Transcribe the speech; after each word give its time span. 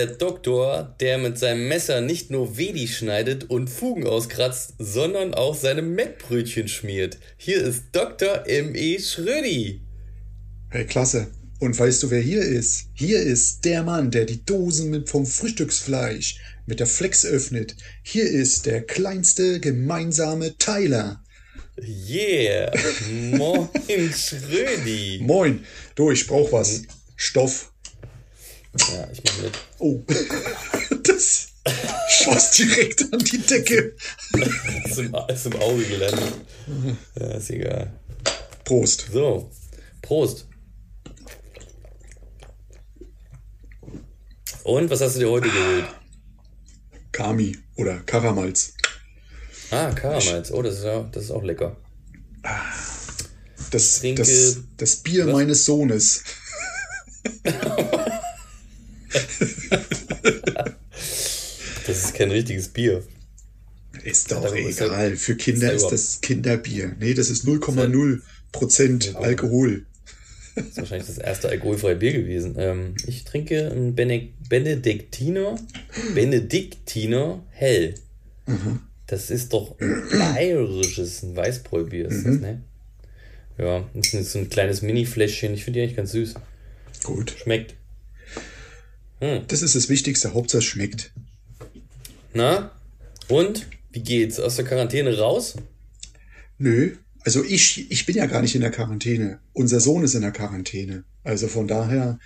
der 0.00 0.16
Doktor, 0.16 0.96
der 0.98 1.18
mit 1.18 1.38
seinem 1.38 1.68
Messer 1.68 2.00
nicht 2.00 2.30
nur 2.30 2.56
Wedi 2.56 2.88
schneidet 2.88 3.50
und 3.50 3.68
Fugen 3.68 4.06
auskratzt, 4.06 4.72
sondern 4.78 5.34
auch 5.34 5.54
seine 5.54 5.82
Mettbrötchen 5.82 6.68
schmiert. 6.68 7.18
Hier 7.36 7.60
ist 7.62 7.84
Dr. 7.92 8.46
M.E. 8.46 8.98
Schrödi. 8.98 9.82
Hey, 10.70 10.86
klasse. 10.86 11.26
Und 11.58 11.78
weißt 11.78 12.02
du, 12.02 12.10
wer 12.10 12.22
hier 12.22 12.40
ist? 12.40 12.86
Hier 12.94 13.20
ist 13.20 13.66
der 13.66 13.82
Mann, 13.82 14.10
der 14.10 14.24
die 14.24 14.42
Dosen 14.42 14.88
mit 14.88 15.10
vom 15.10 15.26
Frühstücksfleisch 15.26 16.36
mit 16.64 16.80
der 16.80 16.86
Flex 16.86 17.26
öffnet. 17.26 17.76
Hier 18.02 18.24
ist 18.24 18.64
der 18.64 18.80
kleinste 18.80 19.60
gemeinsame 19.60 20.56
Teiler. 20.56 21.22
Yeah. 21.78 22.72
Moin, 23.36 23.68
Schrödi. 24.14 25.20
Moin. 25.22 25.62
Du, 25.94 26.10
ich 26.10 26.26
brauch 26.26 26.52
was. 26.52 26.84
Stoff. 27.16 27.69
Ja, 28.78 29.08
ich 29.12 29.22
mach 29.24 29.42
mit. 29.42 29.52
Oh. 29.78 30.02
Das 31.02 31.48
schoss 32.08 32.50
direkt 32.52 33.12
an 33.12 33.18
die 33.18 33.38
Decke. 33.38 33.94
ist, 34.84 34.98
im, 34.98 35.14
ist 35.28 35.46
im 35.46 35.56
Auge 35.56 35.84
gelandet. 35.84 36.34
Ja, 37.18 37.26
ist 37.32 37.50
egal. 37.50 37.92
Prost. 38.64 39.08
So. 39.12 39.50
Prost. 40.02 40.46
Und 44.64 44.90
was 44.90 45.00
hast 45.00 45.16
du 45.16 45.20
dir 45.20 45.30
heute 45.30 45.48
geholt? 45.48 45.86
Kami 47.12 47.56
oder 47.76 47.98
Karamals. 48.00 48.74
Ah, 49.70 49.90
Karamals. 49.92 50.52
Oh, 50.52 50.62
das 50.62 50.78
ist, 50.78 50.84
auch, 50.84 51.10
das 51.10 51.24
ist 51.24 51.30
auch 51.30 51.42
lecker. 51.42 51.76
Das, 53.70 54.00
trinke, 54.00 54.22
das, 54.22 54.58
das 54.76 54.96
Bier 54.96 55.26
was? 55.26 55.32
meines 55.32 55.64
Sohnes. 55.64 56.24
das 61.86 62.04
ist 62.04 62.14
kein 62.14 62.30
richtiges 62.30 62.68
Bier. 62.68 63.02
Ist 64.04 64.30
doch 64.32 64.54
egal. 64.54 65.16
Für 65.16 65.36
Kinder 65.36 65.72
ist, 65.72 65.88
das 65.88 66.20
Kinderbier. 66.20 66.94
Nee, 66.98 67.14
das 67.14 67.30
ist 67.30 67.44
0,0 67.46 68.20
Prozent 68.52 69.16
Alkohol. 69.16 69.84
Das 70.54 70.66
ist 70.66 70.76
wahrscheinlich 70.78 71.06
das 71.06 71.18
erste 71.18 71.48
alkoholfreie 71.48 71.96
Bier 71.96 72.12
gewesen. 72.12 72.54
Ähm, 72.58 72.94
ich 73.06 73.24
trinke 73.24 73.70
ein 73.70 73.94
Bene 73.94 74.28
Benediktiner. 74.48 75.56
Benediktiner 76.14 77.42
hell. 77.50 77.94
Mhm. 78.46 78.80
Das 79.06 79.30
ist 79.30 79.52
doch 79.52 79.78
ein 79.80 80.02
bayerisches, 80.10 81.22
ein 81.22 81.36
Weißbräubier 81.36 82.08
ist 82.08 82.24
mhm. 82.24 82.30
das, 82.30 82.40
ne? 82.40 82.62
Ja, 83.58 83.84
das 83.94 84.14
ist 84.14 84.32
so 84.32 84.38
ein 84.38 84.48
kleines 84.48 84.82
Mini-Fläschchen. 84.82 85.52
Ich 85.54 85.64
finde 85.64 85.78
die 85.78 85.84
eigentlich 85.84 85.96
ganz 85.96 86.12
süß. 86.12 86.34
Gut. 87.04 87.34
Schmeckt. 87.42 87.74
Hm. 89.20 89.42
Das 89.48 89.62
ist 89.62 89.74
das 89.74 89.88
Wichtigste. 89.88 90.34
Hauptsache 90.34 90.58
es 90.58 90.64
schmeckt. 90.64 91.12
Na? 92.34 92.72
Und? 93.28 93.66
Wie 93.92 94.00
geht's? 94.00 94.40
Aus 94.40 94.56
der 94.56 94.64
Quarantäne 94.64 95.16
raus? 95.18 95.56
Nö. 96.58 96.96
Also 97.22 97.44
ich, 97.44 97.90
ich 97.90 98.06
bin 98.06 98.16
ja 98.16 98.26
gar 98.26 98.40
nicht 98.40 98.54
in 98.54 98.60
der 98.62 98.70
Quarantäne. 98.70 99.40
Unser 99.52 99.80
Sohn 99.80 100.04
ist 100.04 100.14
in 100.14 100.22
der 100.22 100.32
Quarantäne. 100.32 101.04
Also 101.22 101.48
von 101.48 101.68
daher, 101.68 102.18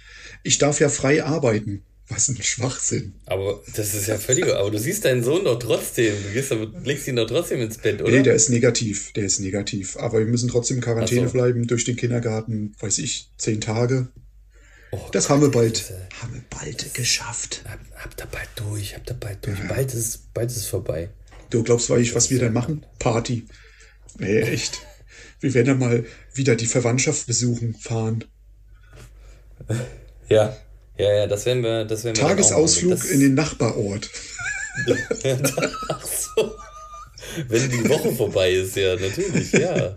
ich 0.42 0.58
darf 0.58 0.80
ja 0.80 0.88
frei 0.88 1.24
arbeiten. 1.24 1.82
Was 2.08 2.28
ein 2.28 2.40
Schwachsinn. 2.42 3.14
Aber 3.24 3.62
das 3.74 3.94
ist 3.94 4.08
ja 4.08 4.18
völlig. 4.18 4.44
aber 4.44 4.70
du 4.70 4.78
siehst 4.78 5.06
deinen 5.06 5.24
Sohn 5.24 5.44
doch 5.44 5.58
trotzdem. 5.58 6.14
Du 6.22 6.34
gehst, 6.34 6.54
legst 6.84 7.08
ihn 7.08 7.16
doch 7.16 7.26
trotzdem 7.26 7.62
ins 7.62 7.78
Bett, 7.78 8.02
oder? 8.02 8.10
Nee, 8.10 8.22
der 8.22 8.34
ist 8.34 8.50
negativ. 8.50 9.12
Der 9.14 9.24
ist 9.24 9.40
negativ. 9.40 9.96
Aber 9.96 10.18
wir 10.18 10.26
müssen 10.26 10.50
trotzdem 10.50 10.76
in 10.76 10.82
Quarantäne 10.82 11.28
so. 11.28 11.32
bleiben 11.32 11.66
durch 11.66 11.84
den 11.84 11.96
Kindergarten, 11.96 12.74
weiß 12.78 12.98
ich, 12.98 13.30
zehn 13.38 13.62
Tage. 13.62 14.08
Oh, 14.94 15.08
das 15.10 15.28
haben 15.28 15.42
wir 15.42 15.50
bald. 15.50 15.90
Äh, 15.90 16.14
haben 16.22 16.34
wir 16.34 16.42
bald 16.50 16.94
geschafft. 16.94 17.64
Hab, 17.68 17.80
habt 17.96 18.20
ihr 18.20 18.26
bald 18.26 18.48
durch, 18.54 18.94
habt 18.94 19.10
ihr 19.10 19.14
bald 19.14 19.44
durch. 19.44 19.58
Ja. 19.58 19.66
Bald 19.66 19.92
ist, 19.92 20.32
bald 20.32 20.50
ist 20.50 20.66
vorbei. 20.66 21.08
Du 21.50 21.64
glaubst, 21.64 21.90
weil 21.90 22.00
ich, 22.00 22.14
was 22.14 22.30
wir 22.30 22.38
dann 22.38 22.52
machen? 22.52 22.86
Party. 23.00 23.44
Nee, 24.18 24.40
echt. 24.40 24.78
Wir 25.40 25.52
werden 25.54 25.66
dann 25.66 25.78
mal 25.78 26.04
wieder 26.32 26.54
die 26.54 26.66
Verwandtschaft 26.66 27.26
besuchen 27.26 27.74
fahren. 27.74 28.24
Ja, 30.28 30.56
ja, 30.96 31.12
ja, 31.12 31.26
das 31.26 31.44
werden 31.44 31.64
wir. 31.64 31.84
Das 31.84 32.04
werden 32.04 32.16
wir 32.16 32.22
Tagesausflug 32.22 32.92
das, 32.92 33.04
in 33.06 33.20
den 33.20 33.34
Nachbarort. 33.34 34.08
Ach 35.88 36.06
so. 36.06 36.54
Wenn 37.48 37.68
die 37.68 37.88
Woche 37.88 38.12
vorbei 38.12 38.52
ist, 38.52 38.76
ja, 38.76 38.94
natürlich, 38.94 39.52
ja. 39.52 39.94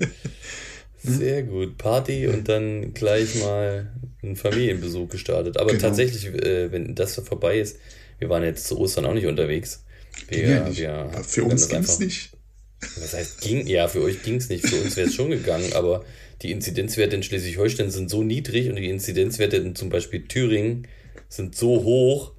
Sehr 1.03 1.43
gut. 1.43 1.77
Party 1.77 2.27
und 2.27 2.49
dann 2.49 2.95
gleich 2.95 3.35
mal 3.35 3.91
ein 4.31 4.35
Familienbesuch 4.35 5.09
gestartet. 5.09 5.57
Aber 5.57 5.71
genau. 5.71 5.81
tatsächlich, 5.81 6.25
äh, 6.25 6.71
wenn 6.71 6.95
das 6.95 7.15
vorbei 7.15 7.59
ist, 7.59 7.77
wir 8.19 8.29
waren 8.29 8.43
jetzt 8.43 8.67
zu 8.67 8.79
Ostern 8.79 9.05
auch 9.05 9.13
nicht 9.13 9.27
unterwegs. 9.27 9.83
Wir, 10.29 10.47
ja, 10.47 10.77
wir, 10.77 11.23
Für 11.23 11.43
uns 11.43 11.69
ging 11.69 11.79
es 11.79 11.99
nicht. 11.99 12.31
Was 12.79 13.13
heißt 13.13 13.41
ging? 13.41 13.65
Ja, 13.67 13.87
für 13.87 14.01
euch 14.01 14.23
ging 14.23 14.35
es 14.35 14.49
nicht. 14.49 14.67
Für 14.67 14.81
uns 14.81 14.95
wäre 14.95 15.07
es 15.07 15.15
schon 15.15 15.29
gegangen, 15.29 15.73
aber 15.73 16.05
die 16.41 16.51
Inzidenzwerte 16.51 17.15
in 17.15 17.23
Schleswig-Holstein 17.23 17.89
sind 17.89 18.09
so 18.09 18.23
niedrig 18.23 18.69
und 18.69 18.75
die 18.75 18.89
Inzidenzwerte 18.89 19.57
in 19.57 19.75
zum 19.75 19.89
Beispiel 19.89 20.27
Thüringen 20.27 20.87
sind 21.29 21.55
so 21.55 21.83
hoch. 21.83 22.33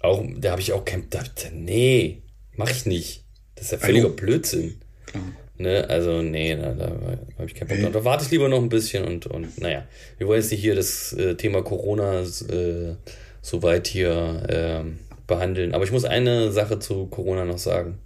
Auch, 0.00 0.22
da 0.36 0.50
habe 0.50 0.60
ich 0.60 0.72
auch 0.72 0.84
kein. 0.84 1.08
Da, 1.08 1.24
nee, 1.52 2.22
mach 2.56 2.70
ich 2.70 2.84
nicht. 2.84 3.24
Das 3.54 3.66
ist 3.66 3.72
ja 3.72 3.78
völliger 3.78 4.08
Hallo. 4.08 4.16
Blödsinn. 4.16 4.80
Klar. 5.06 5.24
Ne, 5.56 5.88
also, 5.88 6.20
nee, 6.20 6.56
da, 6.56 6.72
da 6.72 6.86
habe 6.86 7.46
ich 7.46 7.54
keinen 7.54 7.68
Bock. 7.68 7.78
Hey. 7.78 7.92
Da 7.92 8.04
warte 8.04 8.24
ich 8.24 8.30
lieber 8.30 8.48
noch 8.48 8.60
ein 8.60 8.68
bisschen 8.68 9.04
und, 9.04 9.26
und 9.26 9.60
naja, 9.60 9.86
wir 10.18 10.26
wollen 10.26 10.40
jetzt 10.40 10.50
nicht 10.50 10.62
hier 10.62 10.74
das 10.74 11.12
äh, 11.12 11.36
Thema 11.36 11.62
Corona 11.62 12.22
äh, 12.22 12.94
so 13.40 13.62
weit 13.62 13.86
hier 13.86 14.42
äh, 14.48 14.90
behandeln. 15.26 15.74
Aber 15.74 15.84
ich 15.84 15.92
muss 15.92 16.04
eine 16.04 16.50
Sache 16.50 16.80
zu 16.80 17.06
Corona 17.06 17.44
noch 17.44 17.58
sagen. 17.58 17.98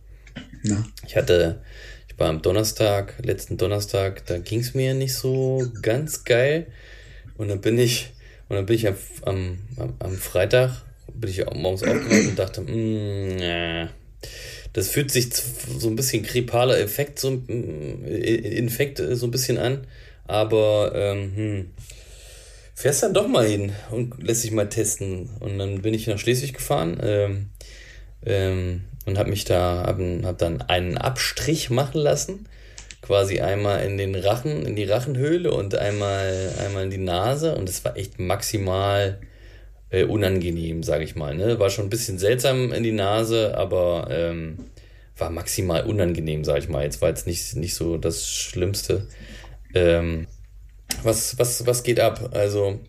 Na? 0.63 0.85
Ich 1.07 1.17
hatte, 1.17 1.63
ich 2.09 2.19
war 2.19 2.29
am 2.29 2.43
Donnerstag, 2.43 3.15
letzten 3.23 3.57
Donnerstag, 3.57 4.27
da 4.27 4.39
ging 4.39 4.61
es 4.61 4.75
mir 4.75 4.93
nicht 4.93 5.15
so 5.15 5.65
ganz 5.81 6.25
geil. 6.25 6.67
Und 7.39 7.49
dann 7.49 7.61
bin 7.61 7.79
ich, 7.79 8.13
und 8.49 8.57
dann 8.57 8.67
bin 8.67 8.77
ich 8.77 8.89
am, 8.89 8.97
am, 9.23 9.59
am 10.01 10.17
Freitag, 10.17 10.83
bin 11.15 11.31
ich 11.31 11.45
morgens 11.55 11.83
aufgewacht 11.83 12.29
und 12.29 12.39
dachte, 12.39 12.61
mm, 12.61 13.39
ja, 13.39 13.89
das 14.79 14.89
fühlt 14.89 15.11
sich 15.11 15.29
so 15.33 15.89
ein 15.89 15.97
bisschen 15.97 16.23
grippaler 16.23 16.79
Effekt, 16.79 17.19
so 17.19 17.31
ein 17.31 18.05
Infekt 18.05 19.03
so 19.13 19.27
ein 19.27 19.31
bisschen 19.31 19.59
an. 19.59 19.87
Aber 20.27 20.93
ähm, 20.95 21.33
hm, 21.35 21.71
fährst 22.75 23.03
dann 23.03 23.15
doch 23.15 23.27
mal 23.27 23.47
hin 23.47 23.73
und 23.91 24.23
lässt 24.23 24.43
sich 24.43 24.53
mal 24.53 24.69
testen. 24.69 25.31
Und 25.41 25.59
dann 25.59 25.83
bin 25.83 25.95
ich 25.95 26.07
nach 26.07 26.19
Schleswig 26.19 26.55
gefahren. 26.55 26.99
Ähm, 27.03 27.47
ähm, 28.25 28.83
und 29.05 29.19
habe 29.19 29.31
mich 29.31 29.45
da, 29.45 29.85
habe 29.87 30.21
hab 30.23 30.39
dann 30.39 30.63
einen 30.63 30.97
Abstrich 30.97 31.71
machen 31.71 32.01
lassen. 32.01 32.47
Quasi 33.01 33.41
einmal 33.41 33.85
in 33.85 33.97
den 33.97 34.15
Rachen, 34.15 34.67
in 34.67 34.77
die 34.77 34.85
Rachenhöhle 34.85 35.51
und 35.51 35.75
einmal, 35.75 36.53
einmal 36.65 36.85
in 36.85 36.91
die 36.91 36.99
Nase. 36.99 37.57
Und 37.57 37.69
es 37.69 37.85
war 37.85 37.97
echt 37.97 38.21
maximal 38.21 39.19
äh, 39.91 40.05
unangenehm, 40.05 40.83
sage 40.83 41.05
ich 41.05 41.17
mal. 41.17 41.35
Ne? 41.35 41.59
War 41.59 41.71
schon 41.71 41.87
ein 41.87 41.91
bisschen 41.91 42.19
seltsam 42.19 42.73
in 42.73 42.83
die 42.83 42.93
Nase, 42.93 43.57
aber 43.57 44.09
ähm, 44.11 44.59
war 45.19 45.31
maximal 45.31 45.85
unangenehm, 45.85 46.45
sage 46.45 46.61
ich 46.61 46.69
mal. 46.69 46.85
Jetzt 46.85 47.01
war 47.01 47.09
jetzt 47.09 47.27
nicht, 47.27 47.57
nicht 47.57 47.75
so 47.75 47.99
das 47.99 48.29
Schlimmste. 48.29 49.09
Ähm, 49.75 50.27
was, 51.03 51.39
was, 51.39 51.67
was 51.67 51.83
geht 51.83 52.01
ab? 52.01 52.31
Also. 52.33 52.81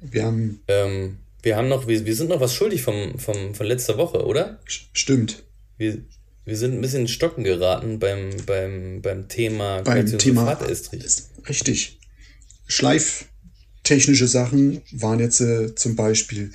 Wir 0.00 0.24
haben. 0.24 0.60
Ähm, 0.68 1.18
wir 1.42 1.56
haben 1.56 1.68
noch, 1.68 1.86
wir, 1.86 2.04
wir 2.04 2.16
sind 2.16 2.30
noch 2.30 2.40
was 2.40 2.54
schuldig 2.54 2.82
vom, 2.82 3.18
vom, 3.18 3.54
von 3.54 3.66
letzter 3.66 3.96
Woche, 3.96 4.26
oder? 4.26 4.58
Stimmt. 4.64 5.44
Wir, 5.76 5.98
wir 6.44 6.56
sind 6.56 6.74
ein 6.74 6.80
bisschen 6.80 7.02
in 7.02 7.08
Stocken 7.08 7.44
geraten 7.44 7.98
beim, 7.98 8.30
beim, 8.44 9.02
beim 9.02 9.28
Thema 9.28 9.82
beim 9.82 10.18
Thema 10.18 10.44
Richtig. 11.48 11.98
Schleiftechnische 12.66 14.26
Sachen 14.26 14.82
waren 14.92 15.20
jetzt 15.20 15.40
äh, 15.40 15.74
zum 15.74 15.94
Beispiel, 15.94 16.52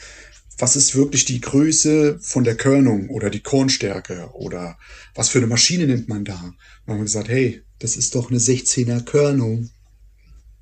was 0.58 0.76
ist 0.76 0.96
wirklich 0.96 1.26
die 1.26 1.42
Größe 1.42 2.20
von 2.20 2.44
der 2.44 2.56
Körnung 2.56 3.10
oder 3.10 3.30
die 3.30 3.42
Kornstärke 3.42 4.30
oder 4.34 4.78
was 5.16 5.30
für 5.30 5.40
eine 5.40 5.48
Maschine 5.48 5.88
nimmt 5.88 6.08
man 6.10 6.26
da? 6.26 6.54
Man 6.86 6.98
hat 6.98 7.06
gesagt, 7.06 7.30
hey, 7.30 7.64
das 7.80 7.96
ist 7.96 8.16
doch 8.16 8.30
eine 8.30 8.40
16er 8.40 9.04
Körnung. 9.04 9.70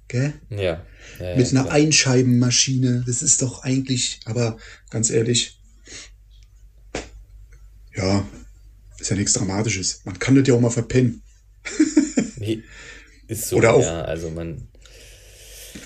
Gell? 0.08 0.34
Ja. 0.50 0.86
ja 1.20 1.36
Mit 1.36 1.52
einer 1.52 1.64
klar. 1.64 1.72
Einscheibenmaschine. 1.76 3.04
Das 3.06 3.22
ist 3.22 3.42
doch 3.42 3.64
eigentlich, 3.64 4.22
aber 4.26 4.58
ganz 4.90 5.10
ehrlich, 5.10 5.60
ja, 7.96 8.26
ist 9.00 9.10
ja 9.10 9.16
nichts 9.16 9.34
Dramatisches. 9.34 10.02
Man 10.06 10.20
kann 10.20 10.36
das 10.36 10.48
ja 10.48 10.54
auch 10.54 10.62
mal 10.62 10.70
verpennen. 10.70 11.22
nee, 12.38 12.64
ist 13.28 13.50
so, 13.50 13.58
oder 13.58 13.74
auch, 13.74 13.84
ja, 13.84 14.02
also 14.02 14.30
man. 14.30 14.68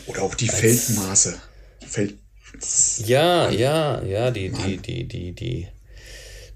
Oder 0.08 0.24
auch 0.24 0.36
die 0.36 0.48
Feldmaße. 0.48 1.40
Feld, 1.88 2.18
ja, 3.06 3.50
ja, 3.50 4.04
ja, 4.04 4.32
die, 4.32 4.50
die, 4.50 4.78
die, 4.78 5.04
die, 5.06 5.32
die, 5.34 5.68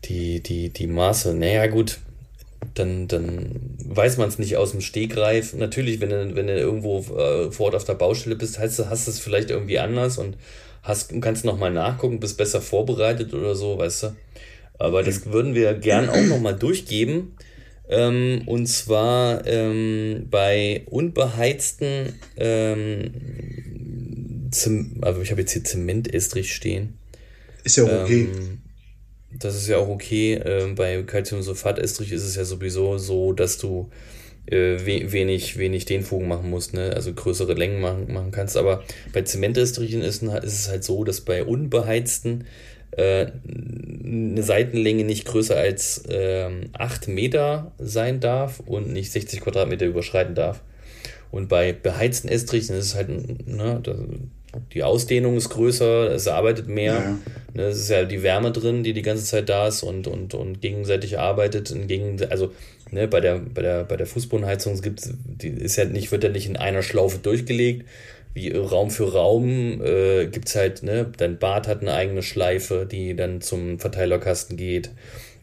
die, 0.05 0.39
die, 0.41 0.69
die 0.69 0.87
Maße. 0.87 1.33
Naja, 1.33 1.67
gut, 1.67 1.99
dann, 2.73 3.07
dann 3.07 3.77
weiß 3.83 4.17
man 4.17 4.29
es 4.29 4.39
nicht 4.39 4.57
aus 4.57 4.71
dem 4.71 4.81
Stegreif. 4.81 5.53
Natürlich, 5.53 6.01
wenn 6.01 6.09
du, 6.09 6.35
wenn 6.35 6.47
du 6.47 6.57
irgendwo 6.57 6.99
äh, 7.17 7.51
vor 7.51 7.67
Ort 7.67 7.75
auf 7.75 7.85
der 7.85 7.93
Baustelle 7.93 8.35
bist, 8.35 8.59
hast 8.59 8.79
du 8.79 8.83
es 8.83 9.19
vielleicht 9.19 9.49
irgendwie 9.49 9.79
anders 9.79 10.17
und 10.17 10.37
hast, 10.83 11.13
kannst 11.21 11.45
nochmal 11.45 11.71
nachgucken, 11.71 12.19
bist 12.19 12.37
besser 12.37 12.61
vorbereitet 12.61 13.33
oder 13.33 13.55
so, 13.55 13.77
weißt 13.77 14.03
du. 14.03 14.15
Aber 14.77 15.03
das 15.03 15.25
würden 15.25 15.55
wir 15.55 15.73
gern 15.73 16.09
auch 16.09 16.23
nochmal 16.23 16.55
durchgeben. 16.55 17.35
Ähm, 17.89 18.43
und 18.45 18.67
zwar 18.67 19.45
ähm, 19.47 20.27
bei 20.29 20.83
unbeheizten, 20.85 22.13
ähm, 22.37 23.11
also 25.01 25.21
ich 25.21 25.31
habe 25.31 25.41
jetzt 25.41 25.53
hier 25.53 25.63
Zementestrich 25.63 26.53
stehen. 26.53 26.97
Ist 27.63 27.77
ja 27.77 27.83
auch 27.83 28.03
okay. 28.03 28.27
Ähm, 28.33 28.61
das 29.31 29.55
ist 29.55 29.67
ja 29.67 29.77
auch 29.77 29.89
okay. 29.89 30.35
Ähm, 30.43 30.75
bei 30.75 31.03
Calciumsulfatestrich 31.03 32.11
ist 32.11 32.23
es 32.23 32.35
ja 32.35 32.45
sowieso 32.45 32.97
so, 32.97 33.33
dass 33.33 33.57
du 33.57 33.89
äh, 34.47 34.83
wenig, 34.85 35.57
wenig 35.57 35.85
Dehnfugen 35.85 36.27
machen 36.27 36.49
musst, 36.49 36.73
ne? 36.73 36.93
also 36.95 37.13
größere 37.13 37.53
Längen 37.53 37.81
machen, 37.81 38.11
machen 38.11 38.31
kannst. 38.31 38.57
Aber 38.57 38.83
bei 39.13 39.21
Zementestrichen 39.21 40.01
ist, 40.01 40.23
ist 40.23 40.43
es 40.43 40.69
halt 40.69 40.83
so, 40.83 41.03
dass 41.03 41.21
bei 41.21 41.43
unbeheizten 41.43 42.45
äh, 42.91 43.27
eine 44.03 44.41
Seitenlänge 44.41 45.03
nicht 45.03 45.25
größer 45.25 45.55
als 45.55 46.05
äh, 46.07 46.49
8 46.73 47.07
Meter 47.07 47.71
sein 47.77 48.19
darf 48.19 48.59
und 48.61 48.91
nicht 48.91 49.11
60 49.11 49.41
Quadratmeter 49.41 49.85
überschreiten 49.85 50.33
darf. 50.33 50.61
Und 51.31 51.47
bei 51.47 51.73
beheizten 51.73 52.27
Estrichen 52.27 52.75
ist 52.75 52.85
es 52.85 52.95
halt, 52.95 53.09
ne, 53.47 53.81
die 54.73 54.83
Ausdehnung 54.83 55.37
ist 55.37 55.49
größer, 55.49 56.11
es 56.11 56.27
arbeitet 56.27 56.67
mehr. 56.67 56.93
Ja. 56.93 57.19
Ne, 57.53 57.63
es 57.63 57.79
ist 57.79 57.89
ja 57.89 58.03
die 58.03 58.23
Wärme 58.23 58.51
drin, 58.51 58.83
die 58.83 58.93
die 58.93 59.01
ganze 59.01 59.25
Zeit 59.25 59.49
da 59.49 59.67
ist 59.67 59.83
und, 59.83 60.07
und, 60.07 60.33
und 60.33 60.61
gegenseitig 60.61 61.19
arbeitet. 61.19 61.73
Gegen, 61.87 62.19
also 62.29 62.51
ne, 62.91 63.07
bei 63.07 63.19
der, 63.19 63.39
bei 63.39 63.61
der, 63.61 63.83
bei 63.83 63.95
der 63.95 64.07
Fußbodenheizung 64.07 64.81
gibt's, 64.81 65.11
die 65.25 65.49
ist 65.49 65.75
ja 65.75 65.85
nicht, 65.85 66.11
wird 66.11 66.23
ja 66.23 66.29
nicht 66.29 66.47
in 66.47 66.57
einer 66.57 66.81
Schlaufe 66.81 67.19
durchgelegt, 67.19 67.85
wie 68.33 68.51
Raum 68.51 68.89
für 68.91 69.11
Raum 69.13 69.81
äh, 69.83 70.27
gibt 70.27 70.47
es 70.47 70.55
halt, 70.55 70.83
ne, 70.83 71.11
dein 71.17 71.37
Bad 71.37 71.67
hat 71.67 71.81
eine 71.81 71.93
eigene 71.93 72.23
Schleife, 72.23 72.87
die 72.89 73.15
dann 73.15 73.41
zum 73.41 73.79
Verteilerkasten 73.79 74.57
geht. 74.57 74.91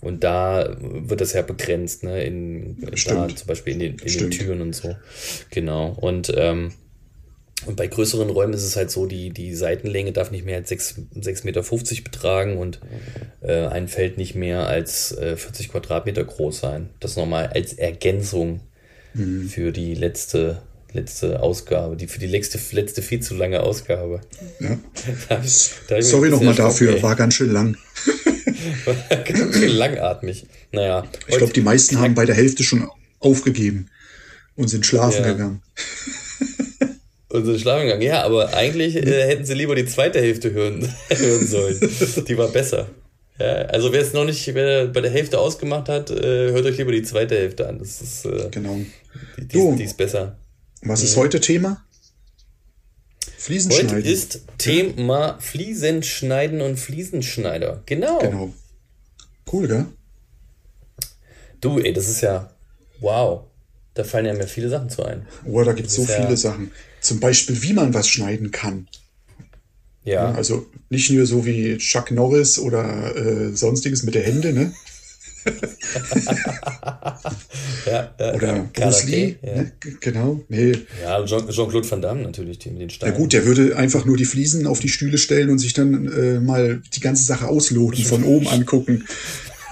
Und 0.01 0.25
da 0.25 0.77
wird 0.79 1.21
das 1.21 1.33
ja 1.33 1.43
begrenzt, 1.43 2.05
ne, 2.05 2.25
in, 2.25 2.77
da, 2.81 3.29
zum 3.29 3.47
Beispiel 3.47 3.73
in 3.73 3.79
den, 3.79 3.99
in 3.99 4.19
den 4.19 4.31
Türen 4.31 4.61
und 4.61 4.75
so. 4.75 4.95
Genau. 5.51 5.97
Und, 6.01 6.33
ähm, 6.37 6.73
und 7.67 7.77
bei 7.77 7.87
größeren 7.87 8.31
Räumen 8.31 8.55
ist 8.55 8.65
es 8.65 8.77
halt 8.77 8.91
so, 8.91 9.07
die, 9.07 9.31
die 9.31 9.55
Seitenlänge 9.55 10.13
darf 10.13 10.31
nicht 10.31 10.45
mehr 10.45 10.57
als 10.57 10.71
6,50 10.71 11.45
Meter 11.45 11.63
betragen 12.03 12.57
und 12.59 12.81
äh, 13.41 13.67
ein 13.67 13.89
Feld 13.89 14.19
nicht 14.19 14.35
mehr 14.35 14.67
als 14.67 15.13
äh, 15.13 15.37
40 15.37 15.71
Quadratmeter 15.71 16.25
groß 16.25 16.59
sein. 16.61 16.89
Das 17.01 17.17
nochmal 17.17 17.49
als 17.49 17.73
Ergänzung 17.73 18.61
mhm. 19.15 19.49
für 19.49 19.73
die 19.73 19.95
letzte 19.95 20.63
letzte 20.93 21.41
Ausgabe, 21.41 21.97
die 21.97 22.07
für 22.09 22.19
die 22.19 22.27
letzte, 22.27 22.59
letzte 22.73 23.03
viel 23.03 23.21
zu 23.21 23.35
lange 23.35 23.61
Ausgabe. 23.61 24.23
Ja. 24.61 24.79
da, 25.29 25.43
da 25.89 26.03
Sorry 26.03 26.31
nochmal 26.31 26.55
dafür, 26.55 26.93
okay. 26.93 27.03
war 27.03 27.15
ganz 27.15 27.35
schön 27.35 27.53
lang. 27.53 27.77
war 28.85 28.95
ganz 29.25 29.59
schön 29.59 29.77
langatmig. 29.77 30.47
Naja. 30.73 31.05
Ich 31.29 31.37
glaube, 31.37 31.53
die 31.53 31.61
meisten 31.61 31.99
haben 31.99 32.15
bei 32.15 32.25
der 32.25 32.35
Hälfte 32.35 32.63
schon 32.63 32.89
aufgegeben 33.21 33.89
und 34.57 34.69
sind 34.69 34.87
schlafen 34.87 35.23
ja. 35.25 35.33
gegangen. 35.33 35.63
Und 37.37 37.45
sind 37.45 37.61
schlafen 37.61 37.85
gegangen, 37.85 38.03
ja, 38.03 38.23
aber 38.23 38.55
eigentlich 38.55 38.97
äh, 38.97 39.27
hätten 39.29 39.45
sie 39.45 39.55
lieber 39.55 39.75
die 39.75 39.87
zweite 39.87 40.21
Hälfte 40.21 40.53
hören, 40.53 40.93
hören 41.11 41.47
sollen. 41.47 41.79
Die 42.27 42.39
war 42.39 42.49
besser. 42.49 42.89
Ja, 43.39 43.47
also 43.67 43.93
wer 43.93 44.01
es 44.01 44.13
noch 44.13 44.25
nicht 44.25 44.55
wer 44.55 44.87
bei 44.87 45.03
der 45.03 45.11
Hälfte 45.11 45.39
ausgemacht 45.39 45.89
hat, 45.89 46.11
äh, 46.11 46.53
hört 46.53 46.65
euch 46.65 46.79
lieber 46.79 46.93
die 46.93 47.03
zweite 47.03 47.37
Hälfte 47.37 47.69
an. 47.69 47.79
Das 47.79 48.01
ist, 48.01 48.25
äh, 48.25 48.49
genau. 48.51 48.79
Die, 49.39 49.47
die, 49.47 49.77
die 49.77 49.85
ist 49.85 49.97
besser. 49.97 50.39
Was 50.83 51.03
ist 51.03 51.17
heute 51.17 51.41
Thema? 51.41 51.85
Fliesenschneiden. 53.39 53.97
Heute 53.99 54.09
ist 54.09 54.41
Thema 54.59 55.39
Fliesenschneiden 55.39 56.61
und 56.63 56.79
Fliesenschneider. 56.79 57.83
Genau. 57.87 58.19
Genau. 58.19 58.55
Cool, 59.53 59.69
gell? 59.69 59.87
Du, 61.61 61.79
ey, 61.79 61.93
das 61.93 62.09
ist 62.09 62.23
ja 62.23 62.51
wow. 63.01 63.45
Da 63.95 64.05
fallen 64.05 64.27
ja 64.27 64.35
mir 64.35 64.47
viele 64.47 64.69
Sachen 64.69 64.91
zu 64.91 65.05
ein. 65.05 65.27
Oh, 65.45 65.63
da 65.63 65.73
gibt 65.73 65.89
es 65.89 65.95
so 65.95 66.05
viele 66.05 66.29
ja 66.31 66.37
Sachen. 66.37 66.71
Zum 67.07 67.21
Beispiel, 67.21 67.63
wie 67.63 67.73
man 67.73 67.95
was 67.95 68.09
schneiden 68.09 68.51
kann. 68.51 68.89
Ja. 70.03 70.33
Also 70.33 70.67
nicht 70.91 71.09
nur 71.13 71.25
so 71.25 71.47
wie 71.47 71.79
Chuck 71.79 72.11
Norris 72.11 72.59
oder 72.59 73.15
äh, 73.15 73.55
sonstiges 73.55 74.03
mit 74.03 74.17
der 74.17 74.25
Hände, 74.25 74.53
ne? 74.53 74.73
ja, 77.87 78.13
ja, 78.19 78.35
Oder 78.35 78.69
Bruce 78.73 79.05
Lee, 79.05 79.37
ja. 79.41 79.55
ne? 79.55 79.71
genau. 80.01 80.41
Nee. 80.49 80.73
Ja, 81.01 81.25
Jean-Claude 81.25 81.89
Van 81.89 82.03
Damme 82.03 82.23
natürlich, 82.23 82.67
mit 82.67 82.81
den 82.81 82.91
Steinen. 82.91 83.15
Na 83.15 83.21
gut, 83.21 83.33
der 83.33 83.47
würde 83.47 83.77
einfach 83.77 84.05
nur 84.05 84.17
die 84.17 84.25
Fliesen 84.25 84.67
auf 84.67 84.81
die 84.81 84.89
Stühle 84.89 85.19
stellen 85.19 85.51
und 85.51 85.61
sich 85.61 85.75
dann 85.75 86.09
äh, 86.13 86.41
mal 86.41 86.83
die 86.93 87.01
ganze 87.01 87.23
Sache 87.23 87.47
ausloten, 87.47 88.05
von 88.05 88.25
oben 88.25 88.49
angucken. 88.49 89.05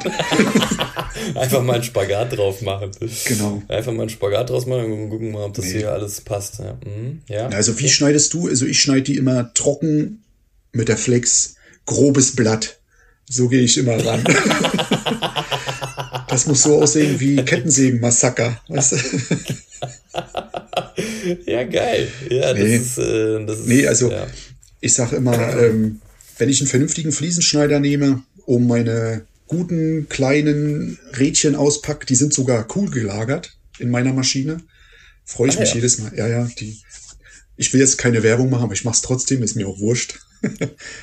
Einfach 1.34 1.62
mal 1.62 1.74
einen 1.74 1.84
Spagat 1.84 2.36
drauf 2.36 2.62
machen. 2.62 2.90
Genau. 3.26 3.62
Einfach 3.68 3.92
mal 3.92 4.02
einen 4.02 4.10
Spagat 4.10 4.50
draus 4.50 4.66
machen 4.66 4.92
und 4.92 5.10
gucken 5.10 5.32
mal, 5.32 5.44
ob 5.44 5.54
das 5.54 5.66
nee. 5.66 5.78
hier 5.78 5.92
alles 5.92 6.20
passt. 6.20 6.58
Ja. 6.58 6.76
Mhm. 6.84 7.22
ja. 7.28 7.48
Also 7.48 7.78
wie 7.78 7.88
schneidest 7.88 8.34
du? 8.34 8.48
Also 8.48 8.66
ich 8.66 8.80
schneide 8.80 9.02
die 9.02 9.16
immer 9.16 9.52
trocken 9.54 10.24
mit 10.72 10.88
der 10.88 10.96
Flex, 10.96 11.54
grobes 11.86 12.34
Blatt. 12.34 12.78
So 13.28 13.48
gehe 13.48 13.62
ich 13.62 13.78
immer 13.78 14.04
ran. 14.04 14.24
das 16.28 16.46
muss 16.46 16.62
so 16.62 16.82
aussehen 16.82 17.18
wie 17.20 17.36
Kettensägen-Massaker. 17.36 18.60
Weißt 18.68 18.92
du? 18.92 18.96
ja, 21.46 21.62
geil. 21.64 22.08
Ja, 22.28 22.52
nee. 22.52 22.78
das 22.78 22.82
ist, 22.82 22.98
äh, 22.98 23.46
das 23.46 23.60
ist, 23.60 23.66
nee, 23.66 23.86
also 23.86 24.10
ja. 24.10 24.26
ich 24.80 24.92
sage 24.92 25.16
immer, 25.16 25.56
ähm, 25.56 26.00
wenn 26.38 26.48
ich 26.48 26.60
einen 26.60 26.68
vernünftigen 26.68 27.12
Fliesenschneider 27.12 27.80
nehme, 27.80 28.22
um 28.44 28.66
meine 28.66 29.24
guten 29.56 30.08
kleinen 30.08 30.98
Rädchen 31.18 31.54
auspacke, 31.54 32.06
die 32.06 32.14
sind 32.14 32.34
sogar 32.34 32.66
cool 32.74 32.90
gelagert 32.90 33.56
in 33.78 33.90
meiner 33.90 34.12
Maschine, 34.12 34.60
freue 35.24 35.48
ich 35.48 35.56
ah, 35.56 35.60
mich 35.60 35.70
ja. 35.70 35.76
jedes 35.76 35.98
Mal. 35.98 36.12
Ja, 36.16 36.26
ja, 36.26 36.48
die. 36.58 36.78
Ich 37.56 37.72
will 37.72 37.80
jetzt 37.80 37.98
keine 37.98 38.24
Werbung 38.24 38.50
machen, 38.50 38.64
aber 38.64 38.72
ich 38.72 38.84
mache 38.84 38.96
es 38.96 39.02
trotzdem, 39.02 39.42
ist 39.42 39.54
mir 39.54 39.68
auch 39.68 39.78
wurscht. 39.78 40.18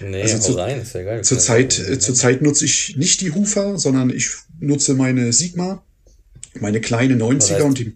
Nee, 0.02 0.22
also 0.22 0.40
zu, 0.40 0.54
rein, 0.54 0.82
ist 0.82 0.94
ja 0.94 1.04
geil. 1.04 1.24
Zur 1.24 1.40
Zeit, 1.40 1.80
äh, 1.80 1.98
zur 1.98 2.14
Zeit 2.14 2.42
nutze 2.42 2.66
ich 2.66 2.98
nicht 2.98 3.22
die 3.22 3.32
Hufer, 3.32 3.80
sondern 3.80 4.10
ich 4.10 4.32
nutze 4.60 4.94
meine 4.94 5.32
Sigma, 5.32 5.82
meine 6.60 6.82
kleine 6.82 7.16
90er 7.16 7.62
und 7.62 7.80
die, 7.80 7.96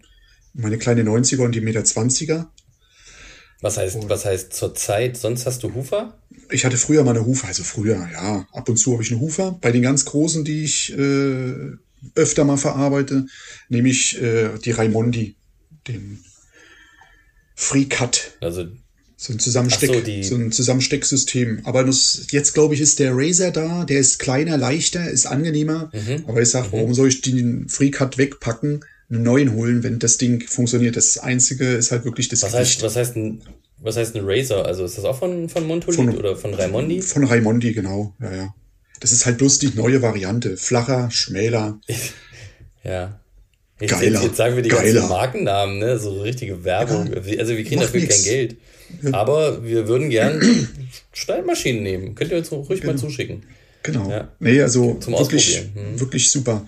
meine 0.53 0.77
kleine 0.77 1.03
90er 1.03 1.41
und 1.41 1.53
die 1.53 1.61
Meter 1.61 1.81
20er. 1.81 2.47
Was 3.65 3.77
heißt, 3.77 3.95
und 3.95 4.09
was 4.09 4.25
heißt 4.25 4.53
zur 4.53 4.75
Zeit? 4.75 5.17
Sonst 5.17 5.47
hast 5.47 5.63
du 5.63 5.73
Hufer? 5.73 6.19
Ich 6.51 6.65
hatte 6.65 6.77
früher 6.77 7.03
mal 7.03 7.15
eine 7.15 7.25
Hufer, 7.25 7.47
also 7.47 7.63
früher, 7.63 8.07
ja. 8.13 8.47
Ab 8.51 8.69
und 8.69 8.77
zu 8.77 8.93
habe 8.93 9.01
ich 9.01 9.09
eine 9.09 9.19
Hufer. 9.19 9.57
Bei 9.59 9.71
den 9.71 9.81
ganz 9.81 10.05
großen, 10.05 10.45
die 10.45 10.63
ich 10.63 10.95
äh, 10.95 11.71
öfter 12.13 12.45
mal 12.45 12.57
verarbeite, 12.57 13.25
nehme 13.67 13.89
ich 13.89 14.21
äh, 14.21 14.49
die 14.63 14.69
Raimondi, 14.69 15.35
den 15.87 16.19
Free 17.55 17.85
Cut. 17.85 18.37
Also 18.39 18.67
so 19.17 19.33
ein, 19.33 19.39
Zusammensteck, 19.39 19.89
so, 20.23 20.29
so, 20.29 20.35
ein 20.35 20.51
Zusammenstecksystem. 20.51 21.61
Aber 21.63 21.83
das, 21.83 22.27
jetzt, 22.29 22.53
glaube 22.53 22.75
ich, 22.75 22.81
ist 22.81 22.99
der 22.99 23.13
Razer 23.15 23.49
da, 23.49 23.83
der 23.85 23.99
ist 23.99 24.19
kleiner, 24.19 24.57
leichter, 24.59 25.09
ist 25.09 25.25
angenehmer. 25.25 25.89
Mhm. 25.91 26.25
Aber 26.27 26.39
ich 26.39 26.51
sage, 26.51 26.67
mhm. 26.67 26.71
warum 26.73 26.93
soll 26.93 27.07
ich 27.07 27.21
den 27.21 27.67
FreeCut 27.67 28.19
wegpacken, 28.19 28.85
einen 29.09 29.23
neuen 29.23 29.53
holen, 29.53 29.83
wenn 29.83 29.99
das 29.99 30.17
Ding 30.17 30.41
funktioniert? 30.47 30.95
Das 30.95 31.17
Einzige 31.17 31.65
ist 31.73 31.91
halt 31.91 32.05
wirklich 32.05 32.29
das 32.29 32.43
was 32.43 32.53
Heißt, 32.53 32.81
was 32.83 32.95
heißt 32.95 33.15
ein, 33.15 33.41
was 33.79 33.97
heißt 33.97 34.15
ein 34.15 34.23
Razer? 34.25 34.65
Also 34.65 34.85
ist 34.85 34.97
das 34.97 35.05
auch 35.05 35.17
von, 35.17 35.49
von 35.49 35.65
Montolit 35.65 35.95
von, 35.95 36.17
oder 36.17 36.35
von 36.35 36.53
Raimondi? 36.53 37.01
Von 37.01 37.23
Raimondi, 37.25 37.73
genau. 37.73 38.13
Ja, 38.21 38.33
ja. 38.33 38.55
Das 38.99 39.11
ist 39.11 39.25
halt 39.25 39.37
bloß 39.37 39.59
die 39.59 39.71
neue 39.75 40.01
Variante. 40.01 40.57
Flacher, 40.57 41.11
schmäler. 41.11 41.79
ja. 42.83 43.19
Jetzt, 43.79 43.91
Geiler. 43.91 44.05
Jetzt, 44.05 44.23
jetzt 44.23 44.37
sagen 44.37 44.55
wir 44.55 44.63
die 44.63 44.69
Geiler. 44.69 44.93
ganzen 44.93 45.09
Markennamen, 45.09 45.79
ne? 45.79 45.99
So 45.99 46.21
richtige 46.21 46.63
Werbung. 46.63 47.11
Ja, 47.13 47.39
also 47.39 47.57
wir 47.57 47.63
kriegen 47.65 47.81
dafür 47.81 47.99
nix. 47.99 48.15
kein 48.15 48.23
Geld. 48.23 48.57
Aber 49.11 49.63
wir 49.65 49.87
würden 49.87 50.09
gern 50.09 50.41
Steinmaschinen 51.13 51.83
nehmen. 51.83 52.15
Könnt 52.15 52.31
ihr 52.31 52.37
uns 52.37 52.51
ruhig 52.51 52.81
genau. 52.81 52.93
mal 52.93 52.99
zuschicken. 52.99 53.43
Genau. 53.83 54.09
Ja. 54.09 54.29
Nee, 54.39 54.61
also 54.61 54.95
Zum 54.95 55.13
wirklich, 55.13 55.67
hm. 55.73 55.99
wirklich 55.99 56.29
super. 56.29 56.65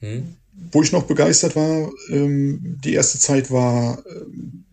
Hm. 0.00 0.36
Wo 0.70 0.82
ich 0.82 0.92
noch 0.92 1.04
begeistert 1.04 1.56
war, 1.56 1.90
ähm, 2.10 2.78
die 2.84 2.94
erste 2.94 3.18
Zeit 3.18 3.50
war 3.50 4.02
ähm, 4.06 4.64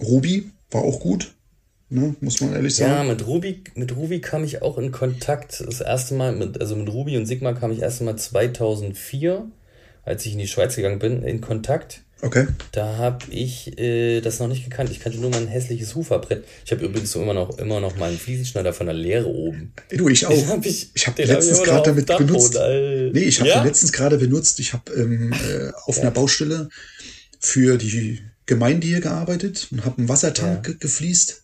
Ruby, 0.00 0.50
war 0.70 0.82
auch 0.82 1.00
gut. 1.00 1.34
Ne, 1.90 2.16
muss 2.20 2.40
man 2.40 2.54
ehrlich 2.54 2.74
sagen. 2.74 2.92
Ja, 2.92 3.04
mit 3.04 3.26
Ruby, 3.26 3.62
mit 3.74 3.94
Ruby 3.94 4.20
kam 4.20 4.42
ich 4.42 4.62
auch 4.62 4.78
in 4.78 4.90
Kontakt. 4.90 5.62
Das 5.64 5.80
erste 5.80 6.14
Mal, 6.14 6.34
mit, 6.34 6.60
also 6.60 6.74
mit 6.74 6.88
Ruby 6.88 7.16
und 7.16 7.26
Sigma 7.26 7.52
kam 7.52 7.70
ich 7.70 7.82
erst 7.82 8.00
Mal 8.00 8.16
2004, 8.16 9.46
als 10.02 10.26
ich 10.26 10.32
in 10.32 10.38
die 10.38 10.48
Schweiz 10.48 10.76
gegangen 10.76 10.98
bin, 10.98 11.22
in 11.22 11.40
Kontakt. 11.40 12.03
Okay. 12.20 12.46
Da 12.72 12.96
habe 12.96 13.24
ich 13.30 13.78
äh, 13.78 14.20
das 14.20 14.38
noch 14.38 14.48
nicht 14.48 14.64
gekannt. 14.64 14.90
Ich 14.90 15.00
kannte 15.00 15.18
nur 15.18 15.30
mein 15.30 15.46
hässliches 15.46 15.94
Huferbrett. 15.94 16.44
Ich 16.64 16.72
habe 16.72 16.84
übrigens 16.84 17.12
so 17.12 17.22
immer 17.22 17.34
noch, 17.34 17.58
immer 17.58 17.80
noch 17.80 17.96
meinen 17.96 18.16
Fliesenschneider 18.16 18.72
von 18.72 18.86
der 18.86 18.94
Lehre 18.94 19.26
oben. 19.26 19.72
Du, 19.90 20.08
ich 20.08 20.24
auch. 20.24 20.30
Den 20.30 20.48
hab 20.48 20.64
ich 20.64 20.90
ich 20.94 21.06
habe 21.06 21.22
letztens 21.22 21.58
hab 21.58 21.66
gerade 21.66 21.90
damit 21.90 22.08
Dachboden, 22.08 22.26
benutzt. 22.28 22.54
Nee, 22.54 23.24
ich 23.24 23.40
habe 23.40 23.50
ja? 23.50 23.60
den 23.60 23.66
letztens 23.66 23.92
gerade 23.92 24.16
benutzt. 24.16 24.58
Ich 24.60 24.72
habe 24.72 24.90
ähm, 24.94 25.32
äh, 25.32 25.70
auf 25.84 25.96
ja. 25.96 26.02
einer 26.02 26.12
Baustelle 26.12 26.70
für 27.40 27.76
die 27.76 28.20
Gemeinde 28.46 28.86
hier 28.86 29.00
gearbeitet 29.00 29.68
und 29.70 29.84
habe 29.84 29.98
einen 29.98 30.08
Wassertank 30.08 30.66
ja. 30.66 30.74
gefliest. 30.78 31.42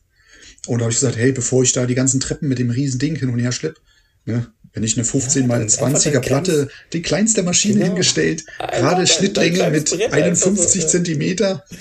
Und 0.67 0.79
da 0.79 0.85
habe 0.85 0.93
ich 0.93 0.99
gesagt, 0.99 1.17
hey, 1.17 1.33
bevor 1.33 1.62
ich 1.62 1.73
da 1.73 1.87
die 1.87 1.95
ganzen 1.95 2.21
Treppen 2.21 2.49
mit 2.49 2.59
dem 2.59 2.71
riesen 2.71 2.99
Ding 2.99 3.17
hin 3.17 3.31
und 3.31 3.39
her 3.39 3.53
schlepp, 3.53 3.81
ne, 4.25 4.47
wenn 4.73 4.85
ich 4.85 4.97
eine 4.97 5.05
15 5.05 5.47
mal 5.47 5.62
20er 5.62 6.21
Platte, 6.21 6.69
die 6.93 7.03
kleinste 7.03 7.43
Maschine 7.43 7.75
genau. 7.75 7.87
hingestellt, 7.87 8.45
gerade 8.59 9.07
Schnittlänge 9.07 9.71
mit 9.71 9.91
Brett 9.91 10.12
51 10.12 10.83
so, 10.83 10.89
Zentimeter. 10.89 11.65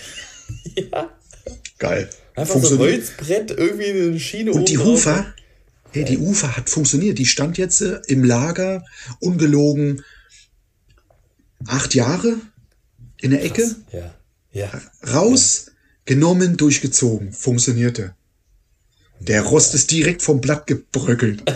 Ja. 0.76 1.12
Geil. 1.78 2.10
Einfach 2.36 2.62
so 2.64 2.76
ein 2.76 2.80
Holzbrett, 2.80 3.52
irgendwie 3.52 3.90
eine 3.90 4.20
Schiene 4.20 4.52
Und 4.52 4.68
die 4.70 4.78
Hufer, 4.78 5.34
hey, 5.92 6.06
die 6.06 6.18
Ufer 6.18 6.56
hat 6.58 6.70
funktioniert. 6.70 7.20
Die 7.20 7.26
stand 7.26 7.58
jetzt 7.58 7.82
äh, 7.82 8.00
im 8.08 8.24
Lager, 8.24 8.84
ungelogen, 9.20 10.04
acht 11.68 11.94
Jahre 11.96 12.38
in 13.20 13.32
der 13.32 13.44
Ecke. 13.44 13.76
Ja. 13.92 14.14
ja. 14.52 14.82
Raus, 15.14 15.66
ja. 15.68 15.74
genommen, 16.06 16.58
durchgezogen. 16.58 17.32
Funktionierte. 17.32 18.16
Der 19.20 19.42
Rost 19.42 19.76
ist 19.76 19.92
direkt 19.92 20.22
vom 20.22 20.40
Blatt 20.40 20.66
gebröckelt. 20.68 21.44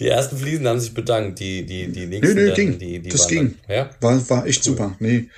die 0.00 0.08
ersten 0.08 0.36
Fliesen 0.36 0.66
haben 0.66 0.80
sich 0.80 0.92
bedankt, 0.92 1.38
die, 1.38 1.64
die, 1.64 1.86
die 1.88 2.06
nächsten. 2.06 2.34
Nö, 2.34 2.48
nö, 2.48 2.54
ging. 2.54 2.78
Die, 2.78 2.98
die 2.98 3.08
das 3.08 3.28
ging. 3.28 3.54
Ja? 3.68 3.90
War, 4.00 4.28
war 4.28 4.46
echt 4.46 4.66
cool. 4.66 4.72
super. 4.72 4.96
Nee. 4.98 5.28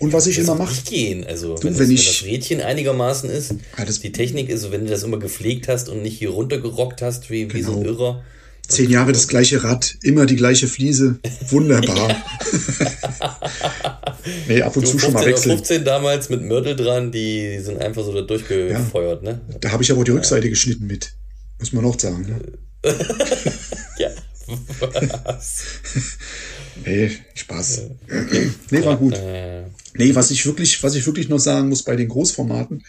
Und 0.00 0.12
was 0.12 0.26
ich 0.26 0.36
das 0.36 0.44
immer 0.44 0.56
mache. 0.56 0.82
gehen. 0.82 1.24
Also, 1.24 1.54
du, 1.54 1.64
wenn, 1.64 1.78
wenn, 1.78 1.90
das, 1.90 2.00
ich, 2.00 2.06
wenn 2.06 2.12
das 2.12 2.24
Rädchen 2.24 2.60
einigermaßen 2.60 3.30
ist, 3.30 3.54
ja, 3.78 3.84
das, 3.84 4.00
die 4.00 4.12
Technik 4.12 4.48
ist, 4.48 4.70
wenn 4.72 4.84
du 4.84 4.90
das 4.90 5.04
immer 5.04 5.18
gepflegt 5.18 5.68
hast 5.68 5.88
und 5.88 6.02
nicht 6.02 6.18
hier 6.18 6.30
runtergerockt 6.30 7.00
hast, 7.00 7.30
wie, 7.30 7.46
genau. 7.46 7.54
wie 7.54 7.62
so 7.62 7.72
ein 7.72 7.84
genau. 7.84 7.92
Irrer. 7.92 8.24
Zehn 8.66 8.90
Jahre 8.90 9.12
das 9.12 9.28
gleiche 9.28 9.62
Rad, 9.62 9.96
immer 10.02 10.24
die 10.26 10.36
gleiche 10.36 10.68
Fliese. 10.68 11.18
Wunderbar. 11.50 12.16
nee, 14.48 14.62
ab 14.62 14.76
und 14.76 14.82
du, 14.82 14.90
zu 14.90 14.98
15, 14.98 15.00
schon 15.00 15.12
mal 15.12 15.26
wechseln. 15.26 15.56
15 15.56 15.84
damals 15.84 16.28
mit 16.28 16.42
Mörtel 16.42 16.76
dran, 16.76 17.12
die 17.12 17.58
sind 17.60 17.80
einfach 17.80 18.04
so 18.04 18.12
da 18.12 18.22
durchgefeuert, 18.22 19.22
ja. 19.24 19.32
ne? 19.32 19.40
Da 19.60 19.70
habe 19.70 19.82
ich 19.82 19.90
aber 19.92 20.04
die 20.04 20.12
Rückseite 20.12 20.46
ja. 20.46 20.50
geschnitten 20.50 20.86
mit. 20.86 21.14
Muss 21.58 21.72
man 21.72 21.84
auch 21.84 21.98
sagen, 21.98 22.22
ne? 22.22 22.40
ja. 23.98 24.10
Was? 24.80 25.62
nee, 26.84 27.10
Spaß. 27.34 27.82
Okay. 28.06 28.50
Nee, 28.70 28.84
war 28.84 28.96
gut. 28.96 29.18
Nee, 29.96 30.14
was 30.14 30.30
ich 30.30 30.44
wirklich, 30.44 30.82
was 30.82 30.94
ich 30.94 31.06
wirklich 31.06 31.28
noch 31.28 31.38
sagen 31.38 31.68
muss 31.68 31.82
bei 31.82 31.96
den 31.96 32.08
Großformaten, 32.08 32.84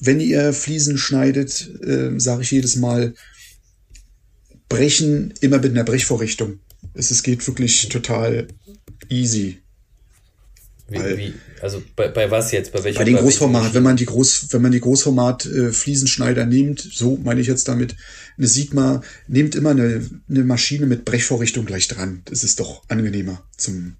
wenn 0.00 0.20
ihr 0.20 0.52
Fliesen 0.52 0.98
schneidet, 0.98 1.70
äh, 1.82 2.18
sage 2.18 2.42
ich 2.42 2.50
jedes 2.50 2.76
Mal, 2.76 3.14
brechen 4.68 5.34
immer 5.40 5.58
mit 5.58 5.72
einer 5.72 5.84
Brechvorrichtung. 5.84 6.60
Es, 6.94 7.10
es 7.10 7.22
geht 7.22 7.46
wirklich 7.46 7.88
total 7.88 8.48
easy. 9.08 9.58
Wie, 10.90 11.18
wie, 11.18 11.34
also 11.60 11.82
bei, 11.96 12.08
bei 12.08 12.30
was 12.30 12.50
jetzt? 12.50 12.72
Bei 12.72 12.82
welchem? 12.82 12.98
Bei 12.98 13.04
den 13.04 13.16
Großformat, 13.16 13.74
wenn 13.74 13.82
man 13.82 13.96
die 13.96 14.06
Groß, 14.06 14.48
wenn 14.52 14.62
man 14.62 14.72
die 14.72 14.80
Großformat 14.80 15.44
äh, 15.44 15.70
Fliesenschneider 15.70 16.46
nimmt, 16.46 16.80
so 16.80 17.18
meine 17.22 17.42
ich 17.42 17.46
jetzt 17.46 17.68
damit, 17.68 17.94
eine 18.38 18.46
Sigma, 18.46 19.02
nehmt 19.26 19.54
immer 19.54 19.70
eine, 19.70 20.08
eine 20.30 20.44
Maschine 20.44 20.86
mit 20.86 21.04
Brechvorrichtung 21.04 21.66
gleich 21.66 21.88
dran. 21.88 22.22
Das 22.24 22.42
ist 22.42 22.58
doch 22.60 22.82
angenehmer 22.88 23.42
zum 23.58 23.96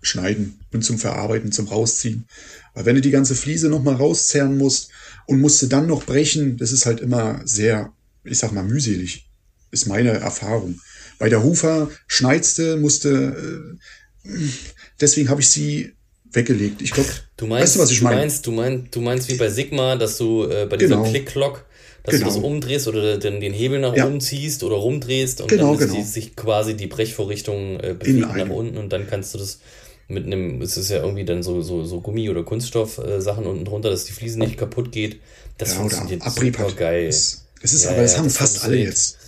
Schneiden 0.00 0.58
und 0.72 0.84
zum 0.84 0.98
Verarbeiten, 0.98 1.52
zum 1.52 1.68
Rausziehen. 1.68 2.26
Weil 2.74 2.86
wenn 2.86 2.96
du 2.96 3.00
die 3.00 3.12
ganze 3.12 3.36
Fliese 3.36 3.68
nochmal 3.68 3.94
rauszerren 3.94 4.58
musst 4.58 4.90
und 5.26 5.40
musst 5.40 5.62
du 5.62 5.66
dann 5.66 5.86
noch 5.86 6.04
brechen, 6.04 6.56
das 6.56 6.72
ist 6.72 6.86
halt 6.86 7.00
immer 7.00 7.40
sehr, 7.44 7.92
ich 8.24 8.38
sag 8.38 8.50
mal, 8.50 8.64
mühselig. 8.64 9.28
Ist 9.70 9.86
meine 9.86 10.10
Erfahrung. 10.10 10.80
Bei 11.20 11.28
der 11.28 11.44
Hufer 11.44 11.88
schneidste, 12.08 12.76
musste, 12.76 13.78
äh, 14.24 14.38
deswegen 15.00 15.28
habe 15.28 15.40
ich 15.40 15.48
sie 15.48 15.92
weggelegt. 16.32 16.82
Ich 16.82 16.90
glaube, 16.90 17.08
du 17.36 17.46
meinst, 17.46 17.64
weißt 17.64 17.76
du, 17.76 17.80
was 17.80 17.90
ich 17.90 18.02
meine? 18.02 18.16
Du 18.16 18.20
meinst, 18.20 18.46
du 18.46 18.50
meinst, 18.52 18.96
du 18.96 19.00
meinst 19.00 19.28
wie 19.28 19.34
bei 19.34 19.50
Sigma, 19.50 19.96
dass 19.96 20.18
du 20.18 20.44
äh, 20.44 20.66
bei 20.66 20.76
dieser 20.76 20.96
genau. 20.96 21.08
Click-Clock, 21.08 21.64
dass 22.04 22.14
genau. 22.14 22.28
du 22.28 22.34
das 22.34 22.44
umdrehst 22.44 22.88
oder 22.88 23.18
den, 23.18 23.40
den 23.40 23.52
Hebel 23.52 23.80
nach 23.80 23.96
ja. 23.96 24.06
unten 24.06 24.20
ziehst 24.20 24.62
oder 24.64 24.76
rumdrehst 24.76 25.40
und 25.40 25.48
genau, 25.48 25.76
dann 25.76 25.88
genau. 25.88 26.04
Sich 26.04 26.36
quasi 26.36 26.74
die 26.74 26.86
Brechvorrichtung 26.86 27.80
äh, 27.80 27.94
bewegt 27.98 28.36
nach 28.36 28.50
unten 28.50 28.76
und 28.76 28.92
dann 28.92 29.06
kannst 29.06 29.34
du 29.34 29.38
das 29.38 29.60
mit 30.08 30.26
einem, 30.26 30.60
es 30.60 30.76
ist 30.76 30.90
ja 30.90 30.98
irgendwie 30.98 31.24
dann 31.24 31.42
so, 31.42 31.62
so, 31.62 31.84
so 31.84 32.00
Gummi- 32.00 32.28
oder 32.28 32.42
Kunststoff-Sachen 32.42 33.44
äh, 33.44 33.48
unten 33.48 33.64
drunter, 33.64 33.90
dass 33.90 34.04
die 34.04 34.12
Fliese 34.12 34.38
nicht 34.38 34.56
kaputt 34.56 34.92
geht. 34.92 35.20
Das 35.58 35.70
ja, 35.70 35.76
funktioniert 35.76 36.22
super 36.22 36.70
geil. 36.72 37.06
Es, 37.06 37.46
es 37.62 37.72
ist 37.72 37.84
ja, 37.84 37.92
aber, 37.92 38.02
das 38.02 38.18
haben 38.18 38.30
fast 38.30 38.64
alle 38.64 38.76
jetzt. 38.76 39.18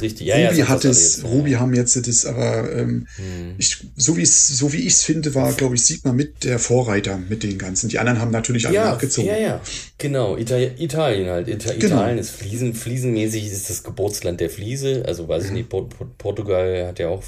Richtig, 0.00 0.26
ja, 0.26 0.36
Ruby 0.48 0.58
ja, 0.58 0.68
hat 0.68 0.84
es, 0.84 1.24
Ruby 1.24 1.52
haben 1.52 1.74
jetzt 1.74 1.96
das, 2.06 2.26
aber 2.26 2.72
ähm, 2.72 3.06
hm. 3.16 3.54
ich, 3.58 3.78
so 3.96 4.16
wie 4.16 4.22
es, 4.22 4.48
so 4.48 4.72
wie 4.72 4.80
ich 4.80 4.94
es 4.94 5.02
finde, 5.02 5.34
war, 5.34 5.52
glaube 5.52 5.74
ich, 5.74 5.84
sieht 5.84 6.04
man 6.04 6.16
mit 6.16 6.44
der 6.44 6.58
Vorreiter 6.58 7.16
mit 7.16 7.42
den 7.42 7.58
ganzen. 7.58 7.88
Die 7.88 7.98
anderen 7.98 8.20
haben 8.20 8.30
natürlich 8.30 8.66
alle 8.66 8.76
ja, 8.76 8.90
nachgezogen. 8.90 9.30
Ja, 9.30 9.38
ja, 9.38 9.60
genau. 9.98 10.36
Itali 10.36 10.72
Italien 10.78 11.28
halt. 11.28 11.48
Ita 11.48 11.72
genau. 11.72 11.96
Italien 11.96 12.18
ist 12.18 12.30
Fliesen, 12.30 12.74
fliesenmäßig 12.74 13.46
ist 13.46 13.70
das 13.70 13.82
Geburtsland 13.82 14.40
der 14.40 14.50
Fliese. 14.50 15.04
Also 15.06 15.28
weiß 15.28 15.46
ich 15.46 15.50
nicht, 15.52 15.68
Port 15.68 15.94
Portugal 16.18 16.86
hat 16.86 16.98
ja 16.98 17.08
auch. 17.08 17.22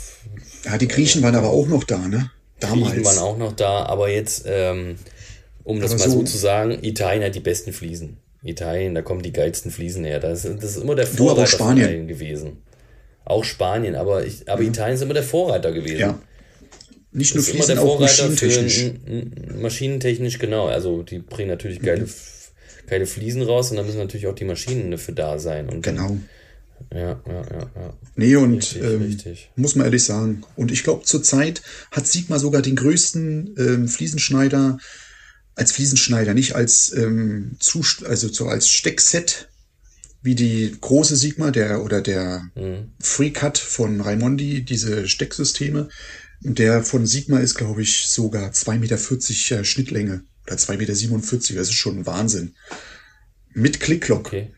Ja, 0.64 0.78
die 0.78 0.88
Griechen 0.88 1.22
waren 1.22 1.34
aber 1.34 1.50
auch 1.50 1.68
noch 1.68 1.84
da, 1.84 2.06
ne? 2.08 2.30
Damals. 2.60 2.92
Griechen 2.92 3.04
waren 3.04 3.18
auch 3.18 3.38
noch 3.38 3.52
da, 3.52 3.84
aber 3.86 4.10
jetzt, 4.10 4.44
ähm, 4.46 4.96
um 5.64 5.80
das 5.80 5.92
aber 5.92 6.00
mal 6.00 6.10
so, 6.10 6.18
so 6.18 6.24
zu 6.24 6.38
sagen, 6.38 6.78
Italien 6.82 7.24
hat 7.24 7.34
die 7.34 7.40
besten 7.40 7.72
Fliesen. 7.72 8.18
Italien, 8.42 8.94
da 8.94 9.02
kommen 9.02 9.22
die 9.22 9.32
geilsten 9.32 9.70
Fliesen 9.70 10.04
her. 10.04 10.20
Das, 10.20 10.42
das 10.42 10.76
ist 10.76 10.82
immer 10.82 10.94
der 10.94 11.06
Vorreiter 11.06 11.46
von 11.46 11.76
Italien 11.76 12.08
gewesen. 12.08 12.58
Auch 13.24 13.44
Spanien, 13.44 13.94
aber, 13.94 14.24
ich, 14.24 14.48
aber 14.48 14.62
ja. 14.62 14.68
Italien 14.68 14.94
ist 14.94 15.02
immer 15.02 15.14
der 15.14 15.22
Vorreiter 15.22 15.72
gewesen. 15.72 15.98
Ja. 15.98 16.18
Nicht 17.12 17.34
nur 17.34 17.42
Fliesen, 17.42 17.72
immer 17.72 17.82
der 17.82 17.82
auch 17.82 18.00
maschinentechnisch. 18.00 18.92
Für, 19.04 19.58
maschinentechnisch, 19.60 20.38
genau. 20.38 20.66
Also 20.66 21.02
die 21.02 21.18
bringen 21.18 21.50
natürlich 21.50 21.80
geile, 21.80 22.04
mhm. 22.04 22.10
geile 22.86 23.06
Fliesen 23.06 23.42
raus 23.42 23.70
und 23.70 23.76
da 23.76 23.82
müssen 23.82 23.98
natürlich 23.98 24.26
auch 24.26 24.34
die 24.34 24.44
Maschinen 24.44 24.90
dafür 24.90 25.14
da 25.14 25.38
sein. 25.38 25.68
Und 25.68 25.82
genau. 25.82 26.16
Ja, 26.92 27.00
ja, 27.00 27.20
ja, 27.26 27.70
ja. 27.74 27.92
Nee, 28.14 28.36
und 28.36 28.54
richtig, 28.54 28.82
ähm, 28.82 29.02
richtig. 29.02 29.50
muss 29.56 29.74
man 29.74 29.86
ehrlich 29.86 30.04
sagen. 30.04 30.42
Und 30.56 30.70
ich 30.70 30.84
glaube, 30.84 31.04
zurzeit 31.04 31.62
hat 31.90 32.06
Sigma 32.06 32.38
sogar 32.38 32.62
den 32.62 32.76
größten 32.76 33.54
ähm, 33.58 33.88
Fliesenschneider 33.88 34.78
als 35.58 35.72
Fliesenschneider, 35.72 36.34
nicht 36.34 36.54
als 36.54 36.92
ähm, 36.94 37.56
Zust 37.58 38.06
also 38.06 38.28
so 38.28 38.46
als 38.46 38.68
Steckset 38.68 39.48
wie 40.22 40.34
die 40.34 40.76
große 40.80 41.16
Sigma, 41.16 41.50
der 41.50 41.82
oder 41.84 42.00
der 42.00 42.50
mhm. 42.54 42.92
FreeCut 43.00 43.58
von 43.58 44.00
Raimondi, 44.00 44.62
diese 44.62 45.08
Stecksysteme. 45.08 45.88
Der 46.40 46.84
von 46.84 47.06
Sigma 47.06 47.40
ist, 47.40 47.56
glaube 47.56 47.82
ich, 47.82 48.06
sogar 48.06 48.50
2,40 48.50 48.78
Meter 48.78 49.64
Schnittlänge 49.64 50.22
oder 50.46 50.56
2,47 50.56 50.76
Meter. 50.76 51.54
Das 51.54 51.68
ist 51.68 51.74
schon 51.74 51.98
ein 51.98 52.06
Wahnsinn. 52.06 52.54
Mit 53.54 53.80
Klicklock. 53.80 54.26
Okay. 54.26 54.52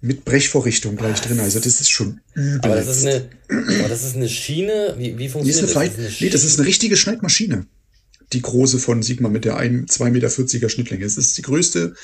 Mit 0.00 0.24
Brechvorrichtung 0.24 0.96
gleich 0.96 1.20
drin. 1.20 1.38
Also 1.38 1.60
das 1.60 1.80
ist 1.80 1.90
schon 1.90 2.20
übel. 2.34 2.60
Aber 2.62 2.74
das 2.74 2.88
ist 2.88 3.06
eine, 3.06 3.28
aber 3.48 3.88
das 3.88 4.04
ist 4.04 4.16
eine 4.16 4.28
Schiene. 4.28 4.96
Wie, 4.98 5.16
wie 5.16 5.28
funktioniert 5.28 5.62
das? 5.62 5.70
Ist 5.70 5.76
eine 5.76 6.08
das? 6.08 6.20
nee, 6.20 6.30
das 6.30 6.42
ist 6.42 6.58
eine 6.58 6.66
richtige 6.66 6.96
Schneidmaschine 6.96 7.66
die 8.32 8.42
große 8.42 8.78
von 8.78 9.02
Sigma 9.02 9.28
mit 9.28 9.44
der 9.44 9.56
2,40 9.56 10.10
Meter 10.10 10.68
Schnittlänge. 10.68 11.04
Es 11.04 11.16
ist 11.16 11.36
die 11.38 11.42
größte, 11.42 11.94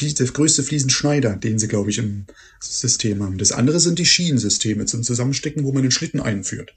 der 0.00 0.26
größte 0.26 0.62
Fliesenschneider, 0.62 1.36
den 1.36 1.58
sie, 1.58 1.68
glaube 1.68 1.90
ich, 1.90 1.98
im 1.98 2.26
System 2.60 3.22
haben. 3.22 3.38
Das 3.38 3.52
andere 3.52 3.80
sind 3.80 3.98
die 3.98 4.06
Schienensysteme 4.06 4.86
zum 4.86 5.02
Zusammenstecken, 5.02 5.64
wo 5.64 5.72
man 5.72 5.82
den 5.82 5.90
Schlitten 5.90 6.20
einführt. 6.20 6.74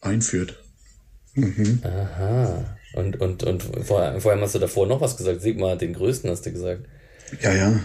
Einführt. 0.00 0.62
Mhm. 1.34 1.80
Aha. 1.82 2.76
Und, 2.94 3.20
und, 3.20 3.42
und 3.42 3.62
vor, 3.62 4.20
vor 4.20 4.32
allem 4.32 4.40
hast 4.42 4.54
du 4.54 4.58
davor 4.58 4.86
noch 4.86 5.00
was 5.00 5.16
gesagt. 5.16 5.40
Sigma 5.40 5.70
hat 5.70 5.80
den 5.80 5.94
größten, 5.94 6.30
hast 6.30 6.44
du 6.44 6.52
gesagt. 6.52 6.84
Ja, 7.40 7.54
ja. 7.54 7.80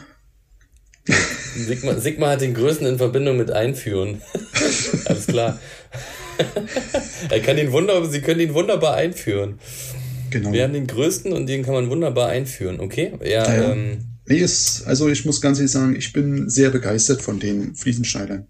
Sigma, 1.55 1.95
Sigma 1.99 2.29
hat 2.31 2.41
den 2.41 2.53
größten 2.53 2.85
in 2.85 2.97
Verbindung 2.97 3.37
mit 3.37 3.51
Einführen. 3.51 4.21
Alles 5.05 5.27
klar. 5.27 5.59
er 7.29 7.39
kann 7.39 7.57
ihn 7.57 7.71
wunderbar, 7.71 8.09
sie 8.09 8.21
können 8.21 8.41
ihn 8.41 8.53
wunderbar 8.53 8.95
einführen. 8.95 9.59
Genau. 10.29 10.51
Wir 10.51 10.63
haben 10.63 10.73
den 10.73 10.87
größten 10.87 11.33
und 11.33 11.47
den 11.47 11.63
kann 11.63 11.73
man 11.73 11.89
wunderbar 11.89 12.29
einführen, 12.29 12.79
okay? 12.79 13.13
Ja, 13.23 13.51
ja. 13.51 13.71
Ähm, 13.71 13.99
nee, 14.25 14.37
ist, 14.37 14.85
also 14.85 15.09
ich 15.09 15.25
muss 15.25 15.41
ganz 15.41 15.57
ehrlich 15.59 15.71
sagen, 15.71 15.95
ich 15.95 16.13
bin 16.13 16.49
sehr 16.49 16.69
begeistert 16.69 17.21
von 17.21 17.39
den 17.39 17.75
Fliesenschneidern. 17.75 18.47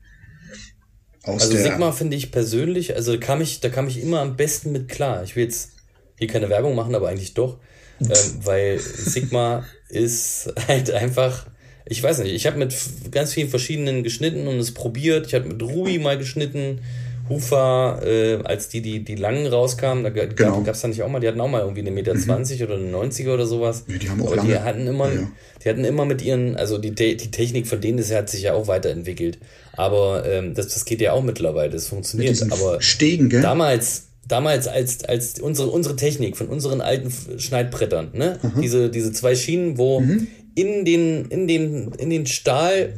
Aus 1.23 1.43
also 1.43 1.57
Sigma 1.57 1.91
finde 1.91 2.15
ich 2.15 2.31
persönlich, 2.31 2.95
also 2.95 3.13
da 3.13 3.17
kam 3.19 3.41
ich, 3.41 3.59
da 3.59 3.69
kam 3.69 3.87
ich 3.87 4.01
immer 4.01 4.21
am 4.21 4.37
besten 4.37 4.71
mit 4.71 4.87
klar. 4.87 5.23
Ich 5.23 5.35
will 5.35 5.43
jetzt 5.43 5.71
hier 6.17 6.27
keine 6.27 6.49
Werbung 6.49 6.75
machen, 6.75 6.95
aber 6.95 7.09
eigentlich 7.09 7.33
doch. 7.33 7.59
ähm, 7.99 8.09
weil 8.43 8.79
Sigma 8.79 9.65
ist 9.89 10.53
halt 10.67 10.91
einfach, 10.91 11.47
ich 11.85 12.01
weiß 12.01 12.19
nicht, 12.19 12.33
ich 12.33 12.45
habe 12.45 12.57
mit 12.57 12.75
ganz 13.11 13.33
vielen 13.33 13.49
verschiedenen 13.49 14.03
geschnitten 14.03 14.47
und 14.47 14.57
es 14.57 14.73
probiert. 14.73 15.27
Ich 15.27 15.33
habe 15.33 15.47
mit 15.47 15.61
Ruby 15.61 15.99
mal 15.99 16.17
geschnitten. 16.17 16.81
Hufer, 17.29 18.01
äh, 18.05 18.35
als 18.43 18.69
die, 18.69 18.81
die, 18.81 19.03
die 19.03 19.15
langen 19.15 19.47
rauskamen, 19.47 20.03
da 20.03 20.09
gab 20.09 20.29
es 20.29 20.35
genau. 20.35 20.63
da 20.63 20.87
nicht 20.87 21.03
auch 21.03 21.09
mal, 21.09 21.19
die 21.19 21.27
hatten 21.27 21.41
auch 21.41 21.49
mal 21.49 21.61
irgendwie 21.61 21.81
eine 21.81 21.91
Meter 21.91 22.13
mhm. 22.13 22.19
20 22.19 22.63
oder 22.63 22.75
eine 22.75 22.91
90er 22.95 23.33
oder 23.33 23.45
sowas. 23.45 23.85
Ja, 23.87 23.97
die 23.97 24.09
haben 24.09 24.21
auch 24.21 24.27
Aber 24.27 24.37
lange. 24.37 24.49
die 24.49 24.59
hatten 24.59 24.87
immer, 24.87 25.07
ja, 25.07 25.21
ja. 25.21 25.31
die 25.63 25.69
hatten 25.69 25.85
immer 25.85 26.05
mit 26.05 26.21
ihren, 26.21 26.55
also 26.55 26.77
die, 26.77 26.91
die 26.91 27.31
Technik 27.31 27.67
von 27.67 27.81
denen 27.81 27.97
das 27.97 28.11
hat 28.11 28.29
sich 28.29 28.43
ja 28.43 28.53
auch 28.53 28.67
weiterentwickelt. 28.67 29.39
Aber 29.73 30.25
ähm, 30.25 30.53
das, 30.53 30.69
das 30.69 30.85
geht 30.85 31.01
ja 31.01 31.13
auch 31.13 31.23
mittlerweile, 31.23 31.71
das 31.71 31.87
funktioniert. 31.87 32.41
Aber 32.51 32.81
Stegen, 32.81 33.29
gell? 33.29 33.41
damals, 33.41 34.07
damals 34.27 34.67
als, 34.67 35.03
als 35.03 35.39
unsere, 35.39 35.69
unsere 35.69 35.95
Technik 35.95 36.37
von 36.37 36.47
unseren 36.47 36.81
alten 36.81 37.11
Schneidbrettern, 37.39 38.09
ne? 38.13 38.39
Diese, 38.61 38.89
diese 38.89 39.11
zwei 39.11 39.35
Schienen, 39.35 39.77
wo 39.77 39.99
mhm 39.99 40.27
in 40.57 40.85
den, 40.85 41.25
in 41.25 41.47
den, 41.47 41.91
in 41.99 42.09
den 42.09 42.25
Stahl 42.25 42.93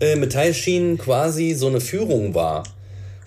äh, 0.00 0.16
Metallschienen 0.16 0.98
quasi 0.98 1.54
so 1.54 1.68
eine 1.68 1.80
Führung 1.80 2.34
war. 2.34 2.64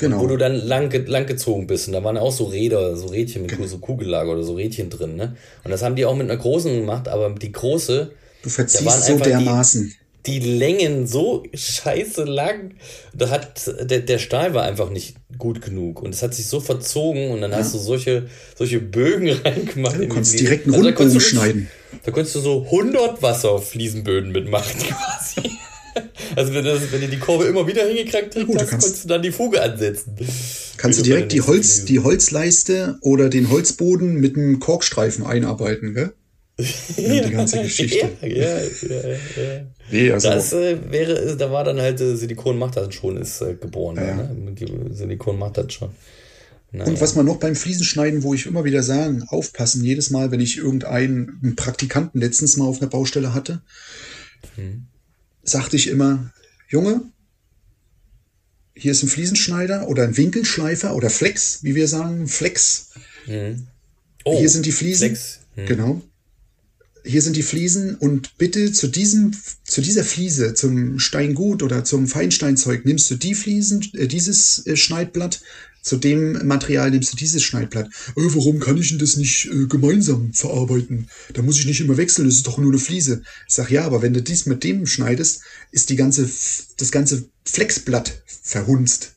Genau. 0.03 0.21
wo 0.21 0.27
du 0.27 0.37
dann 0.37 0.55
lang, 0.55 0.91
lang 1.07 1.25
gezogen 1.25 1.67
bist. 1.67 1.87
Und 1.87 1.93
da 1.93 2.03
waren 2.03 2.17
auch 2.17 2.31
so 2.31 2.45
Räder, 2.45 2.95
so 2.95 3.07
Rädchen 3.07 3.43
mit 3.43 3.51
genau. 3.51 3.67
so 3.67 3.77
Kugellager 3.77 4.31
oder 4.31 4.43
so 4.43 4.55
Rädchen 4.55 4.89
drin. 4.89 5.15
Ne? 5.15 5.35
Und 5.63 5.71
das 5.71 5.81
haben 5.81 5.95
die 5.95 6.05
auch 6.05 6.15
mit 6.15 6.29
einer 6.29 6.39
großen 6.39 6.73
gemacht, 6.81 7.07
aber 7.07 7.29
die 7.29 7.51
große. 7.51 8.11
Du 8.43 8.49
verziehst 8.49 9.05
so 9.05 9.17
dermaßen. 9.17 9.93
Die, 10.25 10.39
die 10.39 10.57
Längen 10.57 11.07
so 11.07 11.43
scheiße 11.53 12.23
lang. 12.23 12.75
Da 13.13 13.29
hat, 13.29 13.61
der, 13.81 13.99
der 13.99 14.19
Stahl 14.19 14.53
war 14.53 14.63
einfach 14.63 14.89
nicht 14.89 15.15
gut 15.37 15.61
genug. 15.61 16.01
Und 16.01 16.13
es 16.13 16.21
hat 16.21 16.33
sich 16.33 16.47
so 16.47 16.59
verzogen 16.59 17.31
und 17.31 17.41
dann 17.41 17.51
ja. 17.51 17.57
hast 17.57 17.73
du 17.73 17.77
solche, 17.77 18.27
solche 18.55 18.79
Bögen 18.79 19.29
reingemacht. 19.45 19.99
Du 19.99 20.07
konntest 20.07 20.39
direkt 20.39 20.65
einen 20.65 20.75
also 20.75 20.87
Rundbogen 20.87 21.19
schneiden. 21.19 21.69
Da 22.03 22.11
konntest 22.11 22.35
du 22.35 22.39
so 22.39 22.63
100 22.65 23.21
Wasserfliesenböden 23.21 24.31
mitmachen 24.31 24.79
quasi. 24.79 25.57
Also 26.35 26.53
wenn, 26.53 26.65
das, 26.65 26.91
wenn 26.91 27.01
du 27.01 27.07
die 27.07 27.19
Kurve 27.19 27.45
immer 27.45 27.67
wieder 27.67 27.85
hingekriegt 27.85 28.35
hast, 28.35 28.47
kannst, 28.47 28.69
kannst 28.69 29.03
du 29.03 29.07
dann 29.07 29.21
die 29.21 29.31
Fuge 29.31 29.61
ansetzen. 29.61 30.15
Kannst 30.77 30.99
du 30.99 31.03
direkt 31.03 31.31
die, 31.31 31.41
Holz, 31.41 31.85
die 31.85 31.99
Holzleiste 31.99 32.97
oder 33.01 33.29
den 33.29 33.49
Holzboden 33.49 34.15
mit 34.15 34.35
einem 34.35 34.59
Korkstreifen 34.59 35.25
einarbeiten, 35.25 35.93
gell? 35.93 36.13
die 36.57 37.31
ganze 37.31 37.63
Geschichte. 37.63 38.09
ja, 38.21 38.27
ja, 38.27 38.59
ja, 38.61 39.09
ja. 39.09 39.65
Nee, 39.91 40.11
also 40.11 40.29
das 40.29 40.53
äh, 40.53 40.77
wäre, 40.91 41.35
da 41.35 41.51
war 41.51 41.63
dann 41.63 41.81
halt 41.81 41.99
äh, 41.99 42.15
Silikon 42.15 42.59
macht 42.59 42.77
das 42.77 42.93
schon, 42.93 43.17
ist 43.17 43.41
äh, 43.41 43.55
geboren. 43.55 43.95
Ja. 43.95 44.15
Ne? 44.15 44.55
Silikon 44.91 45.39
macht 45.39 45.57
das 45.57 45.73
schon. 45.73 45.89
Naja. 46.71 46.89
Und 46.89 47.01
was 47.01 47.15
man 47.15 47.25
noch 47.25 47.37
beim 47.37 47.55
Fliesenschneiden, 47.55 48.23
wo 48.23 48.33
ich 48.33 48.45
immer 48.45 48.63
wieder 48.65 48.83
sagen, 48.83 49.23
aufpassen, 49.27 49.83
jedes 49.83 50.11
Mal, 50.11 50.31
wenn 50.31 50.39
ich 50.39 50.57
irgendeinen 50.57 51.55
Praktikanten 51.55 52.19
letztens 52.19 52.57
mal 52.57 52.65
auf 52.65 52.81
einer 52.81 52.89
Baustelle 52.89 53.33
hatte, 53.33 53.61
hm 54.55 54.87
sagte 55.43 55.75
ich 55.75 55.87
immer, 55.87 56.31
Junge, 56.67 57.01
hier 58.75 58.91
ist 58.91 59.03
ein 59.03 59.09
Fliesenschneider 59.09 59.87
oder 59.87 60.03
ein 60.03 60.17
Winkelschleifer 60.17 60.95
oder 60.95 61.09
Flex, 61.09 61.63
wie 61.63 61.75
wir 61.75 61.87
sagen, 61.87 62.27
Flex. 62.27 62.89
Mhm. 63.27 63.67
Oh, 64.25 64.39
hier 64.39 64.49
sind 64.49 64.65
die 64.65 64.71
Fliesen. 64.71 65.17
Mhm. 65.55 65.65
Genau. 65.65 66.01
Hier 67.05 67.21
sind 67.21 67.35
die 67.35 67.43
Fliesen 67.43 67.95
und 67.95 68.37
bitte 68.37 68.71
zu 68.71 68.87
diesem, 68.87 69.35
zu 69.65 69.81
dieser 69.81 70.05
Fliese, 70.05 70.53
zum 70.53 70.99
Steingut 70.99 71.61
oder 71.61 71.83
zum 71.83 72.07
Feinsteinzeug 72.07 72.85
nimmst 72.85 73.11
du 73.11 73.15
die 73.15 73.35
Fliesen, 73.35 73.85
äh, 73.93 74.07
dieses 74.07 74.65
äh, 74.65 74.77
Schneidblatt 74.77 75.41
zu 75.83 75.97
dem 75.97 76.47
Material 76.47 76.89
nimmst 76.89 77.13
du 77.13 77.17
dieses 77.17 77.43
Schneidblatt. 77.43 77.87
Äh, 77.87 78.11
warum 78.15 78.59
kann 78.59 78.77
ich 78.77 78.89
denn 78.89 78.99
das 78.99 79.17
nicht 79.17 79.45
äh, 79.47 79.67
gemeinsam 79.67 80.33
verarbeiten? 80.33 81.09
Da 81.33 81.41
muss 81.41 81.59
ich 81.59 81.65
nicht 81.65 81.81
immer 81.81 81.97
wechseln, 81.97 82.25
das 82.25 82.35
ist 82.35 82.47
doch 82.47 82.57
nur 82.57 82.71
eine 82.71 82.79
Fliese. 82.79 83.21
Ich 83.47 83.53
sag, 83.53 83.69
ja, 83.69 83.83
aber 83.83 84.01
wenn 84.01 84.13
du 84.13 84.21
dies 84.21 84.45
mit 84.45 84.63
dem 84.63 84.87
schneidest, 84.87 85.41
ist 85.71 85.89
die 85.89 85.97
ganze, 85.97 86.27
das 86.77 86.91
ganze 86.91 87.25
Flexblatt 87.45 88.23
verhunzt. 88.25 89.15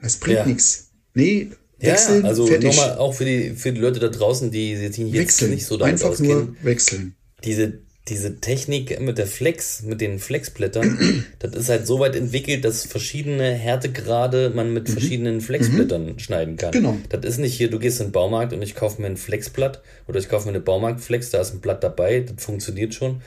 Das 0.00 0.16
bringt 0.16 0.38
ja. 0.38 0.46
nichts. 0.46 0.88
Nee, 1.12 1.50
wechseln, 1.78 2.22
ja, 2.22 2.28
also 2.28 2.48
nochmal 2.48 2.96
auch 2.96 3.12
für 3.12 3.26
die, 3.26 3.50
für 3.54 3.72
die 3.72 3.80
Leute 3.80 4.00
da 4.00 4.08
draußen, 4.08 4.50
die 4.50 4.70
jetzt 4.70 4.98
wechseln. 4.98 5.50
nicht 5.50 5.66
so 5.66 5.76
damit 5.76 5.94
Einfach 5.94 6.10
auskennen. 6.10 6.30
nur 6.30 6.56
wechseln. 6.62 7.14
Diese, 7.44 7.80
diese 8.08 8.40
Technik 8.40 9.00
mit 9.00 9.18
der 9.18 9.26
Flex, 9.26 9.82
mit 9.82 10.00
den 10.00 10.18
Flexblättern, 10.18 11.24
das 11.38 11.54
ist 11.54 11.68
halt 11.68 11.86
so 11.86 12.00
weit 12.00 12.16
entwickelt, 12.16 12.64
dass 12.64 12.84
verschiedene 12.84 13.52
Härtegrade 13.52 14.50
man 14.54 14.72
mit 14.72 14.88
mhm. 14.88 14.92
verschiedenen 14.92 15.40
Flexblättern 15.40 16.06
mhm. 16.06 16.18
schneiden 16.18 16.56
kann. 16.56 16.72
Genau. 16.72 16.96
Das 17.08 17.24
ist 17.24 17.38
nicht 17.38 17.54
hier, 17.54 17.70
du 17.70 17.78
gehst 17.78 18.00
in 18.00 18.08
den 18.08 18.12
Baumarkt 18.12 18.52
und 18.52 18.62
ich 18.62 18.74
kaufe 18.74 19.00
mir 19.00 19.08
ein 19.08 19.16
Flexblatt 19.16 19.82
oder 20.06 20.18
ich 20.18 20.28
kaufe 20.28 20.46
mir 20.46 20.52
eine 20.52 20.60
Baumarktflex, 20.60 21.30
da 21.30 21.40
ist 21.40 21.54
ein 21.54 21.60
Blatt 21.60 21.82
dabei, 21.84 22.20
das 22.20 22.44
funktioniert 22.44 22.94
schon. 22.94 23.22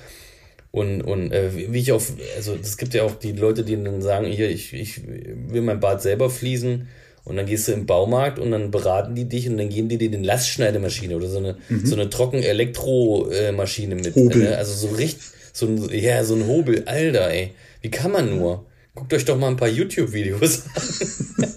Und, 0.71 1.01
und 1.01 1.33
äh, 1.33 1.51
wie 1.53 1.79
ich 1.79 1.91
auch, 1.91 2.01
also 2.37 2.55
es 2.55 2.77
gibt 2.77 2.93
ja 2.93 3.03
auch 3.03 3.15
die 3.15 3.33
Leute, 3.33 3.63
die 3.63 3.81
dann 3.81 4.01
sagen, 4.01 4.27
hier, 4.27 4.49
ich, 4.49 4.73
ich 4.73 5.01
will 5.05 5.61
mein 5.61 5.81
Bad 5.81 6.01
selber 6.01 6.29
fließen 6.29 6.87
und 7.23 7.35
dann 7.35 7.45
gehst 7.45 7.67
du 7.67 7.73
im 7.73 7.85
Baumarkt 7.85 8.39
und 8.39 8.51
dann 8.51 8.71
beraten 8.71 9.15
die 9.15 9.25
dich 9.25 9.47
und 9.47 9.57
dann 9.57 9.69
geben 9.69 9.89
die 9.89 9.97
dir 9.97 10.11
eine 10.11 10.25
Lastschneidemaschine 10.25 11.15
oder 11.15 11.27
so 11.27 11.37
eine, 11.37 11.57
mhm. 11.69 11.85
so 11.85 11.95
eine 11.95 12.09
Trocken-Elektromaschine 12.09 13.95
mit. 13.95 14.15
Hobel. 14.15 14.43
Ne? 14.43 14.57
Also 14.57 14.87
so 14.87 14.95
richtig, 14.95 15.23
so 15.53 15.67
ein, 15.67 15.89
ja, 15.91 16.23
so 16.23 16.35
ein 16.35 16.47
Hobel. 16.47 16.83
Alter, 16.85 17.29
ey. 17.29 17.51
Wie 17.81 17.91
kann 17.91 18.11
man 18.11 18.37
nur? 18.37 18.65
Guckt 18.95 19.13
euch 19.13 19.25
doch 19.25 19.37
mal 19.37 19.47
ein 19.47 19.57
paar 19.57 19.69
YouTube-Videos 19.69 20.63
an, 20.75 21.53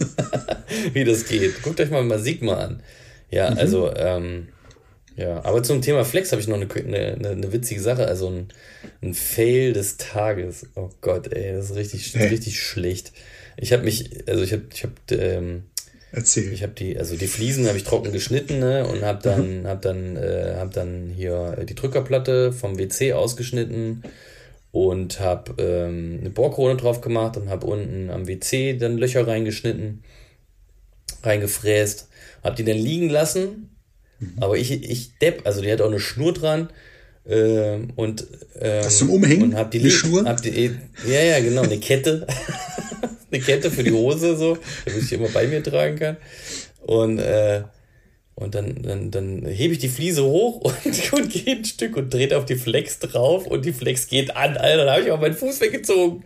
wie 0.93 1.05
das 1.05 1.27
geht. 1.27 1.63
Guckt 1.63 1.81
euch 1.81 1.91
mal 1.91 2.05
mal 2.05 2.19
Sigma 2.19 2.55
an. 2.55 2.83
Ja, 3.31 3.51
mhm. 3.51 3.59
also, 3.59 3.95
ähm, 3.95 4.49
ja, 5.17 5.45
aber 5.45 5.63
zum 5.63 5.83
Thema 5.83 6.05
Flex 6.05 6.33
habe 6.33 6.41
ich 6.41 6.49
noch 6.49 6.57
eine, 6.57 6.69
eine, 6.73 7.29
eine, 7.31 7.53
witzige 7.53 7.81
Sache, 7.81 8.07
also 8.07 8.29
ein, 8.29 8.49
ein 9.03 9.15
Fail 9.15 9.73
des 9.73 9.97
Tages. 9.97 10.67
Oh 10.75 10.91
Gott, 11.01 11.33
ey, 11.33 11.53
das 11.53 11.71
ist 11.71 11.77
richtig, 11.77 12.15
hey. 12.15 12.29
richtig 12.29 12.61
schlecht. 12.61 13.13
Ich 13.57 13.73
habe 13.73 13.85
mich, 13.85 14.29
also 14.29 14.43
ich 14.43 14.53
habe, 14.53 14.65
ich 14.73 14.83
habe, 14.83 14.95
ähm, 15.11 15.65
Erzähl. 16.17 16.53
Ich 16.53 16.63
habe 16.63 16.73
die, 16.73 16.97
also 16.97 17.17
die 17.17 17.27
Fliesen 17.27 17.67
habe 17.67 17.77
ich 17.77 17.83
trocken 17.83 18.13
geschnitten 18.13 18.61
ne, 18.61 18.87
und 18.87 19.03
habe 19.03 19.21
dann, 19.21 19.63
mhm. 19.63 19.67
hab 19.67 19.83
dann, 19.83 20.17
äh, 20.17 20.55
hab 20.59 20.73
dann 20.73 21.13
hier 21.15 21.65
die 21.69 21.75
Drückerplatte 21.75 22.53
vom 22.53 22.79
WC 22.79 23.15
ausgeschnitten 23.15 24.05
und 24.71 25.19
habe 25.19 25.61
ähm, 25.61 26.19
eine 26.21 26.31
Bohrkrone 26.31 26.77
drauf 26.77 27.01
gemacht 27.01 27.37
und 27.37 27.49
habe 27.49 27.67
unten 27.67 28.11
am 28.11 28.29
WC 28.29 28.77
dann 28.77 28.97
Löcher 28.97 29.27
reingeschnitten, 29.27 30.05
reingefräst, 31.25 32.09
habe 32.45 32.55
die 32.55 32.65
dann 32.65 32.79
liegen 32.79 33.09
lassen. 33.09 33.74
Mhm. 34.19 34.35
Aber 34.41 34.57
ich, 34.57 34.71
ich 34.71 35.19
depp, 35.19 35.43
also 35.45 35.61
die 35.61 35.71
hat 35.71 35.81
auch 35.81 35.89
eine 35.89 36.01
Schnur 36.01 36.33
dran. 36.33 36.71
Ähm, 37.27 37.89
und 37.97 38.27
ähm, 38.61 38.83
das 38.83 38.99
zum 38.99 39.11
Umhängen? 39.11 39.53
Und 39.53 39.55
hab 39.57 39.71
die, 39.71 39.79
die 39.79 39.91
Schnur? 39.91 40.25
Hab 40.25 40.43
die, 40.43 40.73
ja, 41.07 41.23
ja, 41.23 41.41
genau, 41.41 41.63
eine 41.63 41.79
Kette. 41.79 42.27
eine 43.31 43.41
Kette 43.41 43.71
für 43.71 43.83
die 43.83 43.93
Hose, 43.93 44.37
so, 44.37 44.59
damit 44.85 45.03
ich 45.03 45.09
die 45.09 45.15
immer 45.15 45.29
bei 45.29 45.47
mir 45.47 45.63
tragen 45.63 45.97
kann. 45.97 46.17
Und, 46.83 47.19
äh, 47.19 47.63
und 48.37 48.55
dann, 48.55 48.83
dann, 48.83 49.11
dann 49.11 49.47
hebe 49.47 49.75
ich 49.75 49.79
die 49.79 49.89
Fliese 49.89 50.25
hoch 50.25 50.61
und, 50.85 51.13
und 51.13 51.31
gehe 51.31 51.57
ein 51.57 51.65
Stück 51.65 51.97
und 51.97 52.13
drehe 52.13 52.37
auf 52.37 52.45
die 52.45 52.57
Flex 52.57 52.99
drauf 52.99 53.47
und 53.47 53.65
die 53.65 53.73
Flex 53.73 54.09
geht 54.09 54.37
an. 54.37 54.57
Alter, 54.57 54.85
da 54.85 54.93
habe 54.95 55.03
ich 55.03 55.11
auch 55.11 55.21
meinen 55.21 55.37
Fuß 55.37 55.61
weggezogen. 55.61 56.25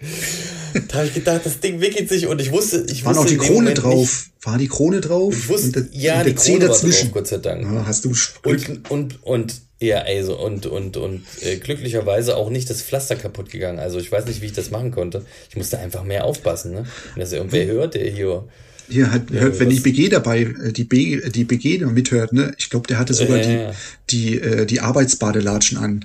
Da 0.89 0.99
habe 0.99 1.07
ich 1.07 1.15
gedacht, 1.15 1.43
das 1.45 1.61
Ding 1.61 1.81
wickelt 1.81 2.09
sich 2.09 2.27
und 2.27 2.41
ich 2.41 2.51
wusste, 2.53 2.87
ich 2.91 3.05
War 3.05 3.15
wusste. 3.15 3.35
noch 3.35 3.43
die 3.43 3.49
Krone 3.49 3.75
drauf? 3.75 3.95
Nicht, 3.95 4.47
war 4.47 4.59
die 4.59 4.69
Krone 4.69 5.01
drauf? 5.01 5.35
Ich 5.37 5.49
wusste, 5.49 5.81
und 5.81 5.95
der, 5.95 6.01
ja, 6.01 6.19
und 6.19 6.27
der 6.27 6.35
die 6.35 6.35
Krone 6.35 6.59
dazwischen. 6.67 7.07
Drauf, 7.07 7.15
Gott 7.15 7.27
sei 7.27 7.39
Dank. 7.39 7.63
Ja, 7.63 7.87
hast 7.87 8.05
du 8.05 8.15
und, 8.45 8.91
und, 8.91 9.25
und 9.25 9.55
ja, 9.81 9.99
also 9.99 10.37
und 10.37 10.67
und 10.67 10.97
und 10.97 11.25
äh, 11.43 11.57
glücklicherweise 11.57 12.37
auch 12.37 12.51
nicht 12.51 12.69
das 12.69 12.83
Pflaster 12.83 13.15
kaputt 13.15 13.51
gegangen. 13.51 13.79
Also 13.79 14.01
ich 14.01 14.11
weiß 14.11 14.27
nicht, 14.27 14.41
wie 14.41 14.47
ich 14.47 14.53
das 14.53 14.71
machen 14.71 14.91
konnte. 14.91 15.25
Ich 15.51 15.57
musste 15.57 15.79
einfach 15.79 16.03
mehr 16.03 16.25
aufpassen, 16.25 16.73
ne? 16.73 16.87
Wenn 17.15 17.21
das 17.21 17.33
irgendwer 17.33 17.63
hm. 17.63 17.71
hört, 17.71 17.95
der 17.95 18.11
hier 18.11 18.49
hier 18.89 19.13
hat, 19.13 19.31
ja, 19.31 19.41
hört, 19.41 19.61
wenn 19.61 19.71
die 19.71 19.81
BG 19.81 20.09
dabei, 20.09 20.43
äh, 20.43 20.73
die 20.73 20.85
B, 20.85 21.21
die 21.31 21.45
BG 21.45 21.85
mithört, 21.87 22.33
ne? 22.33 22.55
Ich 22.59 22.71
glaube, 22.71 22.87
der 22.87 22.99
hatte 22.99 23.15
sogar 23.15 23.39
äh, 23.39 23.73
die, 24.11 24.35
die, 24.35 24.41
äh, 24.41 24.67
die 24.67 24.81
Arbeitsbadelatschen 24.81 25.79
an. 25.79 26.05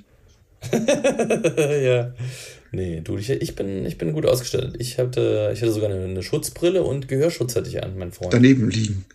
ja. 1.84 2.13
Nee, 2.72 3.02
du, 3.02 3.17
ich, 3.17 3.30
ich, 3.30 3.56
bin, 3.56 3.86
ich 3.86 3.98
bin 3.98 4.13
gut 4.13 4.26
ausgestattet. 4.26 4.76
Ich 4.80 4.98
hatte, 4.98 5.52
ich 5.54 5.62
hatte 5.62 5.72
sogar 5.72 5.91
eine, 5.91 6.04
eine 6.06 6.24
Schutzbrille 6.24 6.84
und 6.84 7.08
Gehörschutz 7.08 7.56
hatte 7.56 7.69
ich 7.69 7.84
an, 7.84 7.98
mein 7.98 8.12
Freund. 8.12 8.34
Daneben 8.34 8.69
liegen. 8.69 9.06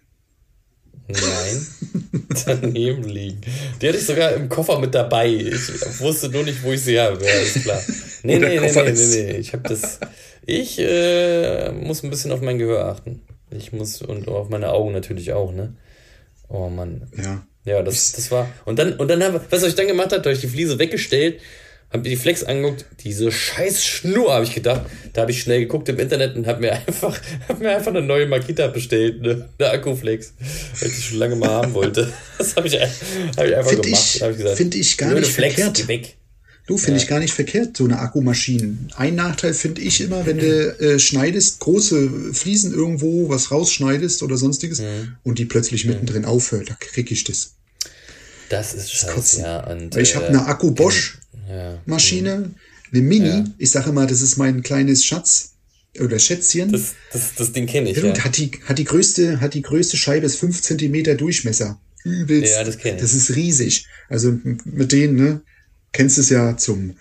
Nein, 1.09 1.66
daneben 2.46 3.04
liegen. 3.04 3.40
Die 3.81 3.88
hatte 3.88 3.98
ich 3.98 4.04
sogar 4.04 4.35
im 4.35 4.48
Koffer 4.48 4.78
mit 4.78 4.94
dabei. 4.94 5.28
Ich 5.28 6.00
wusste 6.00 6.28
nur 6.28 6.44
nicht, 6.44 6.62
wo 6.62 6.72
ich 6.72 6.83
sie 6.83 7.00
habe. 7.00 7.24
Ja, 7.24 7.31
ist 7.31 7.62
klar. 7.62 7.81
Nee, 8.22 8.38
nee, 8.38 8.61
nee, 8.61 8.70
nee, 8.70 8.92
nee, 8.92 9.07
nee. 9.07 9.37
Ich 9.38 9.54
habe 9.54 9.66
das. 9.66 10.00
Ich 10.44 10.78
äh, 10.78 11.72
muss 11.72 12.02
ein 12.02 12.11
bisschen 12.11 12.31
auf 12.31 12.42
mein 12.42 12.59
Gehör 12.59 12.87
achten. 12.87 13.22
Ich 13.50 13.72
muss 13.72 14.02
und 14.02 14.28
auf 14.28 14.48
meine 14.48 14.70
Augen 14.70 14.92
natürlich 14.92 15.32
auch, 15.32 15.52
ne? 15.52 15.74
Oh 16.48 16.68
Mann. 16.68 17.08
Ja. 17.16 17.46
Ja, 17.64 17.82
das, 17.82 18.12
das 18.12 18.30
war. 18.30 18.48
Und 18.64 18.78
dann, 18.78 18.94
und 18.94 19.08
dann 19.08 19.22
habe, 19.22 19.40
was 19.50 19.62
ich 19.62 19.74
dann 19.74 19.87
gemacht 19.87 20.12
habe, 20.12 20.22
da 20.22 20.30
habe 20.30 20.34
ich 20.34 20.40
die 20.40 20.48
Fliese 20.48 20.78
weggestellt 20.78 21.40
hab 21.90 22.02
mir 22.02 22.11
die 22.11 22.16
Flex 22.16 22.44
angeguckt, 22.44 22.84
diese 23.02 23.32
scheiß 23.32 23.84
Schnur, 23.84 24.34
habe 24.34 24.44
ich 24.44 24.54
gedacht. 24.54 24.82
Da 25.14 25.22
habe 25.22 25.30
ich 25.30 25.40
schnell 25.40 25.61
geguckt 25.61 25.88
im 25.88 25.98
Internet 25.98 26.37
und 26.37 26.46
habe 26.46 26.61
mir 26.61 26.72
einfach, 26.87 27.18
hab 27.48 27.61
mir 27.61 27.70
einfach 27.70 27.90
eine 27.90 28.02
neue 28.02 28.26
Makita 28.26 28.66
bestellt, 28.66 29.22
ne? 29.22 29.48
eine 29.58 29.70
Akkuflex, 29.70 30.34
weil 30.80 30.90
ich 30.90 30.96
die 30.96 31.02
schon 31.02 31.18
lange 31.18 31.37
mal 31.37 31.48
haben 31.48 31.74
wollte. 31.74 32.12
Das 32.38 32.54
habe 32.54 32.68
ich, 32.68 32.74
hab 32.78 33.44
ich 33.44 33.56
einfach 33.56 33.70
find 33.70 33.82
gemacht. 33.82 34.56
Finde 34.56 34.78
ich 34.78 34.96
gar 34.96 35.12
nicht 35.12 35.32
Flex, 35.32 35.54
verkehrt. 35.54 35.88
weg. 35.88 36.16
Du, 36.68 36.76
finde 36.76 36.98
ja. 36.98 37.02
ich 37.02 37.09
gar 37.09 37.18
nicht 37.18 37.33
verkehrt, 37.33 37.78
so 37.78 37.85
eine 37.85 37.98
Akkumaschine. 37.98 38.76
Ein 38.94 39.14
Nachteil 39.14 39.54
finde 39.54 39.81
ich 39.81 40.02
immer, 40.02 40.26
wenn 40.26 40.37
du 40.37 40.78
äh, 40.78 40.98
schneidest, 40.98 41.61
große 41.61 42.35
Fliesen 42.35 42.74
irgendwo, 42.74 43.31
was 43.31 43.50
rausschneidest 43.50 44.22
oder 44.22 44.37
sonstiges 44.37 44.81
mhm. 44.81 45.16
und 45.22 45.38
die 45.38 45.46
plötzlich 45.46 45.87
mhm. 45.87 45.92
mittendrin 45.92 46.26
aufhört, 46.26 46.68
da 46.68 46.74
kriege 46.78 47.14
ich 47.14 47.24
das. 47.24 47.54
Das 48.50 48.74
ist 48.74 48.92
scheiße, 48.92 49.40
ja. 49.40 49.66
Und, 49.66 49.94
Weil 49.94 50.02
ich 50.02 50.14
habe 50.14 50.26
äh, 50.26 50.28
eine 50.28 50.44
Akku 50.44 50.70
Bosch 50.70 51.16
ja, 51.48 51.81
Maschine, 51.87 52.50
eine 52.92 53.02
Mini. 53.02 53.28
Ja. 53.28 53.44
Ich 53.57 53.70
sage 53.70 53.88
immer, 53.88 54.07
das 54.07 54.20
ist 54.20 54.37
mein 54.37 54.62
kleines 54.62 55.07
Schatz 55.07 55.54
oder 55.98 56.18
Schätzchen. 56.18 56.70
Das, 56.70 56.94
das, 57.14 57.35
das 57.35 57.52
Ding 57.52 57.66
kenne 57.66 57.90
ich. 57.90 57.96
Ja, 57.96 58.04
ja. 58.04 58.24
Hat, 58.24 58.37
die, 58.37 58.50
hat, 58.66 58.76
die 58.76 58.85
größte, 58.85 59.40
hat 59.40 59.54
die 59.54 59.62
größte 59.62 59.96
Scheibe 59.96 60.26
ist 60.26 60.37
5 60.37 60.61
cm 60.61 61.16
Durchmesser. 61.16 61.81
Übelst. 62.04 62.52
Ja, 62.52 62.62
das 62.62 62.76
kenne 62.76 62.96
ich. 62.96 63.00
Das 63.00 63.14
ist 63.14 63.35
riesig. 63.35 63.87
Also 64.11 64.38
mit 64.64 64.92
denen, 64.92 65.16
ne? 65.16 65.40
Kennst 65.98 66.16
es 66.16 66.30
ja 66.30 66.56
zum 66.56 66.94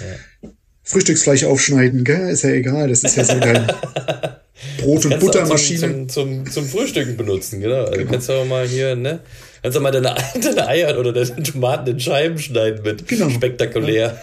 ja. 0.00 0.48
Frühstücksfleisch 0.84 1.42
aufschneiden, 1.42 2.04
gell? 2.04 2.28
Ist 2.28 2.44
ja 2.44 2.50
egal, 2.50 2.88
das 2.88 3.02
ist 3.02 3.16
ja 3.16 3.24
so 3.24 3.40
dein 3.40 3.66
Brot- 4.78 5.06
und 5.06 5.18
Buttermaschine. 5.18 5.80
Zum, 5.80 6.08
zum, 6.08 6.50
zum, 6.50 6.64
Frühstücken 6.64 7.16
benutzen, 7.16 7.60
genau. 7.60 7.80
Also 7.80 7.98
genau. 7.98 8.12
kannst 8.12 8.28
du 8.28 8.34
auch 8.34 8.46
mal 8.46 8.64
hier, 8.68 8.94
ne? 8.94 9.20
Kannst 9.60 9.76
du 9.76 9.80
mal 9.80 9.90
deine, 9.90 10.14
deine 10.40 10.68
Eier 10.68 10.96
oder 10.96 11.12
deine 11.12 11.42
Tomaten 11.42 11.90
in 11.90 11.98
Scheiben 11.98 12.38
schneiden 12.38 12.82
mit. 12.84 13.08
Genau. 13.08 13.28
Spektakulär. 13.28 14.22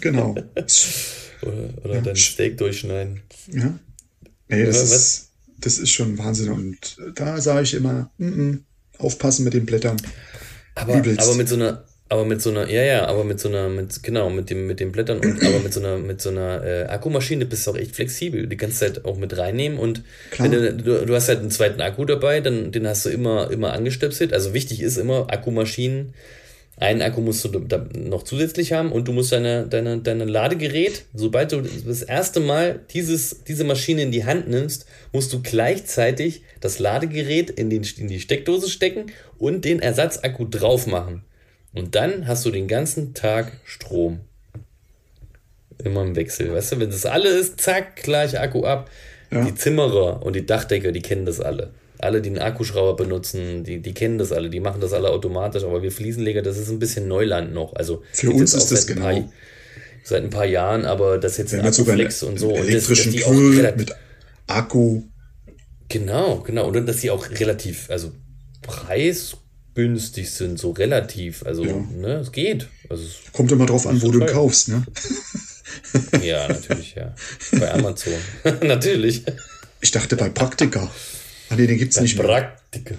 Genau. 0.00 0.36
oder 1.42 1.84
oder 1.84 1.94
ja. 1.96 2.00
dein 2.00 2.16
Steak 2.16 2.58
durchschneiden. 2.58 3.22
Ja. 3.52 3.76
Nee, 4.46 4.66
das, 4.66 4.76
ja, 4.76 4.96
ist, 4.96 5.30
das 5.58 5.78
ist 5.78 5.90
schon 5.90 6.16
Wahnsinn. 6.16 6.52
Und 6.52 6.96
da 7.16 7.40
sage 7.40 7.62
ich 7.62 7.74
immer, 7.74 8.08
mm 8.18 8.24
-mm, 8.24 8.58
aufpassen 8.98 9.44
mit 9.44 9.54
den 9.54 9.66
Blättern. 9.66 9.96
Aber, 10.76 10.94
aber 10.94 11.34
mit 11.34 11.48
so 11.48 11.56
einer 11.56 11.87
aber 12.10 12.24
mit 12.24 12.40
so 12.40 12.50
einer, 12.50 12.70
ja, 12.70 12.82
ja, 12.82 13.06
aber 13.06 13.24
mit 13.24 13.38
so 13.38 13.48
einer, 13.48 13.68
mit, 13.68 14.02
genau, 14.02 14.30
mit 14.30 14.48
dem, 14.48 14.66
mit 14.66 14.80
den 14.80 14.92
Blättern 14.92 15.18
und 15.18 15.44
aber 15.44 15.58
mit 15.58 15.74
so 15.74 15.80
einer, 15.80 15.98
mit 15.98 16.22
so 16.22 16.30
einer 16.30 16.64
äh, 16.64 16.82
Akkumaschine 16.84 17.44
bist 17.44 17.66
du 17.66 17.72
auch 17.72 17.76
echt 17.76 17.94
flexibel. 17.94 18.46
Die 18.46 18.56
kannst 18.56 18.80
du 18.80 18.86
halt 18.86 19.04
auch 19.04 19.18
mit 19.18 19.36
reinnehmen 19.36 19.78
und 19.78 20.02
wenn 20.38 20.50
du, 20.50 20.72
du, 20.72 21.04
du 21.04 21.14
hast 21.14 21.28
halt 21.28 21.40
einen 21.40 21.50
zweiten 21.50 21.82
Akku 21.82 22.06
dabei, 22.06 22.40
dann 22.40 22.72
den 22.72 22.86
hast 22.86 23.04
du 23.04 23.10
immer, 23.10 23.50
immer 23.50 23.74
angestöpselt. 23.74 24.32
Also 24.32 24.54
wichtig 24.54 24.80
ist 24.80 24.96
immer, 24.96 25.26
Akkumaschinen, 25.30 26.14
einen 26.78 27.02
Akku 27.02 27.20
musst 27.20 27.44
du 27.44 27.48
da 27.48 27.84
noch 27.94 28.22
zusätzlich 28.22 28.72
haben 28.72 28.90
und 28.92 29.06
du 29.06 29.12
musst 29.12 29.32
deine, 29.32 29.66
deine, 29.66 29.98
deine 29.98 30.24
Ladegerät, 30.24 31.04
sobald 31.12 31.52
du 31.52 31.60
das 31.60 32.02
erste 32.02 32.40
Mal 32.40 32.80
dieses, 32.90 33.42
diese 33.44 33.64
Maschine 33.64 34.02
in 34.02 34.12
die 34.12 34.24
Hand 34.24 34.48
nimmst, 34.48 34.86
musst 35.12 35.32
du 35.32 35.42
gleichzeitig 35.42 36.42
das 36.60 36.78
Ladegerät 36.78 37.50
in, 37.50 37.68
den, 37.68 37.84
in 37.98 38.08
die 38.08 38.20
Steckdose 38.20 38.70
stecken 38.70 39.06
und 39.38 39.64
den 39.64 39.80
Ersatzakku 39.80 40.46
drauf 40.46 40.86
machen. 40.86 41.22
Und 41.78 41.94
dann 41.94 42.26
hast 42.26 42.44
du 42.44 42.50
den 42.50 42.66
ganzen 42.66 43.14
Tag 43.14 43.52
Strom. 43.64 44.20
Immer 45.84 46.02
im 46.02 46.16
Wechsel. 46.16 46.52
Weißt 46.52 46.72
du, 46.72 46.80
wenn 46.80 46.90
das 46.90 47.06
alle 47.06 47.28
ist, 47.28 47.60
zack, 47.60 48.02
gleich 48.02 48.38
Akku 48.38 48.64
ab. 48.64 48.90
Ja. 49.30 49.44
Die 49.44 49.54
Zimmerer 49.54 50.24
und 50.24 50.34
die 50.34 50.44
Dachdecker, 50.44 50.90
die 50.90 51.02
kennen 51.02 51.24
das 51.24 51.40
alle. 51.40 51.70
Alle, 51.98 52.20
die 52.20 52.30
einen 52.30 52.38
Akkuschrauber 52.38 52.96
benutzen, 52.96 53.62
die, 53.62 53.80
die 53.80 53.94
kennen 53.94 54.18
das 54.18 54.32
alle, 54.32 54.50
die 54.50 54.60
machen 54.60 54.80
das 54.80 54.92
alle 54.92 55.10
automatisch, 55.10 55.64
aber 55.64 55.82
wir 55.82 55.92
Fliesenleger, 55.92 56.42
das 56.42 56.56
ist 56.56 56.68
ein 56.68 56.78
bisschen 56.78 57.06
Neuland 57.06 57.52
noch. 57.52 57.74
Also 57.74 58.02
für 58.12 58.30
uns 58.30 58.54
ist 58.54 58.72
das 58.72 58.86
genau. 58.86 59.02
Paar, 59.02 59.32
seit 60.02 60.22
ein 60.22 60.30
paar 60.30 60.46
Jahren, 60.46 60.84
aber 60.84 61.18
das 61.18 61.36
jetzt 61.36 61.54
ein 61.54 61.60
Akkuflex 61.60 62.24
und 62.24 62.38
so. 62.38 62.54
Und 62.54 62.72
das, 62.72 62.88
mit 62.88 63.94
Akku. 64.48 65.02
Genau, 65.88 66.40
genau. 66.40 66.68
Und 66.68 66.86
dass 66.86 66.98
die 66.98 67.10
auch 67.10 67.30
relativ, 67.30 67.88
also 67.88 68.12
preis 68.62 69.36
günstig 69.78 70.32
sind, 70.32 70.58
so 70.58 70.72
relativ. 70.72 71.46
Also, 71.46 71.64
ja. 71.64 71.76
ne, 71.76 72.14
es 72.14 72.32
geht. 72.32 72.66
Also, 72.88 73.04
es 73.04 73.32
Kommt 73.32 73.52
immer 73.52 73.64
drauf 73.64 73.86
an, 73.86 74.02
wo 74.02 74.10
du 74.10 74.26
kaufst, 74.26 74.70
ne? 74.70 74.84
ja, 76.20 76.48
natürlich, 76.48 76.96
ja. 76.96 77.14
Bei 77.52 77.72
Amazon. 77.72 78.14
natürlich. 78.62 79.22
Ich 79.80 79.92
dachte 79.92 80.16
bei 80.16 80.30
Praktika. 80.30 80.90
Ah, 81.48 81.54
nee, 81.54 81.68
den 81.68 81.78
gibt's 81.78 81.94
bei 81.94 82.02
nicht 82.02 82.18
mehr. 82.18 82.26
Praktika. 82.26 82.96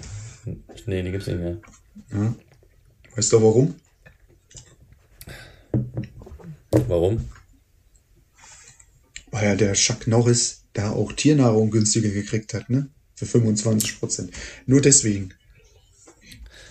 Nee, 0.86 1.02
den 1.02 1.12
gibt's 1.12 1.26
nicht 1.26 1.38
mehr. 1.38 1.58
Ja. 2.12 2.34
Weißt 3.14 3.30
du 3.30 3.42
warum? 3.42 3.74
Warum? 6.70 7.28
Weil 9.32 9.44
ja 9.44 9.54
der 9.54 9.74
Chuck 9.74 10.06
Norris 10.06 10.62
da 10.72 10.92
auch 10.92 11.12
Tiernahrung 11.12 11.70
günstiger 11.70 12.08
gekriegt 12.08 12.54
hat, 12.54 12.70
ne? 12.70 12.88
Für 13.16 13.26
25 13.26 14.00
Prozent. 14.00 14.30
Nur 14.64 14.80
deswegen. 14.80 15.34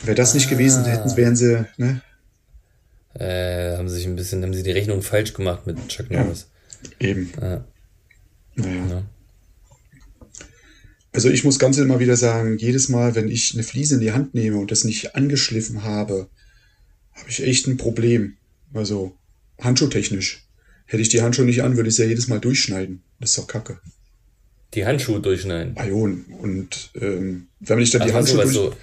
Wäre 0.03 0.15
das 0.15 0.33
nicht 0.33 0.47
ah. 0.47 0.49
gewesen, 0.51 0.85
hätten, 0.85 1.15
wären 1.17 1.35
sie, 1.35 1.65
ne? 1.77 2.01
Äh, 3.13 3.77
haben 3.77 3.89
sie 3.89 3.95
sich 3.95 4.05
ein 4.05 4.15
bisschen, 4.15 4.43
haben 4.43 4.53
sie 4.53 4.63
die 4.63 4.71
Rechnung 4.71 5.01
falsch 5.01 5.33
gemacht 5.33 5.65
mit 5.65 5.87
Chuck 5.89 6.11
Norris. 6.11 6.47
Ja, 6.99 7.07
eben. 7.09 7.31
Ja. 7.41 7.65
Naja. 8.55 8.85
Ja. 8.87 9.03
Also 11.11 11.29
ich 11.29 11.43
muss 11.43 11.59
ganz 11.59 11.77
immer 11.77 11.99
wieder 11.99 12.15
sagen, 12.15 12.57
jedes 12.57 12.87
Mal, 12.87 13.15
wenn 13.15 13.29
ich 13.29 13.53
eine 13.53 13.63
Fliese 13.63 13.95
in 13.95 14.01
die 14.01 14.11
Hand 14.11 14.35
nehme 14.35 14.57
und 14.57 14.71
das 14.71 14.83
nicht 14.83 15.15
angeschliffen 15.15 15.83
habe, 15.83 16.29
habe 17.13 17.29
ich 17.29 17.43
echt 17.43 17.67
ein 17.67 17.77
Problem. 17.77 18.37
Also 18.73 19.17
handschuhtechnisch. 19.59 20.45
Hätte 20.85 21.01
ich 21.01 21.09
die 21.09 21.21
Handschuhe 21.21 21.45
nicht 21.45 21.63
an, 21.63 21.75
würde 21.77 21.89
ich 21.89 21.95
sie 21.95 22.03
ja 22.03 22.09
jedes 22.09 22.27
Mal 22.27 22.39
durchschneiden. 22.39 23.01
Das 23.19 23.31
ist 23.31 23.39
doch 23.39 23.47
kacke. 23.47 23.79
Die 24.75 24.85
Handschuhe 24.85 25.19
durchschneiden? 25.19 25.75
Ion. 25.77 26.25
Und 26.39 26.91
ähm, 26.95 27.47
wenn 27.59 27.79
ich 27.79 27.89
dann 27.89 28.07
die 28.07 28.13
Handschuhe 28.13 28.43
durch... 28.43 28.53
So 28.53 28.75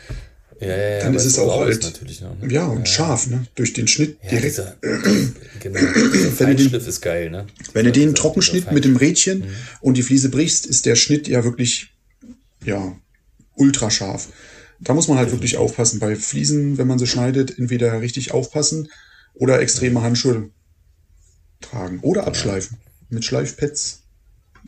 ja, 0.61 0.69
ja, 0.69 0.77
ja, 0.77 1.01
dann 1.01 1.15
ist 1.15 1.27
es 1.27 1.39
auch 1.39 1.61
halt, 1.61 1.83
noch, 1.83 2.41
ne? 2.41 2.53
ja, 2.53 2.67
und 2.67 2.89
scharf, 2.89 3.27
ne? 3.27 3.47
Durch 3.57 3.75
den 3.75 3.87
Schnitt 3.89 4.19
direkt. 4.23 4.45
Dieser, 4.45 4.77
genau, 5.61 5.81
dieser 6.13 6.41
wenn 6.41 6.57
du 6.57 6.69
den, 6.69 6.81
ist 6.81 7.01
geil, 7.03 7.31
ne? 7.31 7.47
Wenn 7.75 7.85
du 7.85 7.93
den 7.93 8.15
Trockenschnitt 8.15 8.73
mit 8.73 8.85
dem 8.85 8.97
Rädchen 8.97 9.41
mhm. 9.41 9.55
und 9.83 9.97
die 9.97 10.03
Fliese 10.03 10.31
brichst, 10.31 10.65
ist 10.65 10.87
der 10.87 10.97
Schnitt 10.97 11.29
ja 11.29 11.45
wirklich, 11.45 11.93
ja, 12.65 12.97
ultra 13.55 13.91
scharf. 13.91 14.29
Da 14.81 14.95
muss 14.95 15.09
man 15.09 15.19
halt 15.19 15.31
wirklich 15.31 15.59
aufpassen. 15.59 16.01
Bei 16.01 16.17
Fliesen, 16.17 16.79
wenn 16.79 16.87
man 16.87 16.99
sie 16.99 17.07
schneidet, 17.07 17.59
entweder 17.59 18.01
richtig 18.01 18.33
aufpassen 18.33 18.89
oder 19.35 19.61
extreme 19.61 20.03
Handschuhe 20.03 20.51
tragen. 21.61 22.01
Oder 22.01 22.27
abschleifen. 22.27 22.79
Mit 23.09 23.25
Schleifpads. 23.25 24.03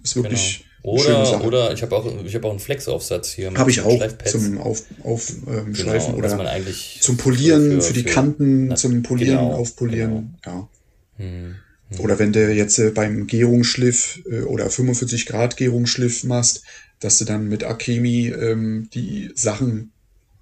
Ist 0.03 0.17
wirklich, 0.17 0.59
genau. 0.59 0.68
Oder, 0.83 1.45
oder 1.45 1.73
ich 1.73 1.83
habe 1.83 1.97
auch, 1.97 2.07
ich 2.25 2.35
hab 2.35 2.45
auch 2.45 2.51
einen 2.51 2.61
Flex-Aufsatz 2.61 3.33
hier. 3.33 3.53
Habe 3.55 3.71
ich 3.71 3.81
auch 3.81 3.99
zum 4.25 4.59
Aufschleifen 4.59 5.03
auf, 5.03 5.33
ähm, 5.49 5.73
genau, 5.73 6.17
oder 6.17 6.61
zum 7.01 7.17
Polieren 7.17 7.73
für, 7.73 7.81
für, 7.81 7.83
für 7.83 7.93
die 7.95 8.05
Kanten, 8.05 8.69
na, 8.69 8.77
zum 8.77 9.03
Polieren, 9.03 9.39
genau, 9.39 9.55
Aufpolieren. 9.55 10.37
Genau. 10.43 10.57
Ja. 10.57 10.69
Hm, 11.25 11.55
hm. 11.91 12.01
Oder 12.01 12.19
wenn 12.19 12.33
du 12.33 12.53
jetzt 12.53 12.79
äh, 12.79 12.91
beim 12.91 13.27
Gärungsschliff 13.27 14.23
äh, 14.31 14.43
oder 14.43 14.71
45 14.71 15.27
Grad 15.27 15.57
Gärungsschliff 15.57 16.25
machst, 16.25 16.63
dass 17.01 17.19
du 17.19 17.25
dann 17.25 17.49
mit 17.49 17.65
Akemi 17.65 18.29
ähm, 18.29 18.89
die 18.95 19.31
Sachen 19.35 19.93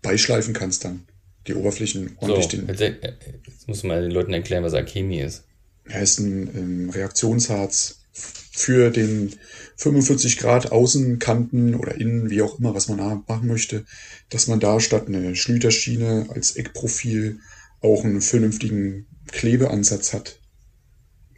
beischleifen 0.03 0.55
kannst 0.55 0.85
dann. 0.85 1.05
Die 1.47 1.55
Oberflächen 1.55 2.17
ordentlich 2.19 2.45
so, 2.45 2.57
den. 2.57 2.69
Jetzt, 2.69 2.81
jetzt 2.81 3.69
muss 3.69 3.85
man 3.85 4.03
den 4.03 4.11
Leuten 4.11 4.33
erklären, 4.33 4.65
was 4.65 4.75
Akemi 4.75 5.21
ist. 5.21 5.45
Er 5.85 6.03
ist 6.03 6.19
ein 6.19 6.51
ähm, 6.57 6.91
Reaktionsharz 6.91 8.01
für 8.13 8.91
den 8.91 9.35
45 9.77 10.39
Grad 10.39 10.73
Außenkanten 10.73 11.75
oder 11.75 11.95
innen, 11.95 12.31
wie 12.31 12.43
auch 12.43 12.59
immer, 12.59 12.75
was 12.75 12.89
man 12.89 13.25
machen 13.27 13.47
möchte, 13.47 13.85
dass 14.31 14.47
man 14.47 14.61
da 14.61 14.81
statt 14.81 15.07
eine 15.07 15.37
Schlüterschiene 15.37 16.27
als 16.31 16.57
Eckprofil 16.57 17.41
auch 17.83 18.05
einen 18.05 18.23
vernünftigen 18.23 19.07
Klebeansatz 19.29 20.13
hat. 20.13 20.39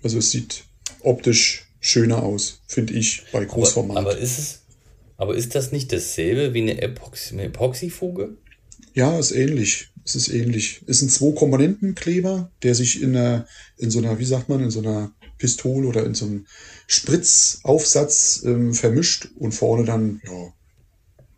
Also 0.03 0.19
es 0.19 0.31
sieht 0.31 0.65
optisch 1.01 1.69
schöner 1.81 2.23
aus, 2.23 2.63
finde 2.67 2.95
ich, 2.95 3.25
bei 3.33 3.45
Großformat. 3.45 3.97
Aber, 3.97 4.11
aber, 4.11 4.19
ist 4.19 4.39
es, 4.39 4.61
aber 5.17 5.37
ist 5.37 5.55
das 5.55 5.73
nicht 5.73 5.93
dasselbe 5.93 6.55
wie 6.55 6.63
eine, 6.63 6.81
Epoxy, 6.81 7.35
eine 7.35 7.45
Epoxyfuge? 7.45 8.37
Ja, 8.95 9.19
ist 9.19 9.33
ähnlich. 9.33 9.89
Es 10.05 10.15
ist 10.15 10.29
ähnlich. 10.29 10.83
Es 10.87 11.01
sind 11.01 11.11
zwei 11.11 11.33
Komponentenkleber, 11.33 12.51
der 12.63 12.75
sich 12.75 13.03
in 13.03 13.17
einer, 13.17 13.47
in 13.77 13.91
so 13.91 13.99
einer, 13.99 14.19
wie 14.19 14.25
sagt 14.25 14.49
man, 14.49 14.63
in 14.63 14.71
so 14.71 14.81
einer 14.81 15.13
Pistole 15.39 15.87
oder 15.87 16.05
in 16.05 16.15
so 16.15 16.27
einem 16.27 16.47
Spritzaufsatz 16.89 18.43
ähm, 18.47 18.73
vermischt 18.73 19.29
und 19.39 19.53
vorne 19.53 19.85
dann, 19.85 20.23
ja. 20.25 20.53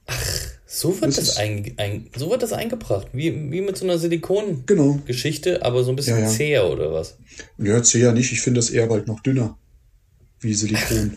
Ach, 0.07 0.51
so 0.65 1.01
wird, 1.01 1.19
das, 1.19 1.37
ein, 1.37 1.75
ein, 1.77 2.07
so 2.17 2.31
wird 2.31 2.43
das 2.43 2.53
eingebracht. 2.53 3.09
Wie, 3.13 3.51
wie 3.51 3.61
mit 3.61 3.77
so 3.77 3.85
einer 3.85 3.99
Silikon-Geschichte, 3.99 5.55
genau. 5.55 5.67
aber 5.67 5.83
so 5.83 5.91
ein 5.91 5.97
bisschen 5.97 6.19
ja, 6.19 6.25
ja. 6.25 6.31
zäher 6.31 6.71
oder 6.71 6.93
was? 6.93 7.17
Ja, 7.59 7.83
zäher 7.83 8.13
nicht. 8.13 8.31
Ich 8.31 8.41
finde 8.41 8.61
das 8.61 8.71
eher 8.71 8.87
bald 8.87 9.09
noch 9.09 9.21
dünner. 9.21 9.59
Wie 10.39 10.55
Silikon. 10.55 11.17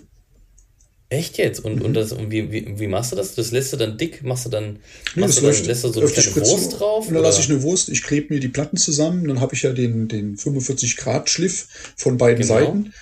Echt 1.09 1.37
jetzt? 1.37 1.63
Und, 1.63 1.75
mhm. 1.75 1.81
und, 1.83 1.93
das, 1.93 2.11
und 2.11 2.31
wie, 2.31 2.51
wie, 2.51 2.79
wie 2.79 2.87
machst 2.87 3.11
du 3.11 3.15
das? 3.15 3.35
Das 3.35 3.51
lässt 3.51 3.71
du 3.71 3.77
dann 3.77 3.99
dick? 3.99 4.23
Machst 4.23 4.47
du 4.47 4.49
dann, 4.49 4.79
nee, 5.15 5.27
du 5.27 5.31
dann 5.31 5.65
lässt 5.65 5.83
du 5.83 5.89
so 5.89 6.01
eine 6.01 6.09
Wurst 6.09 6.79
drauf? 6.79 7.07
Und 7.07 7.13
dann 7.13 7.21
lasse 7.21 7.39
ich 7.39 7.51
eine 7.51 7.61
Wurst, 7.61 7.89
ich 7.89 8.01
klebe 8.01 8.33
mir 8.33 8.39
die 8.39 8.47
Platten 8.47 8.77
zusammen, 8.77 9.27
dann 9.27 9.39
habe 9.39 9.53
ich 9.53 9.61
ja 9.61 9.73
den, 9.73 10.07
den 10.07 10.37
45 10.37 10.97
Grad 10.97 11.29
Schliff 11.29 11.67
von 11.95 12.17
beiden 12.17 12.41
genau. 12.41 12.59
Seiten. 12.59 12.93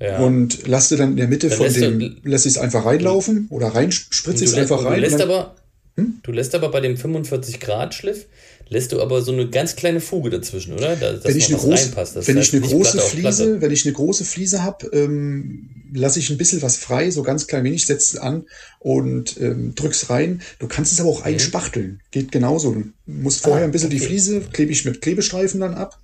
Ja. 0.00 0.18
Und 0.18 0.66
lasse 0.66 0.96
dann 0.96 1.12
in 1.12 1.16
der 1.16 1.28
Mitte 1.28 1.48
dann 1.48 1.58
von 1.58 1.72
dem, 1.72 1.98
du, 1.98 2.10
lässt 2.24 2.46
es 2.46 2.58
einfach 2.58 2.84
reinlaufen 2.84 3.46
oder 3.50 3.68
rein, 3.68 3.92
spritze 3.92 4.44
es 4.44 4.54
einfach 4.54 4.84
rein. 4.84 4.94
Du 4.94 5.00
lässt, 5.00 5.20
aber, 5.20 5.54
hm? 5.96 6.18
du 6.22 6.32
lässt 6.32 6.54
aber 6.54 6.70
bei 6.70 6.80
dem 6.80 6.96
45 6.96 7.60
Grad 7.60 7.94
Schliff, 7.94 8.26
lässt 8.68 8.92
du 8.92 9.00
aber 9.00 9.22
so 9.22 9.32
eine 9.32 9.48
ganz 9.48 9.76
kleine 9.76 10.00
Fuge 10.00 10.30
dazwischen, 10.30 10.74
oder? 10.74 10.96
Da, 10.96 11.22
wenn 11.22 11.36
ich 11.36 11.48
eine, 11.48 11.58
groß, 11.58 11.96
wenn 12.26 12.38
ich 12.38 12.52
eine 12.52 12.62
große 12.62 12.98
Fliese, 12.98 13.60
wenn 13.60 13.70
ich 13.70 13.84
eine 13.86 13.94
große 13.94 14.24
Fliese 14.24 14.64
habe, 14.64 14.86
ähm, 14.92 15.70
lasse 15.94 16.18
ich 16.18 16.28
ein 16.30 16.38
bisschen 16.38 16.60
was 16.62 16.76
frei, 16.76 17.10
so 17.10 17.22
ganz 17.22 17.46
klein 17.46 17.62
wenig, 17.62 17.86
setze 17.86 18.20
an 18.20 18.46
und 18.80 19.40
ähm, 19.40 19.74
drück's 19.76 20.10
rein. 20.10 20.42
Du 20.58 20.66
kannst 20.66 20.92
es 20.92 21.00
aber 21.00 21.10
auch 21.10 21.20
mhm. 21.20 21.26
einspachteln. 21.26 22.00
Geht 22.10 22.32
genauso. 22.32 22.72
Du 22.72 22.84
musst 23.06 23.42
vorher 23.42 23.62
ah, 23.62 23.64
ein 23.66 23.72
bisschen 23.72 23.88
okay. 23.88 23.98
die 23.98 24.04
Fliese, 24.04 24.40
klebe 24.52 24.72
ich 24.72 24.84
mit 24.84 25.00
Klebestreifen 25.00 25.60
dann 25.60 25.74
ab. 25.74 26.00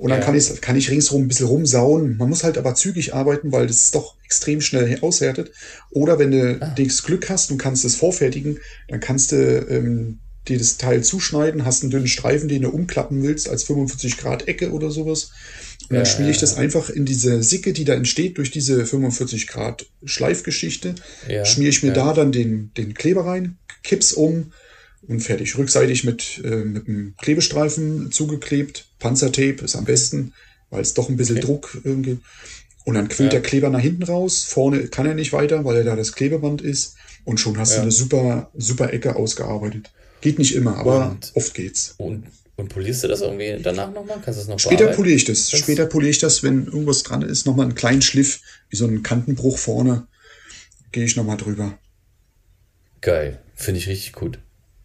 Und 0.00 0.08
dann 0.08 0.20
ja. 0.20 0.24
kann, 0.24 0.34
ich, 0.34 0.60
kann 0.62 0.76
ich 0.76 0.90
ringsherum 0.90 1.24
ein 1.24 1.28
bisschen 1.28 1.46
rumsauen. 1.46 2.16
Man 2.16 2.30
muss 2.30 2.42
halt 2.42 2.56
aber 2.56 2.74
zügig 2.74 3.12
arbeiten, 3.12 3.52
weil 3.52 3.66
das 3.66 3.90
doch 3.90 4.16
extrem 4.24 4.62
schnell 4.62 4.98
aushärtet. 5.02 5.52
Oder 5.90 6.18
wenn 6.18 6.30
du 6.30 6.56
ah. 6.58 6.74
das 6.74 7.02
Glück 7.02 7.28
hast 7.28 7.50
und 7.50 7.58
kannst 7.58 7.84
es 7.84 7.96
vorfertigen, 7.96 8.58
dann 8.88 9.00
kannst 9.00 9.32
du 9.32 9.36
ähm, 9.36 10.20
dir 10.48 10.56
das 10.56 10.78
Teil 10.78 11.04
zuschneiden, 11.04 11.66
hast 11.66 11.82
einen 11.82 11.90
dünnen 11.90 12.06
Streifen, 12.06 12.48
den 12.48 12.62
du 12.62 12.70
umklappen 12.70 13.22
willst, 13.22 13.50
als 13.50 13.64
45 13.64 14.16
Grad 14.16 14.48
Ecke 14.48 14.70
oder 14.70 14.90
sowas. 14.90 15.32
Und 15.82 15.90
dann 15.90 15.98
Ja, 15.98 16.04
spiele 16.06 16.30
ich 16.30 16.38
das 16.38 16.56
einfach 16.56 16.88
in 16.88 17.04
diese 17.04 17.42
Sicke, 17.42 17.74
die 17.74 17.84
da 17.84 17.92
entsteht 17.92 18.38
durch 18.38 18.50
diese 18.50 18.86
45 18.86 19.48
Grad 19.48 19.84
Schleifgeschichte. 20.02 20.94
Ja, 21.28 21.44
schmiere 21.44 21.68
ich 21.68 21.82
mir 21.82 21.88
ja. 21.88 21.94
da 21.94 22.14
dann 22.14 22.32
den, 22.32 22.72
den 22.74 22.94
Kleber 22.94 23.26
rein, 23.26 23.58
kipp's 23.82 24.14
um 24.14 24.52
und 25.10 25.20
fertig. 25.20 25.56
Rückseitig 25.58 26.04
mit, 26.04 26.40
äh, 26.44 26.64
mit 26.64 26.88
einem 26.88 27.14
Klebestreifen 27.20 28.10
zugeklebt. 28.12 28.86
Panzertape 28.98 29.64
ist 29.64 29.76
am 29.76 29.84
besten, 29.84 30.32
weil 30.70 30.82
es 30.82 30.94
doch 30.94 31.08
ein 31.08 31.16
bisschen 31.16 31.36
Okay. 31.38 31.46
Druck 31.46 31.80
irgendwie. 31.84 32.18
Und 32.84 32.94
dann 32.94 33.08
quillt 33.08 33.32
Ja. 33.32 33.40
der 33.40 33.42
Kleber 33.48 33.68
nach 33.70 33.80
hinten 33.80 34.04
raus. 34.04 34.44
Vorne 34.44 34.88
kann 34.88 35.06
er 35.06 35.14
nicht 35.14 35.32
weiter, 35.32 35.64
weil 35.64 35.76
er 35.76 35.84
da 35.84 35.96
das 35.96 36.12
Klebeband 36.12 36.62
ist. 36.62 36.94
Und 37.24 37.38
schon 37.38 37.58
hast 37.58 37.70
Ja. 37.72 37.76
du 37.76 37.82
eine 37.82 37.90
super, 37.92 38.50
super 38.56 38.92
Ecke 38.92 39.16
ausgearbeitet. 39.16 39.92
Geht 40.22 40.38
nicht 40.38 40.54
immer, 40.54 40.76
aber 40.78 41.10
Und- 41.10 41.32
oft 41.34 41.54
geht's. 41.54 41.94
Und, 41.98 42.24
und 42.56 42.68
polierst 42.68 43.04
du 43.04 43.08
das 43.08 43.20
irgendwie 43.20 43.58
danach 43.62 43.92
nochmal? 43.92 44.18
Kannst 44.24 44.38
du 44.38 44.42
das 44.42 44.48
noch 44.48 44.58
Später 44.58 44.88
poliere 44.88 45.16
ich 45.16 45.24
das. 45.24 45.50
Das- 45.50 45.60
Später 45.60 45.86
poliere 45.86 46.10
ich 46.10 46.18
das, 46.18 46.42
wenn 46.42 46.66
irgendwas 46.66 47.02
dran 47.02 47.22
ist, 47.22 47.46
nochmal 47.46 47.66
einen 47.66 47.74
kleinen 47.74 48.02
Schliff, 48.02 48.40
wie 48.70 48.76
so 48.76 48.86
einen 48.86 49.02
Kantenbruch 49.02 49.58
vorne. 49.58 50.06
Gehe 50.92 51.04
ich 51.04 51.16
nochmal 51.16 51.36
drüber. 51.36 51.78
Geil. 53.00 53.40
Finde 53.54 53.78
ich 53.80 53.88
richtig 53.88 54.12
gut. 54.14 54.38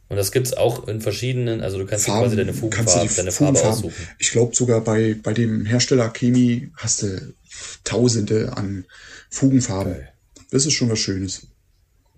Und 0.07 0.17
das 0.17 0.31
gibt's 0.31 0.53
auch 0.53 0.87
in 0.87 1.01
verschiedenen, 1.01 1.61
also 1.61 1.77
du 1.79 1.85
kannst 1.85 2.05
Farben, 2.05 2.23
quasi 2.25 2.35
deine 2.35 2.53
Fugenfarbe, 2.53 3.07
die 3.09 3.15
deine 3.15 3.31
Farbe 3.31 3.63
aussuchen. 3.63 3.93
Ich 4.19 4.31
glaube 4.31 4.55
sogar 4.55 4.81
bei, 4.81 5.15
bei 5.21 5.33
dem 5.33 5.65
Hersteller 5.65 6.09
Chemie 6.09 6.69
hast 6.75 7.01
du 7.03 7.33
Tausende 7.83 8.53
an 8.55 8.85
Fugenfarben. 9.29 9.93
Geil. 9.93 10.09
Das 10.51 10.65
ist 10.65 10.73
schon 10.73 10.89
was 10.89 10.99
Schönes. 10.99 11.47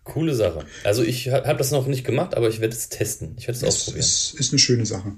Coole 0.03 0.35
Sache. 0.35 0.65
Also 0.83 1.03
ich 1.03 1.29
habe 1.29 1.47
hab 1.47 1.57
das 1.57 1.71
noch 1.71 1.87
nicht 1.87 2.05
gemacht, 2.05 2.35
aber 2.35 2.49
ich 2.49 2.59
werde 2.59 2.75
es 2.75 2.89
testen. 2.89 3.35
Ich 3.37 3.47
werde 3.47 3.57
es 3.59 3.63
ausprobieren. 3.63 3.99
ist, 3.99 4.33
ist 4.39 4.51
eine 4.51 4.59
schöne 4.59 4.85
Sache. 4.85 5.13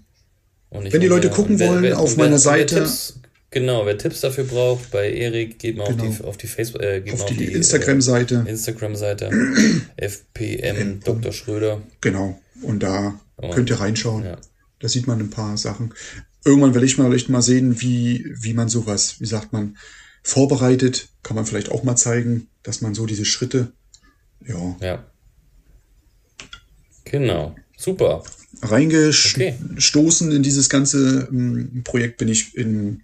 Wenn 0.71 1.01
die 1.01 1.07
Leute 1.07 1.29
gucken 1.29 1.57
wer- 1.59 1.69
wollen, 1.69 1.83
wer- 1.83 1.99
auf 1.99 2.11
wer- 2.11 2.17
meiner 2.25 2.31
wer 2.33 2.39
Seite- 2.39 2.75
Tipps, 2.75 3.19
genau, 3.49 3.85
wer 3.85 3.97
Tipps 3.97 4.21
dafür 4.21 4.43
braucht, 4.43 4.91
bei 4.91 5.11
Erik, 5.11 5.57
geht 5.59 5.77
mal 5.77 5.87
Genau. 5.87 6.05
auf 6.07 6.17
die, 6.17 6.23
auf 6.23 6.37
die 6.37 6.47
Facebook, 6.47 6.81
äh, 6.83 7.01
geht 7.01 7.13
Auf 7.13 7.21
mal 7.21 7.33
die 7.35 7.45
äh, 7.51 7.55
Instagram-Seite. 7.55 8.45
Instagram-Seite 8.47 9.29
FPM 9.97 10.99
Dr. 11.03 11.31
Schröder. 11.31 11.81
Genau. 12.01 12.39
Und 12.61 12.81
da 12.83 13.19
Oh. 13.41 13.51
könnt 13.51 13.69
ihr 13.69 13.79
reinschauen. 13.79 14.25
Ja. 14.25 14.37
Da 14.79 14.89
sieht 14.89 15.07
man 15.07 15.19
ein 15.19 15.29
paar 15.29 15.57
Sachen. 15.57 15.93
Irgendwann 16.43 16.73
will 16.73 16.83
ich 16.83 16.97
mal 16.97 17.13
echt 17.13 17.29
mal 17.29 17.41
sehen, 17.41 17.79
wie, 17.81 18.25
wie 18.37 18.53
man 18.53 18.67
sowas, 18.69 19.19
wie 19.21 19.25
sagt 19.25 19.53
man, 19.53 19.77
vorbereitet. 20.23 21.09
Kann 21.23 21.35
man 21.35 21.45
vielleicht 21.45 21.69
auch 21.71 21.83
mal 21.83 21.95
zeigen, 21.95 22.47
dass 22.63 22.81
man 22.81 22.93
so 22.93 23.05
diese 23.05 23.23
Schritte, 23.25 23.71
ja, 24.45 24.75
Ja. 24.81 25.05
Genau. 27.05 27.55
Super. 27.77 28.23
reingestoßen 28.61 30.31
in 30.31 30.43
dieses 30.43 30.69
ganze 30.69 31.27
ähm, 31.31 31.81
Projekt 31.85 32.17
bin 32.17 32.27
ich 32.27 32.55
in, 32.57 33.01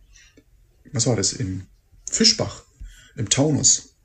was 0.92 1.08
war 1.08 1.16
das, 1.16 1.34
in 1.34 1.64
Fischbach, 2.12 2.64
im 3.16 3.30
Taunus. 3.30 3.96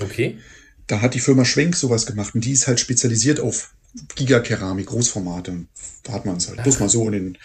Okay. 0.00 0.38
Da 0.86 1.00
hat 1.02 1.14
die 1.14 1.20
Firma 1.20 1.44
Schwenk 1.44 1.74
sowas 1.76 2.06
gemacht 2.06 2.34
und 2.34 2.44
die 2.44 2.52
ist 2.52 2.66
halt 2.68 2.78
spezialisiert 2.80 3.40
auf 3.40 3.74
Gigakeramik, 4.14 4.86
Großformate. 4.86 5.52
Da 6.04 6.12
hat 6.12 6.26
man 6.26 6.36
es 6.36 6.48
halt 6.48 6.62
bloß 6.62 6.78
mal 6.80 6.88
so 6.88 7.06
in 7.06 7.12
den 7.12 7.38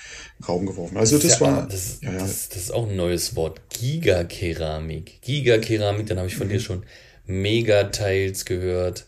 Raum 0.48 0.66
geworfen. 0.66 0.98
Also 0.98 1.18
das 1.18 1.40
ja, 1.40 1.42
war, 1.42 1.68
Das, 1.68 2.00
ja, 2.02 2.12
ja, 2.14 2.20
Das, 2.20 2.50
das 2.50 2.58
ist 2.64 2.72
auch 2.74 2.88
ein 2.88 2.96
neues 2.96 3.36
Wort. 3.36 3.62
Gigakeramik. 3.70 5.22
Gigakeramik, 5.22 6.06
dann 6.08 6.18
habe 6.20 6.28
ich 6.28 6.36
von 6.36 6.48
Mhm. 6.48 6.52
dir 6.52 6.60
schon 6.60 6.84
Megatiles 7.28 8.46
gehört. 8.46 9.08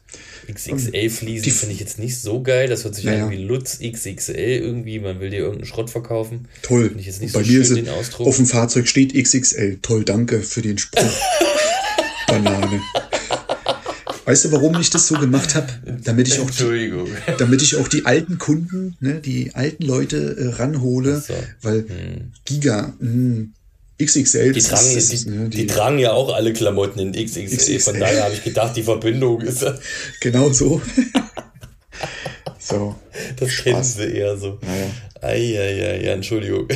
XXL-Fliesen 0.51 1.43
die- 1.43 1.51
finde 1.51 1.73
ich 1.75 1.79
jetzt 1.79 1.99
nicht 1.99 2.19
so 2.19 2.41
geil. 2.41 2.67
Das 2.67 2.83
hört 2.83 2.95
sich 2.95 3.05
Ja, 3.05 3.25
an 3.25 3.29
wie 3.31 3.35
Lutz 3.37 3.79
XXL 3.79 4.33
irgendwie. 4.35 4.97
Man 4.99 5.19
will 5.19 5.29
dir 5.29 5.39
irgendeinen 5.39 5.67
Schrott 5.67 5.89
verkaufen. 5.91 6.47
toll. 6.63 6.95
Ich 6.97 7.05
jetzt 7.05 7.21
nicht 7.21 7.33
Bei 7.33 7.43
so 7.43 7.51
mir 7.51 7.63
schön, 7.63 7.77
ist 7.77 7.85
den 7.87 7.89
Ausdruck. 7.89 8.27
auf 8.27 8.37
dem 8.37 8.47
Fahrzeug 8.47 8.87
steht 8.87 9.13
XXL. 9.13 9.77
Toll, 9.83 10.03
danke 10.03 10.41
für 10.41 10.61
den 10.63 10.77
Spruch. 10.79 11.03
Weißt 14.27 14.43
du, 14.43 14.51
warum 14.51 14.77
ich 14.81 14.89
das 14.89 15.07
so 15.07 15.17
gemacht 15.17 15.55
habe? 15.55 15.67
Damit 16.03 16.27
ich 16.27 16.33
auch 16.41 16.49
die, 16.49 16.49
Entschuldigung. 16.49 17.07
damit 17.37 17.61
ich 17.61 17.77
auch 17.77 17.87
die 17.87 18.05
alten 18.05 18.37
Kunden, 18.37 18.97
ne, 18.99 19.21
die 19.21 19.55
alten 19.55 19.85
Leute 19.85 20.35
äh, 20.37 20.49
ranhole, 20.49 21.21
so. 21.21 21.33
weil 21.61 21.85
Giga, 22.43 22.93
mh, 22.99 23.45
XXL, 24.03 24.51
Die 24.51 24.59
tragen, 24.59 24.97
ist, 24.97 25.13
die, 25.13 25.29
ne, 25.29 25.47
die, 25.47 25.65
tragen 25.65 25.97
ja 25.97 26.11
auch 26.11 26.35
alle 26.35 26.51
Klamotten 26.51 26.99
in 26.99 27.13
XXL. 27.13 27.45
XXL. 27.45 27.79
Von 27.79 27.99
daher 28.01 28.25
habe 28.25 28.33
ich 28.33 28.43
gedacht, 28.43 28.75
die 28.75 28.83
Verbindung 28.83 29.39
ist. 29.39 29.65
genau 30.19 30.51
so. 30.51 30.81
so. 32.59 32.95
Das 33.37 33.49
kennen 33.55 33.81
sie 33.81 34.11
eher 34.11 34.35
so. 34.35 34.59
Naja. 34.61 34.89
Eieiei, 35.21 36.03
ja, 36.03 36.11
Entschuldigung. 36.11 36.67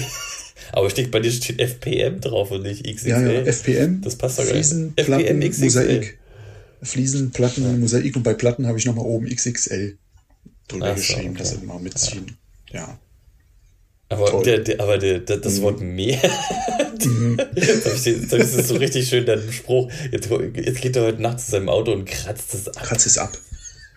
Aber 0.71 0.89
steht 0.89 1.11
bei 1.11 1.19
dir 1.19 1.31
steht 1.31 1.59
FPM 1.59 2.21
drauf 2.21 2.51
und 2.51 2.63
nicht 2.63 2.85
XXL. 2.85 3.09
Ja, 3.09 3.19
ja, 3.19 3.41
FPM, 3.41 4.01
Das 4.01 4.15
passt 4.15 4.39
doch 4.39 4.45
gar 4.45 4.53
nicht. 4.53 4.71
FPM, 4.71 4.93
Platten, 4.95 5.39
XXL. 5.41 5.63
Mosaik. 5.65 6.20
Fliesen, 6.83 7.31
Platten, 7.31 7.79
Mosaik 7.79 8.15
und 8.15 8.23
bei 8.23 8.33
Platten 8.33 8.67
habe 8.67 8.77
ich 8.77 8.85
nochmal 8.85 9.05
oben 9.05 9.27
XXL 9.27 9.97
drüber 10.67 10.89
so, 10.89 10.95
geschrieben, 10.95 11.29
okay. 11.31 11.37
dass 11.39 11.61
mal 11.63 11.79
mitziehen. 11.79 12.37
Ja. 12.71 12.97
Aber, 14.09 14.25
Toll. 14.25 14.43
der, 14.43 14.59
der, 14.59 14.79
aber 14.81 14.97
der, 14.97 15.19
der, 15.19 15.37
das 15.37 15.61
Wort 15.61 15.79
mehr. 15.79 16.19
jetzt 17.55 17.85
habe 17.85 17.95
ich, 17.95 18.03
den- 18.03 18.21
jetzt 18.21 18.33
hab 18.33 18.39
ich 18.39 18.51
das 18.55 18.67
so 18.67 18.75
richtig 18.75 19.07
schön, 19.07 19.25
deinen 19.25 19.51
Spruch. 19.53 19.89
Jetzt, 20.11 20.29
jetzt 20.55 20.81
geht 20.81 20.95
er 20.97 21.03
heute 21.03 21.21
Nacht 21.21 21.39
zu 21.39 21.51
seinem 21.51 21.69
Auto 21.69 21.93
und 21.93 22.05
kratzt 22.05 22.53
es 22.53 22.67
ab. 22.67 22.83
Kratz 22.83 23.05
es 23.05 23.17
ab. 23.17 23.37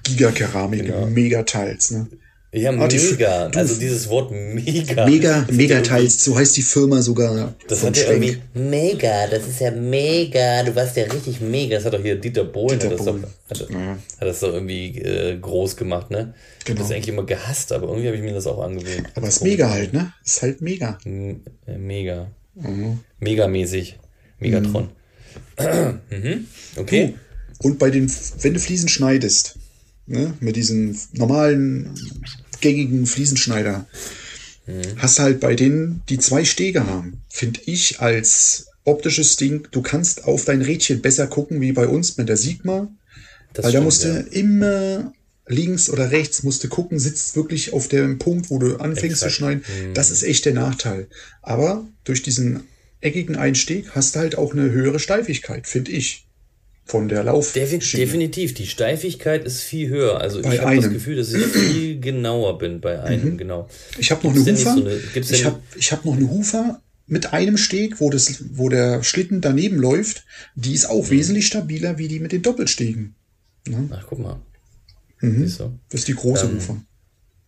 Gigakeramik, 0.05 0.85
Genau. 0.87 1.07
Megateils, 1.07 1.91
ne? 1.91 2.07
Ja, 2.57 2.71
Ah, 2.71 2.87
die- 2.87 2.99
mega. 2.99 3.49
du- 3.49 3.59
Also 3.59 3.75
dieses 3.81 4.09
Wort 4.09 4.31
mega. 4.31 5.07
Mega, 5.07 5.31
Das 5.41 5.43
hat 5.49 5.53
Megateils, 5.53 6.23
so 6.25 6.37
heißt 6.37 6.57
die 6.57 6.63
Firma 6.63 7.03
sogar 7.03 7.53
Das 7.67 7.83
hat 7.83 7.97
ja 7.97 8.13
irgendwie 8.13 8.39
mega, 8.55 9.27
das 9.27 9.49
ist 9.49 9.59
ja 9.61 9.73
mega, 9.73 10.63
du 10.63 10.75
warst 10.77 10.97
ja 10.97 11.03
richtig 11.05 11.41
mega. 11.41 11.75
Das 11.77 11.85
hat 11.85 11.95
doch 11.95 12.01
hier 12.03 12.15
Dieter 12.15 12.45
Bohlen, 12.45 12.79
Dieter 12.79 12.93
hat, 12.93 12.99
das 13.01 13.07
doch, 13.07 13.13
Bohlen. 13.15 13.27
hat, 13.51 13.67
Ja. 13.71 13.99
hat 14.21 14.29
das 14.29 14.39
doch 14.41 14.53
irgendwie 14.55 14.99
äh, 15.01 15.37
groß 15.39 15.77
gemacht, 15.77 16.11
ne? 16.13 16.33
Genau. 16.65 16.81
das 16.81 16.93
eigentlich 16.93 17.09
immer 17.09 17.27
gehasst, 17.27 17.73
aber 17.73 17.89
irgendwie 17.89 18.07
habe 18.07 18.17
ich 18.17 18.23
mir 18.23 18.33
das 18.35 18.47
auch 18.47 18.63
angewöhnt. 18.63 19.09
Aber 19.17 19.27
es 19.27 19.39
ist 19.39 19.43
mega 19.43 19.69
halt, 19.71 19.93
ne? 19.93 20.13
Ist 20.25 20.41
halt 20.43 20.61
mega. 20.61 20.97
M- 21.05 21.41
äh, 21.67 21.77
Mega. 21.77 22.31
Mhm. 22.55 23.01
Megamäßig. 23.19 23.99
Megatron. 24.39 24.91
mhm. 26.11 26.47
Okay. 26.77 27.15
Und 27.59 27.79
bei 27.79 27.91
den, 27.91 28.11
wenn 28.43 28.55
du 28.55 28.61
Fliesen 28.61 28.89
schneidest, 28.89 29.57
ne, 30.07 30.35
mit 30.41 30.57
diesen 30.57 30.99
normalen, 31.13 31.95
gängigen 32.65 33.07
Fliesenschneider, 33.07 33.87
hast 34.97 35.19
halt 35.21 35.39
bei 35.41 35.55
denen, 35.55 36.03
die 36.09 36.19
zwei 36.19 36.45
Stege 36.45 36.87
haben, 36.87 37.21
finde 37.29 37.61
ich 37.67 38.01
als 38.01 38.67
optisches 38.85 39.37
Ding, 39.37 39.69
du 39.71 39.83
kannst 39.83 40.25
auf 40.25 40.45
dein 40.45 40.63
Rädchen 40.63 41.03
besser 41.03 41.27
gucken 41.27 41.61
wie 41.61 41.73
bei 41.73 41.87
uns 41.87 42.17
mit 42.17 42.29
der 42.29 42.39
Sigma, 42.39 42.89
Das 43.53 43.67
weil 43.67 43.73
da 43.73 43.79
stimmt, 43.79 43.85
musst 43.85 44.05
ja. 44.05 44.23
du 44.23 44.29
immer 44.31 45.13
links 45.47 45.91
oder 45.91 46.11
rechts 46.11 46.43
musst 46.43 46.65
du 46.65 46.69
gucken, 46.69 46.99
sitzt 46.99 47.37
wirklich 47.37 47.75
auf 47.75 47.89
dem 47.89 48.19
Punkt, 48.19 48.49
wo 48.49 48.59
du 48.59 48.77
anfängst 48.77 49.23
Exakt. 49.23 49.33
zu 49.33 49.37
schneiden. 49.37 49.63
Das 49.93 50.11
ist 50.11 50.23
echt 50.23 50.47
der 50.47 50.55
Nachteil. 50.55 51.07
Aber 51.43 51.87
durch 52.05 52.23
diesen 52.23 52.63
eckigen 53.03 53.37
Einstieg 53.37 53.91
hast 53.95 54.15
du 54.15 54.21
halt 54.21 54.39
auch 54.39 54.53
eine 54.53 54.71
höhere 54.71 54.99
Steifigkeit, 54.99 55.67
finde 55.67 55.91
ich. 55.93 56.25
Von 56.87 57.09
der 57.09 57.25
Lauf. 57.25 57.53
Defin 57.55 57.81
definitiv, 57.81 58.53
die 58.53 58.67
Steifigkeit 58.67 59.45
ist 59.45 59.61
viel 59.63 59.89
höher. 59.89 60.21
Also 60.21 60.43
Bei 60.43 60.55
ich 60.55 60.61
habe 60.61 60.77
das. 60.77 60.91
Gefühl, 60.91 61.17
dass 61.17 61.33
ich 61.33 61.43
viel 61.45 61.99
genauer 62.01 62.59
bin 62.59 62.81
bei 62.81 63.03
einem, 63.03 63.39
genau. 63.39 63.69
Ich 63.99 64.11
habe 64.11 64.27
noch 64.27 64.35
Gibt's 64.35 64.49
eine 64.49 64.59
Hufer. 64.59 64.75
so 64.75 64.85
eine- 64.85 65.25
ich 65.31 65.45
habe 65.47 65.61
ich 65.77 65.93
hab 65.93 66.05
noch 66.05 66.15
eine 66.17 66.29
Hufer 66.29 66.83
mit 67.07 67.33
einem 67.33 67.57
Steg, 67.57 68.01
wo, 68.01 68.11
das, 68.11 68.45
wo 68.53 68.69
der 68.69 69.03
Schlitten 69.03 69.41
daneben 69.41 69.79
läuft. 69.79 70.25
Die 70.57 70.75
ist 70.75 70.85
Mhm. 70.85 70.91
auch 70.91 71.11
wesentlich 71.11 71.47
stabiler 71.47 71.97
wie 71.97 72.09
die 72.09 72.21
mit 72.21 72.33
den 72.33 72.43
Doppelstegen. 72.43 73.15
Ach, 73.91 74.05
guck 74.07 74.19
mal. 74.19 74.41
Mhm. 75.21 75.37
Du? 75.41 75.79
Das 75.89 76.01
ist 76.01 76.09
die 76.09 76.15
große 76.15 76.53
Hufer. 76.55 76.83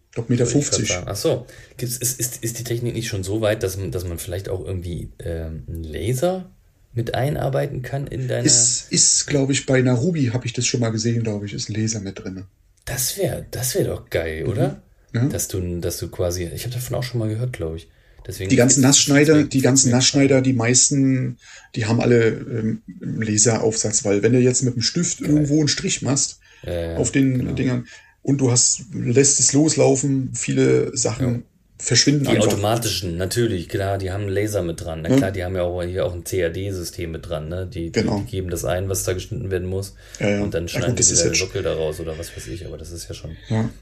Ich 0.09 0.15
glaube 0.15 0.33
Meter 0.33 0.47
Wollte 0.47 0.59
ich 0.61 0.65
grad 0.65 0.75
50. 0.77 0.89
sagen. 0.89 1.07
Ach 1.11 1.17
so. 1.17 1.47
Gibt's, 1.77 1.99
ist, 1.99 2.19
ist, 2.19 2.43
ist 2.43 2.59
die 2.59 2.65
Technik 2.65 2.95
nicht 2.95 3.09
schon 3.09 3.23
so 3.23 3.43
weit, 3.43 3.63
dass 3.63 3.77
man, 3.77 3.91
dass 3.91 4.07
man 4.07 4.19
vielleicht 4.19 4.49
auch 4.49 4.65
irgendwie 4.65 5.11
ähm, 5.19 5.65
einen 5.69 5.85
Laser 5.85 6.51
mit 6.97 7.15
einarbeiten 7.15 7.83
kann 7.83 8.07
in 8.07 8.27
deiner. 8.27 8.45
Ist, 8.45 8.91
ist 8.91 9.27
glaube 9.27 9.53
ich, 9.53 9.67
bei 9.67 9.81
Ruby 9.89 10.31
habe 10.33 10.47
ich 10.47 10.55
das 10.55 10.67
schon 10.67 10.81
mal 10.81 10.91
gesehen, 10.91 11.23
glaube 11.23 11.47
ich, 11.47 11.53
ist 11.53 11.69
ein 11.69 11.75
Laser 11.75 12.01
mit 12.01 12.19
drin. 12.19 12.45
das 12.87 13.17
wäre 13.19 13.47
das 13.51 13.75
wär 13.75 13.85
doch 13.85 14.11
geil, 14.11 14.47
oder? 14.47 14.83
Mhm. 15.13 15.21
Ja. 15.21 15.29
Dass, 15.29 15.49
du, 15.49 15.81
dass 15.81 15.99
du 15.99 16.09
quasi. 16.09 16.51
Ich 16.55 16.65
habe 16.65 16.75
davon 16.75 16.97
auch 16.97 17.03
schon 17.03 17.21
mal 17.21 17.29
gehört, 17.29 17.53
glaube 17.53 17.77
ich. 17.77 17.89
Deswegen 18.27 18.51
Die 18.51 18.57
ganzen 18.57 18.81
Nassschneider, 18.81 19.45
die 19.45 19.61
ganzen 19.61 19.93
Nassschneider, 19.93 20.43
die 20.43 20.53
meisten, 20.53 21.39
die 21.77 21.87
haben 21.87 22.01
alle 22.01 22.27
ähm, 22.27 22.83
Laseraufsatz, 22.99 24.05
weil 24.05 24.23
wenn 24.23 24.33
du 24.33 24.41
jetzt 24.41 24.63
mit 24.63 24.75
dem 24.75 24.83
Stift 24.83 25.21
irgendwo 25.21 25.61
einen 25.61 25.69
Strich 25.69 26.03
machst 26.03 26.41
Ja, 26.65 26.93
ja, 26.93 26.97
auf 26.97 27.13
den 27.13 27.39
genau. 27.39 27.53
Dingern 27.53 27.87
und 28.23 28.39
du 28.39 28.51
hast 28.51 28.87
lässt 28.93 29.39
es 29.39 29.53
loslaufen, 29.53 30.31
viele 30.35 30.97
Sachen 30.97 31.45
verschwinden 31.79 32.25
Die 32.25 32.31
einfach. 32.31 32.47
automatischen, 32.49 33.17
natürlich, 33.19 33.69
klar, 33.69 33.99
die 33.99 34.11
haben 34.11 34.23
einen 34.23 34.31
Laser 34.31 34.63
mit 34.63 34.81
dran. 34.83 35.03
Na 35.03 35.11
Ja. 35.11 35.17
klar, 35.17 35.31
die 35.31 35.45
haben 35.45 35.55
ja 35.57 35.63
auch 35.63 35.83
hier 35.83 36.07
auch 36.07 36.15
ein 36.15 36.25
CAD-System 36.25 37.11
mit 37.11 37.29
dran, 37.29 37.49
ne? 37.49 37.67
Die, 37.67 37.93
Genau. 37.93 38.19
die, 38.19 38.25
die 38.25 38.31
geben 38.31 38.49
das 38.51 38.65
ein, 38.65 38.89
was 38.89 39.05
da 39.05 39.13
geschnitten 39.13 39.51
werden 39.51 39.69
muss. 39.69 39.95
Ja, 40.19 40.31
ja. 40.31 40.43
Und 40.43 40.55
dann 40.55 40.69
schneiden 40.69 40.97
gut, 40.97 41.01
die 41.07 41.11
wieder 41.13 41.35
Sockel 41.35 41.63
daraus 41.63 42.01
oder 42.01 42.19
was 42.19 42.35
weiß 42.35 42.47
ich, 42.49 42.65
aber 42.67 42.79
das 42.79 42.93
ist 42.93 43.09
ja 43.09 43.15
schon. 43.15 43.37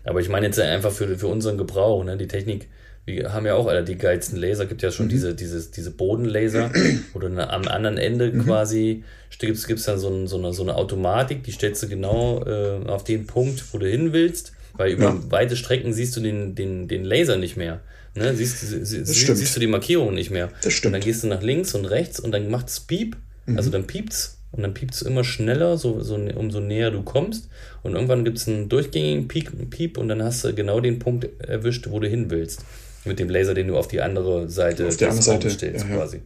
Aber 0.04 0.20
ich 0.20 0.28
meine 0.28 0.46
jetzt 0.46 0.58
einfach 0.58 0.90
für, 0.92 1.16
für 1.18 1.28
unseren 1.28 1.56
Gebrauch, 1.56 2.02
ne? 2.04 2.16
Die 2.16 2.26
Technik, 2.26 2.68
wir 3.06 3.32
haben 3.32 3.46
ja 3.46 3.54
auch 3.54 3.66
alle 3.68 3.84
die 3.84 3.96
geilsten 3.96 4.38
Laser, 4.38 4.66
gibt 4.66 4.82
ja 4.82 4.88
Mhm. 4.88 4.92
schon 4.94 5.08
diese, 5.08 5.34
dieses, 5.34 5.70
diese 5.70 5.90
Bodenlaser, 5.92 6.72
wo 7.12 7.18
du 7.20 7.26
am 7.28 7.68
anderen 7.68 7.98
Ende 7.98 8.32
Mhm. 8.32 8.44
quasi 8.46 9.04
gibt's, 9.38 9.66
gibt's 9.66 9.84
dann 9.84 9.98
so, 9.98 10.08
ein, 10.08 10.26
so, 10.26 10.38
eine, 10.38 10.52
so 10.52 10.62
eine 10.62 10.74
Automatik, 10.76 11.42
die 11.44 11.52
stellst 11.52 11.82
du 11.82 11.88
genau 11.88 12.42
äh, 12.46 12.88
auf 12.88 13.04
den 13.04 13.26
Punkt, 13.26 13.62
wo 13.72 13.78
du 13.78 13.86
hin 13.88 14.12
willst, 14.12 14.52
weil 14.76 14.92
über 14.92 15.04
Ja. 15.04 15.30
weite 15.30 15.56
Strecken 15.56 15.92
siehst 15.92 16.16
du 16.16 16.20
den, 16.20 16.54
den, 16.54 16.88
den 16.88 17.04
Laser 17.04 17.36
nicht 17.36 17.56
mehr. 17.56 17.80
Ne? 18.14 18.34
Siehst, 18.36 18.60
sie, 18.60 18.84
sie, 18.84 19.04
siehst 19.04 19.56
du 19.56 19.60
die 19.60 19.66
Markierung 19.66 20.14
nicht 20.14 20.30
mehr. 20.30 20.50
Das 20.62 20.72
stimmt. 20.72 20.94
Und 20.94 21.00
dann 21.00 21.06
gehst 21.06 21.24
du 21.24 21.26
nach 21.28 21.42
links 21.42 21.74
und 21.74 21.84
rechts 21.84 22.20
und 22.20 22.30
dann 22.32 22.48
macht 22.50 22.68
es 22.68 22.80
Piep, 22.80 23.16
Mhm. 23.46 23.58
also 23.58 23.68
dann 23.70 23.86
piept's 23.86 24.38
und 24.52 24.62
dann 24.62 24.72
piept's 24.72 25.02
immer 25.02 25.22
schneller, 25.22 25.76
so, 25.76 26.00
so 26.00 26.14
umso 26.14 26.60
näher 26.60 26.90
du 26.90 27.02
kommst. 27.02 27.48
Und 27.82 27.92
irgendwann 27.94 28.24
gibt's 28.24 28.48
einen 28.48 28.68
durchgängigen 28.70 29.28
Piep, 29.28 29.68
Piep 29.70 29.98
und 29.98 30.08
dann 30.08 30.22
hast 30.22 30.44
du 30.44 30.54
genau 30.54 30.80
den 30.80 30.98
Punkt 30.98 31.28
erwischt, 31.40 31.88
wo 31.90 31.98
du 32.00 32.08
hin 32.08 32.30
willst. 32.30 32.64
Mit 33.04 33.18
dem 33.18 33.28
Laser, 33.28 33.52
den 33.52 33.68
du 33.68 33.76
auf 33.76 33.88
die 33.88 34.00
andere 34.00 34.48
Seite 34.48 34.86
Auf 34.88 34.96
der 34.96 35.08
anderen 35.10 35.22
Seite, 35.24 35.50
stellst, 35.50 35.84
ja, 35.84 35.90
ja. 35.90 35.96
quasi. 35.96 36.22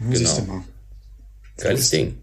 Ja, 0.00 0.18
Genau. 0.18 0.40
mal. 0.46 0.64
Geiles 1.58 1.90
Ding. 1.90 2.14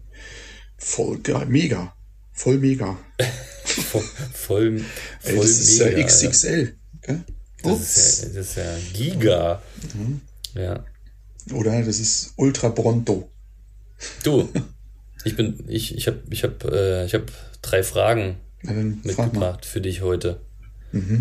Voll 0.78 1.18
geil, 1.18 1.46
mega. 1.46 1.94
Voll 2.32 2.58
mega. 2.58 2.96
Voll, 3.82 4.02
voll, 4.32 4.84
Ey, 5.22 5.34
voll 5.34 5.42
das 5.46 5.50
ist 5.50 5.78
mega, 5.78 5.90
ja 5.90 5.96
Alter. 5.96 6.28
XXL. 6.28 6.74
Gell? 7.02 7.24
Das 7.62 7.96
ist 7.96 8.22
ja, 8.22 8.28
das 8.28 8.46
ist 8.48 8.56
ja 8.56 8.76
Giga. 8.92 9.62
Mhm. 9.94 10.20
Ja. 10.54 10.84
Oder 11.52 11.82
das 11.82 11.98
ist 12.00 12.32
Ultra 12.36 12.68
Bronto. 12.68 13.30
Du, 14.22 14.48
ich 15.24 15.36
bin, 15.36 15.64
ich, 15.68 15.94
ich 15.96 16.06
habe, 16.06 16.22
ich 16.30 16.42
habe, 16.42 16.56
äh, 16.72 17.06
ich 17.06 17.14
habe 17.14 17.26
drei 17.62 17.82
Fragen. 17.82 18.36
Mhm. 18.62 19.00
mitgebracht 19.04 19.64
für 19.64 19.80
dich 19.80 20.00
heute. 20.02 20.40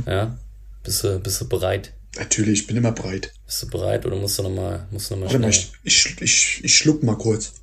Ja, 0.08 0.38
bist 0.84 1.04
du, 1.04 1.20
bist 1.20 1.42
du 1.42 1.50
bereit? 1.50 1.94
Natürlich, 2.18 2.62
ich 2.62 2.68
bin 2.68 2.78
immer 2.78 2.94
breit. 2.94 3.34
Bist 3.46 3.62
du 3.64 3.68
bereit 3.68 4.06
oder 4.06 4.16
musst 4.16 4.40
du 4.40 4.44
nochmal, 4.44 4.88
musst 4.90 5.10
du 5.12 5.16
noch 5.16 5.22
mal 5.22 5.26
Warte 5.28 5.40
mal, 5.40 5.52
schnell? 5.52 5.74
ich, 5.84 6.06
ich, 6.06 6.22
ich, 6.22 6.64
ich 6.64 6.78
schluck 6.78 7.04
mal 7.04 7.18
kurz. 7.18 7.54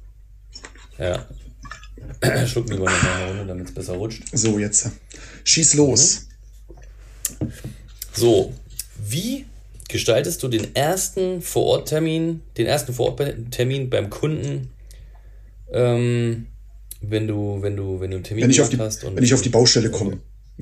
Ja. 0.99 1.27
Schluck 2.47 2.69
noch 2.71 2.79
mal 2.79 2.89
eine 2.89 3.29
Runde, 3.29 3.47
damit 3.47 3.69
es 3.69 3.75
besser 3.75 3.95
rutscht. 3.95 4.23
So, 4.33 4.59
jetzt. 4.59 4.91
Schieß 5.45 5.75
los. 5.75 6.27
So, 8.13 8.53
wie 9.05 9.47
gestaltest 9.89 10.43
du 10.43 10.49
den 10.49 10.75
ersten 10.75 11.43
Vororttermin, 11.43 12.41
den 12.57 12.67
ersten 12.67 12.93
Vororttermin 12.93 13.91
beim 13.91 14.11
Kunden, 14.11 14.71
ähm, 15.73 16.47
wenn 17.01 17.27
du, 17.27 17.59
wenn 17.61 17.77
du, 17.77 18.01
wenn 18.01 18.11
du 18.11 18.17
einen 18.17 18.25
Termin 18.25 18.45
Wenn 18.45 18.51
ich 18.51 18.61
auf 18.61 18.69
die, 18.69 18.79
hast 18.79 19.05
und 19.05 19.17
wenn 19.17 19.25
ich 19.25 19.35
auf 19.35 19.43
die 19.43 19.49
Baustelle 19.49 19.91
komme. 19.91 20.19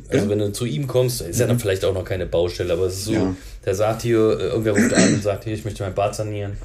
Also 0.08 0.28
wenn 0.28 0.38
du 0.38 0.52
zu 0.52 0.64
ihm 0.64 0.86
kommst, 0.86 1.20
ist 1.20 1.40
ja 1.40 1.46
dann 1.46 1.58
vielleicht 1.58 1.84
auch 1.84 1.92
noch 1.92 2.04
keine 2.04 2.24
Baustelle, 2.26 2.72
aber 2.72 2.86
es 2.86 2.94
ist 2.94 3.04
so, 3.06 3.12
Ja. 3.12 3.36
der 3.64 3.74
sagt 3.74 4.02
hier, 4.02 4.18
äh, 4.18 4.44
irgendwer 4.44 4.72
ruft 4.72 4.94
an 4.94 5.14
und 5.14 5.22
sagt 5.22 5.44
hier, 5.44 5.52
ich 5.52 5.64
möchte 5.64 5.82
mein 5.82 5.94
Bad 5.94 6.14
sanieren. 6.14 6.56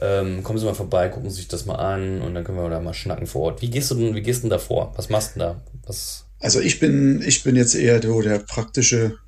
Ähm, 0.00 0.42
kommen 0.42 0.58
Sie 0.58 0.64
mal 0.64 0.74
vorbei, 0.74 1.08
gucken 1.08 1.30
Sie 1.30 1.36
sich 1.36 1.48
das 1.48 1.66
mal 1.66 1.76
an 1.76 2.22
und 2.22 2.34
dann 2.34 2.44
können 2.44 2.58
wir 2.58 2.68
da 2.68 2.80
mal 2.80 2.94
schnacken 2.94 3.26
vor 3.26 3.42
Ort. 3.42 3.62
Wie 3.62 3.70
gehst 3.70 3.90
du 3.90 3.94
denn, 3.96 4.14
wie 4.14 4.22
gehst 4.22 4.42
denn 4.42 4.50
da 4.50 4.58
vor? 4.58 4.92
Was 4.96 5.08
machst 5.08 5.34
du 5.34 5.40
denn 5.40 5.48
da? 5.48 5.62
Was? 5.86 6.26
Also 6.40 6.60
ich 6.60 6.78
bin, 6.78 7.22
ich 7.22 7.42
bin 7.42 7.56
jetzt 7.56 7.74
eher 7.74 8.00
so 8.00 8.22
der 8.22 8.38
praktische, 8.38 9.18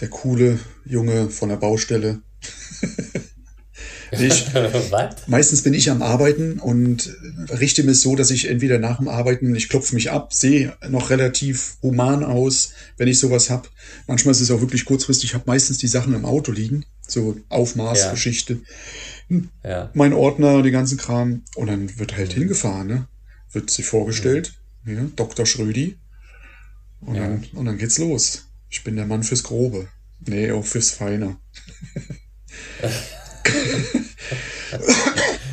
der 0.00 0.08
coole 0.08 0.58
Junge 0.84 1.30
von 1.30 1.48
der 1.48 1.56
Baustelle. 1.56 2.20
ich, 4.12 4.46
meistens 5.26 5.62
bin 5.62 5.74
ich 5.74 5.90
am 5.90 6.02
Arbeiten 6.02 6.58
und 6.58 7.16
richte 7.50 7.82
mir 7.82 7.94
so, 7.94 8.16
dass 8.16 8.30
ich 8.30 8.48
entweder 8.48 8.78
nach 8.78 8.98
dem 8.98 9.08
Arbeiten, 9.08 9.54
ich 9.54 9.68
klopfe 9.68 9.94
mich 9.94 10.10
ab, 10.10 10.32
sehe 10.32 10.76
noch 10.88 11.10
relativ 11.10 11.76
human 11.82 12.24
aus, 12.24 12.72
wenn 12.96 13.08
ich 13.08 13.18
sowas 13.18 13.50
hab. 13.50 13.70
Manchmal 14.06 14.32
ist 14.32 14.40
es 14.40 14.50
auch 14.50 14.60
wirklich 14.60 14.84
kurzfristig. 14.84 15.30
Ich 15.30 15.34
habe 15.34 15.44
meistens 15.46 15.78
die 15.78 15.86
Sachen 15.86 16.14
im 16.14 16.24
Auto 16.24 16.52
liegen, 16.52 16.84
so 17.06 17.36
Aufmaßgeschichte. 17.48 18.60
Ja. 19.62 19.90
mein 19.94 20.12
Ordner, 20.12 20.60
den 20.62 20.72
ganzen 20.72 20.98
Kram. 20.98 21.44
Und 21.54 21.68
dann 21.68 21.98
wird 21.98 22.16
halt 22.16 22.32
hingefahren, 22.32 22.88
ne? 22.88 23.08
Wird 23.52 23.70
sich 23.70 23.86
vorgestellt, 23.86 24.54
ja, 24.84 25.06
Dr. 25.14 25.46
Schrödi. 25.46 25.98
Und, 27.00 27.16
dann, 27.16 27.44
und 27.54 27.64
dann 27.64 27.78
geht's 27.78 27.98
los. 27.98 28.48
Ich 28.68 28.84
bin 28.84 28.96
der 28.96 29.06
Mann 29.06 29.22
fürs 29.22 29.44
Grobe. 29.44 29.88
Nee, 30.20 30.50
auch 30.50 30.64
fürs 30.64 30.90
Feine. 30.90 31.36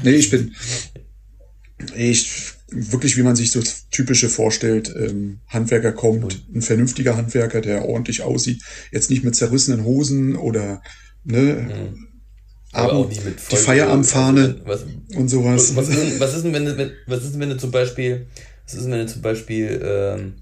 nee, 0.04 0.12
ich 0.12 0.30
bin. 0.30 0.54
Ich, 1.96 2.30
wirklich, 2.70 3.18
wie 3.18 3.24
man 3.24 3.36
sich 3.36 3.52
so 3.52 3.62
typische 3.92 4.30
vorstellt, 4.30 4.94
ähm, 4.98 5.40
Handwerker 5.48 5.92
kommt, 5.92 6.44
ein 6.54 6.62
vernünftiger 6.62 7.16
Handwerker, 7.16 7.62
der 7.62 7.86
ordentlich 7.86 8.24
aussieht, 8.24 8.62
jetzt 8.92 9.10
nicht 9.10 9.24
mit 9.24 9.36
zerrissenen 9.36 9.86
Hosen 9.86 10.36
oder 10.36 10.82
ne, 11.24 11.94
Aber 12.74 12.94
auch 12.94 13.10
nicht 13.10 13.24
mit 13.24 13.36
die 13.52 13.56
Feierabendfahne 13.56 14.62
Was, 14.66 14.86
und 15.16 15.30
sowas. 15.30 15.76
was, 15.76 15.90
ist, 15.90 15.98
denn- 16.00 16.20
was 16.20 16.36
ist 16.36 16.44
denn, 16.44 16.54
wenn 16.54 16.66
du, 16.66 16.92
was 17.06 17.24
ist 17.24 17.34
denn, 17.34 17.42
wenn 17.42 17.50
du 17.50 17.58
zum 17.58 17.72
Beispiel, 17.72 18.28
was 18.66 18.74
ist 18.74 18.84
denn, 18.84 18.92
wenn 18.92 19.06
du 19.06 19.14
zum 19.14 19.22
Beispiel, 19.22 19.82
ähm, 19.84 20.34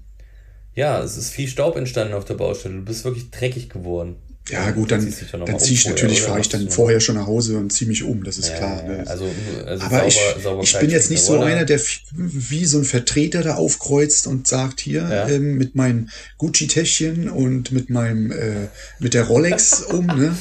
ja, 0.74 1.02
es 1.02 1.16
ist 1.16 1.30
viel 1.30 1.48
Staub 1.48 1.76
entstanden 1.76 2.14
auf 2.14 2.24
der 2.24 2.34
Baustelle, 2.34 2.76
du 2.76 2.82
bist 2.82 3.04
wirklich 3.04 3.30
dreckig 3.30 3.68
geworden. 3.68 4.16
Ja, 4.48 4.70
gut, 4.70 4.92
dann, 4.92 5.12
dann 5.32 5.40
mal 5.40 5.58
ziehe 5.58 5.74
ich 5.74 5.86
um 5.86 5.90
natürlich, 5.92 6.22
fahre 6.22 6.38
ich 6.40 6.48
dann 6.48 6.70
vorher 6.70 7.00
schon 7.00 7.16
nach 7.16 7.26
Hause 7.26 7.58
und 7.58 7.72
ziehe 7.72 7.88
mich 7.88 8.04
um, 8.04 8.22
das 8.22 8.38
ist 8.38 8.50
Ja, 8.50 8.56
klar. 8.58 8.82
Ne? 8.84 9.04
also, 9.06 9.24
also 9.66 9.84
Aber 9.84 10.10
sauber, 10.40 10.62
ich, 10.62 10.72
ich 10.72 10.78
bin 10.78 10.90
jetzt 10.90 11.10
nicht 11.10 11.22
so 11.22 11.40
einer, 11.40 11.64
der 11.64 11.80
wie 12.12 12.64
so 12.64 12.78
ein 12.78 12.84
Vertreter 12.84 13.42
da 13.42 13.56
aufkreuzt 13.56 14.26
und 14.28 14.46
sagt, 14.46 14.80
hier, 14.80 15.02
Ja. 15.10 15.28
ähm, 15.28 15.56
mit 15.56 15.74
meinem 15.74 16.10
Gucci-Täschchen 16.38 17.28
und 17.28 17.72
mit 17.72 17.90
meinem, 17.90 18.30
äh, 18.30 18.68
mit 19.00 19.14
der 19.14 19.24
Rolex 19.24 19.82
um, 19.90 20.06
ne? 20.06 20.36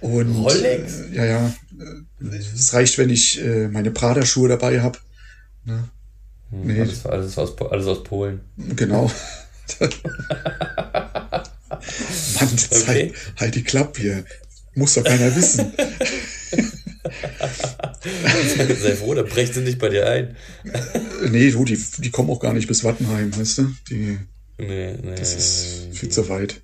Und, 0.00 0.34
Rolex? 0.36 1.00
Äh, 1.12 1.16
ja, 1.16 1.24
ja. 1.24 1.54
äh, 1.78 2.36
Es 2.54 2.72
reicht, 2.72 2.96
wenn 2.98 3.10
ich 3.10 3.42
äh, 3.44 3.68
meine 3.68 3.90
Prada-Schuhe 3.90 4.48
dabei 4.48 4.80
habe. 4.80 4.98
Ne? 5.66 5.84
Nee, 6.50 6.80
Alles, 6.80 7.04
alles, 7.04 7.36
aus, 7.38 7.54
alles 7.70 7.86
aus 7.86 8.02
Polen. 8.04 8.40
genau. 8.76 9.10
Mann, 12.40 12.48
jetzt 12.50 12.72
Okay. 12.82 12.86
halt, 12.86 13.14
halt 13.36 13.54
die 13.54 13.64
Klappe 13.64 14.00
hier. 14.00 14.24
Muss 14.74 14.94
doch 14.94 15.04
keiner 15.04 15.34
wissen. 15.36 15.72
Sei 18.80 18.96
froh, 18.96 19.14
da 19.14 19.22
brecht 19.22 19.54
sie 19.54 19.60
nicht 19.60 19.78
bei 19.78 19.88
dir 19.88 20.08
ein. 20.08 20.36
Nee, 21.30 21.50
du, 21.50 21.64
die, 21.64 21.78
die 21.98 22.10
kommen 22.10 22.30
auch 22.30 22.40
gar 22.40 22.52
nicht 22.52 22.66
bis 22.66 22.82
Wattenheim, 22.84 23.36
weißt 23.36 23.58
du? 23.58 23.74
Die, 23.90 24.18
Nee, 24.56 24.94
nee, 25.02 25.14
das 25.16 25.34
ist 25.34 25.88
viel 25.98 26.10
zu 26.10 26.28
weit. 26.28 26.60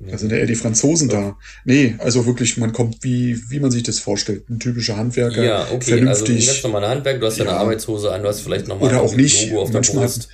Da 0.00 0.16
sind 0.16 0.30
ja 0.30 0.38
eher 0.38 0.46
die 0.46 0.54
Franzosen 0.54 1.08
da. 1.08 1.36
Nee, 1.64 1.96
also 1.98 2.24
wirklich, 2.24 2.56
man 2.56 2.72
kommt 2.72 3.02
wie, 3.02 3.36
wie 3.50 3.58
man 3.58 3.72
sich 3.72 3.82
das 3.82 3.98
vorstellt. 3.98 4.48
Ein 4.48 4.60
typischer 4.60 4.96
Handwerker. 4.96 5.42
Ja, 5.42 5.62
okay, 5.72 5.74
also 5.74 5.92
ein 5.94 5.98
vernünftig. 6.06 6.46
ganz 6.46 6.62
normaler 6.62 6.88
Handwerk, 6.90 7.20
du 7.20 7.26
hast 7.26 7.40
deine 7.40 7.50
Ja. 7.50 7.56
Arbeitshose 7.56 8.12
an, 8.12 8.22
du 8.22 8.28
hast 8.28 8.40
vielleicht 8.42 8.68
nochmal 8.68 8.90
Oder 8.90 9.02
auch 9.02 9.14
nicht. 9.16 9.48
Logo 9.50 9.62
auf 9.62 9.70
der 9.70 9.80
Manchmal- 9.80 10.04
Brust. 10.04 10.28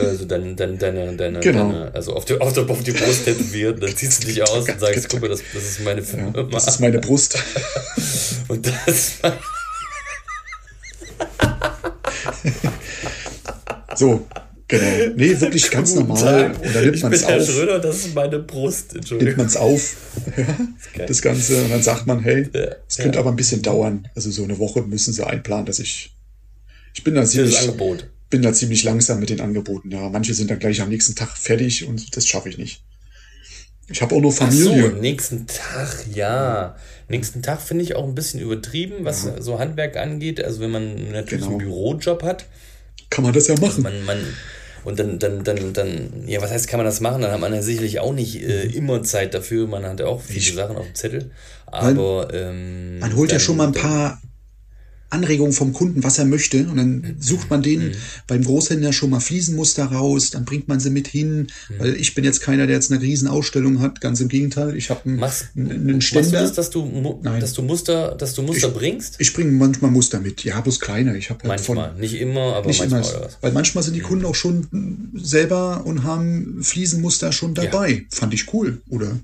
also 0.00 0.24
deine, 0.24 0.54
deine, 0.54 0.76
deine, 0.78 1.16
deine, 1.16 1.40
Genau. 1.40 1.70
deine 1.70 1.94
also 1.94 2.14
auf, 2.14 2.24
die, 2.24 2.40
auf, 2.40 2.52
der, 2.54 2.68
auf 2.70 2.82
die 2.82 2.92
Brust 2.92 3.24
tätowiert, 3.26 3.82
dann 3.82 3.94
ziehst 3.94 4.22
du 4.22 4.28
dich 4.28 4.42
aus 4.48 4.66
und 4.66 4.80
sagst, 4.80 5.08
guck 5.10 5.20
mal, 5.20 5.28
das, 5.28 5.42
das 5.52 5.62
ist 5.64 5.84
meine 5.84 6.00
ja, 6.00 6.06
Firma. 6.06 6.42
das 6.50 6.66
ist 6.66 6.80
meine 6.80 6.98
Brust. 6.98 7.38
und 8.48 8.66
das 8.86 9.12
So, 13.94 14.26
genau. 14.78 15.14
Nee, 15.16 15.40
wirklich 15.40 15.70
ganz 15.70 15.94
Guten 15.94 16.08
normal. 16.08 16.50
Tag, 16.52 16.62
Und 16.64 16.74
dann 16.74 16.84
nimmt 16.84 17.02
man 17.02 17.12
es 17.12 17.26
Herr 17.26 17.40
auf. 17.40 17.46
Schröder, 17.50 17.78
das 17.78 17.96
ist 17.98 18.14
meine 18.14 18.38
Brust, 18.40 18.86
Nimmt 18.92 18.96
Entschuldigung. 18.96 19.36
man 19.36 19.46
es 19.46 19.56
auf. 19.56 19.96
Ja, 20.96 21.06
das 21.06 21.22
Ganze. 21.22 21.62
Und 21.62 21.70
dann 21.70 21.82
sagt 21.82 22.06
man, 22.06 22.20
hey, 22.20 22.48
Ja, 22.52 22.76
es 22.88 22.96
könnte 22.96 23.16
ja. 23.16 23.20
aber 23.20 23.30
ein 23.30 23.36
bisschen 23.36 23.62
dauern. 23.62 24.08
Also 24.14 24.30
so 24.30 24.44
eine 24.44 24.58
Woche 24.58 24.82
müssen 24.82 25.12
sie 25.12 25.26
einplanen, 25.26 25.66
dass 25.66 25.78
ich. 25.78 26.14
Ich 26.94 27.02
bin 27.04 27.14
da 27.14 27.24
ziemlich, 27.24 27.56
bin 28.28 28.42
da 28.42 28.52
ziemlich 28.52 28.84
langsam 28.84 29.20
mit 29.20 29.30
den 29.30 29.40
Angeboten. 29.40 29.90
Ja, 29.90 30.08
manche 30.10 30.34
sind 30.34 30.50
dann 30.50 30.58
gleich 30.58 30.80
am 30.82 30.88
nächsten 30.90 31.14
Tag 31.14 31.36
fertig 31.36 31.86
und 31.86 32.14
das 32.16 32.26
schaffe 32.26 32.48
ich 32.50 32.58
nicht. 32.58 32.82
Ich 33.88 34.00
habe 34.02 34.14
auch 34.14 34.20
nur 34.20 34.30
Ach 34.38 34.50
so, 34.52 34.70
Familie. 34.70 34.90
nächsten 35.00 35.46
Tag, 35.46 36.06
ja. 36.14 36.76
Nächsten 37.08 37.42
Tag 37.42 37.60
finde 37.60 37.84
ich 37.84 37.94
auch 37.94 38.04
ein 38.06 38.14
bisschen 38.14 38.40
übertrieben, 38.40 38.96
was 39.04 39.26
so 39.38 39.58
Handwerk 39.58 39.96
angeht. 39.96 40.42
Also 40.42 40.60
wenn 40.60 40.70
man 40.70 41.12
natürlich 41.12 41.44
Genau. 41.46 41.58
einen 41.58 41.66
Bürojob 41.66 42.22
hat, 42.22 42.46
Kann 43.10 43.24
man 43.24 43.32
das 43.34 43.48
ja 43.48 43.58
machen. 43.58 43.82
man, 43.82 44.04
man, 44.04 44.18
und 44.84 44.98
dann, 44.98 45.18
dann, 45.18 45.44
dann, 45.44 45.72
dann, 45.72 46.24
ja, 46.26 46.40
was 46.42 46.50
heißt, 46.50 46.68
kann 46.68 46.78
man 46.78 46.86
das 46.86 47.00
machen? 47.00 47.22
Dann 47.22 47.30
hat 47.32 47.40
man 47.40 47.52
ja 47.54 47.62
sicherlich 47.62 48.00
auch 48.00 48.12
nicht 48.12 48.42
äh, 48.42 48.64
immer 48.64 49.02
Zeit 49.02 49.34
dafür. 49.34 49.66
Man 49.66 49.84
hat 49.84 50.00
ja 50.00 50.06
auch 50.06 50.20
viele 50.20 50.38
Ich- 50.40 50.54
Sachen 50.54 50.76
auf 50.76 50.86
dem 50.86 50.94
Zettel. 50.94 51.30
Aber, 51.66 52.28
ähm, 52.34 52.98
Man 52.98 53.14
holt 53.16 53.30
ja 53.30 53.38
dann- 53.38 53.44
schon 53.44 53.56
mal 53.56 53.68
ein 53.68 53.72
paar 53.72 54.20
Anregungen 55.12 55.52
vom 55.52 55.72
Kunden, 55.72 56.02
was 56.02 56.18
er 56.18 56.24
möchte. 56.24 56.66
Und 56.66 56.76
dann 56.76 57.16
sucht 57.20 57.50
man 57.50 57.62
den 57.62 57.88
mhm. 57.88 57.92
beim 58.26 58.42
Großhändler 58.42 58.92
schon 58.92 59.10
mal 59.10 59.20
Fliesenmuster 59.20 59.84
raus, 59.84 60.30
dann 60.30 60.44
bringt 60.44 60.68
man 60.68 60.80
sie 60.80 60.90
mit 60.90 61.06
hin, 61.08 61.48
mhm. 61.68 61.74
weil 61.78 61.96
ich 61.96 62.14
bin 62.14 62.24
jetzt 62.24 62.40
keiner, 62.40 62.66
der 62.66 62.76
jetzt 62.76 62.90
eine 62.90 63.02
Riesenausstellung 63.02 63.80
hat, 63.80 64.00
ganz 64.00 64.20
im 64.20 64.28
Gegenteil. 64.28 64.76
Ich 64.76 64.90
habe 64.90 65.04
einen, 65.04 65.22
einen 65.22 66.00
Ständer. 66.00 66.30
Machst 66.30 66.32
du 66.32 66.38
das, 66.38 66.52
dass 66.54 66.70
du, 66.70 67.20
Nein. 67.22 67.40
dass 67.40 67.52
du 67.52 67.62
Muster, 67.62 68.14
dass 68.14 68.34
du 68.34 68.42
Muster 68.42 68.68
ich, 68.68 68.74
bringst? 68.74 69.16
Ich 69.18 69.32
bringe 69.32 69.52
manchmal 69.52 69.90
Muster 69.90 70.20
mit, 70.20 70.44
ja, 70.44 70.60
bloß 70.60 70.80
kleiner. 70.80 71.14
Ich 71.14 71.30
habe 71.30 71.40
halt 71.40 71.48
manchmal, 71.48 71.90
von, 71.90 72.00
nicht 72.00 72.14
immer, 72.14 72.54
aber 72.56 72.66
nicht 72.66 72.80
manchmal. 72.80 73.02
Immer, 73.02 73.28
weil 73.40 73.52
manchmal 73.52 73.84
sind 73.84 73.94
die 73.94 74.00
mhm. 74.00 74.06
Kunden 74.06 74.24
auch 74.24 74.34
schon 74.34 75.10
selber 75.14 75.82
und 75.84 76.04
haben 76.04 76.58
Fliesenmuster 76.62 77.32
schon 77.32 77.54
dabei. 77.54 77.90
Ja. 77.90 78.00
Fand 78.10 78.34
ich 78.34 78.52
cool, 78.54 78.80
oder? 78.88 79.18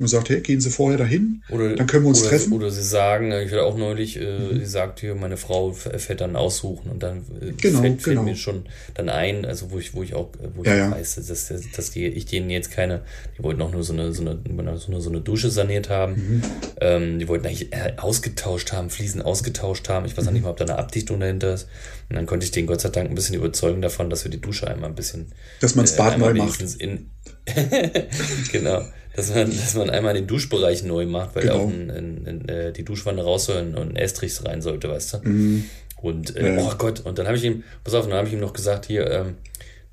Und 0.00 0.08
sagt, 0.08 0.30
hey, 0.30 0.40
gehen 0.40 0.60
Sie 0.62 0.70
vorher 0.70 0.98
dahin, 0.98 1.42
oder, 1.50 1.76
dann 1.76 1.86
können 1.86 2.04
wir 2.04 2.08
uns 2.08 2.22
oder, 2.22 2.30
treffen. 2.30 2.54
Oder 2.54 2.70
Sie 2.70 2.82
sagen, 2.82 3.32
ich 3.32 3.52
hatte 3.52 3.64
auch 3.64 3.76
neulich, 3.76 4.18
äh, 4.18 4.38
mhm. 4.38 4.58
sie 4.58 4.64
sagt 4.64 5.00
hier, 5.00 5.14
meine 5.14 5.36
Frau 5.36 5.72
fährt 5.72 6.22
dann 6.22 6.36
aussuchen 6.36 6.90
und 6.90 7.02
dann 7.02 7.18
äh, 7.40 7.52
genau, 7.52 7.82
fällt, 7.82 8.02
genau. 8.02 8.22
mir 8.22 8.34
schon 8.34 8.64
dann 8.94 9.10
ein, 9.10 9.44
also 9.44 9.70
wo 9.70 9.78
ich, 9.78 9.94
wo 9.94 10.02
ich 10.02 10.14
auch, 10.14 10.30
wo 10.54 10.62
ich 10.62 10.68
ja, 10.68 10.76
ja. 10.76 10.90
weiß, 10.90 11.16
dass, 11.16 11.52
dass 11.76 11.90
die, 11.90 12.06
ich 12.06 12.24
denen 12.24 12.48
jetzt 12.48 12.70
keine, 12.70 13.02
die 13.36 13.42
wollten 13.42 13.60
auch 13.60 13.72
nur 13.72 13.82
so 13.82 13.92
eine, 13.92 14.12
so 14.14 14.22
eine, 14.22 14.38
so 14.78 14.90
eine, 14.90 15.00
so 15.02 15.10
eine 15.10 15.20
Dusche 15.20 15.50
saniert 15.50 15.90
haben. 15.90 16.12
Mhm. 16.12 16.42
Ähm, 16.80 17.18
die 17.18 17.28
wollten 17.28 17.46
eigentlich 17.46 17.68
ausgetauscht 17.98 18.72
haben, 18.72 18.88
Fliesen 18.88 19.20
ausgetauscht 19.20 19.90
haben. 19.90 20.06
Ich 20.06 20.16
weiß 20.16 20.26
auch 20.26 20.32
nicht 20.32 20.40
mhm. 20.40 20.46
mal, 20.46 20.52
ob 20.52 20.56
da 20.56 20.64
eine 20.64 20.78
Abdichtung 20.78 21.20
dahinter 21.20 21.52
ist. 21.52 21.68
Und 22.08 22.16
dann 22.16 22.24
konnte 22.24 22.44
ich 22.44 22.52
den 22.52 22.66
Gott 22.66 22.80
sei 22.80 22.88
Dank 22.88 23.10
ein 23.10 23.14
bisschen 23.14 23.34
überzeugen 23.34 23.82
davon, 23.82 24.08
dass 24.08 24.24
wir 24.24 24.30
die 24.30 24.40
Dusche 24.40 24.66
einmal 24.66 24.88
ein 24.88 24.96
bisschen. 24.96 25.32
Dass 25.60 25.74
man 25.74 25.84
das 25.84 25.96
Bad 25.96 26.14
äh, 26.14 26.18
neu 26.18 26.32
macht. 26.32 26.62
In, 26.78 27.10
genau 28.50 28.82
dass 29.14 29.34
man, 29.34 29.50
dass 29.50 29.74
man 29.74 29.90
einmal 29.90 30.14
den 30.14 30.26
Duschbereich 30.26 30.82
neu 30.82 31.06
macht, 31.06 31.34
weil 31.34 31.42
genau. 31.42 31.64
auch 31.64 31.70
in, 31.70 31.90
in, 31.90 32.26
in, 32.26 32.48
äh, 32.48 32.72
die 32.72 32.84
Duschwanne 32.84 33.22
raus 33.22 33.46
soll 33.46 33.74
und 33.76 33.76
ein 33.76 33.96
Estrich 33.96 34.44
rein 34.44 34.62
sollte, 34.62 34.88
weißt 34.88 35.14
du? 35.14 35.18
Mhm. 35.28 35.64
Und 35.96 36.36
äh, 36.36 36.56
ja. 36.56 36.62
oh 36.62 36.72
Gott, 36.78 37.00
und 37.00 37.18
dann 37.18 37.26
habe 37.26 37.36
ich 37.36 37.44
ihm, 37.44 37.64
pass 37.84 37.94
auf, 37.94 38.06
dann 38.06 38.16
habe 38.16 38.28
ich 38.28 38.34
ihm 38.34 38.40
noch 38.40 38.52
gesagt, 38.52 38.86
hier, 38.86 39.10
ähm, 39.10 39.36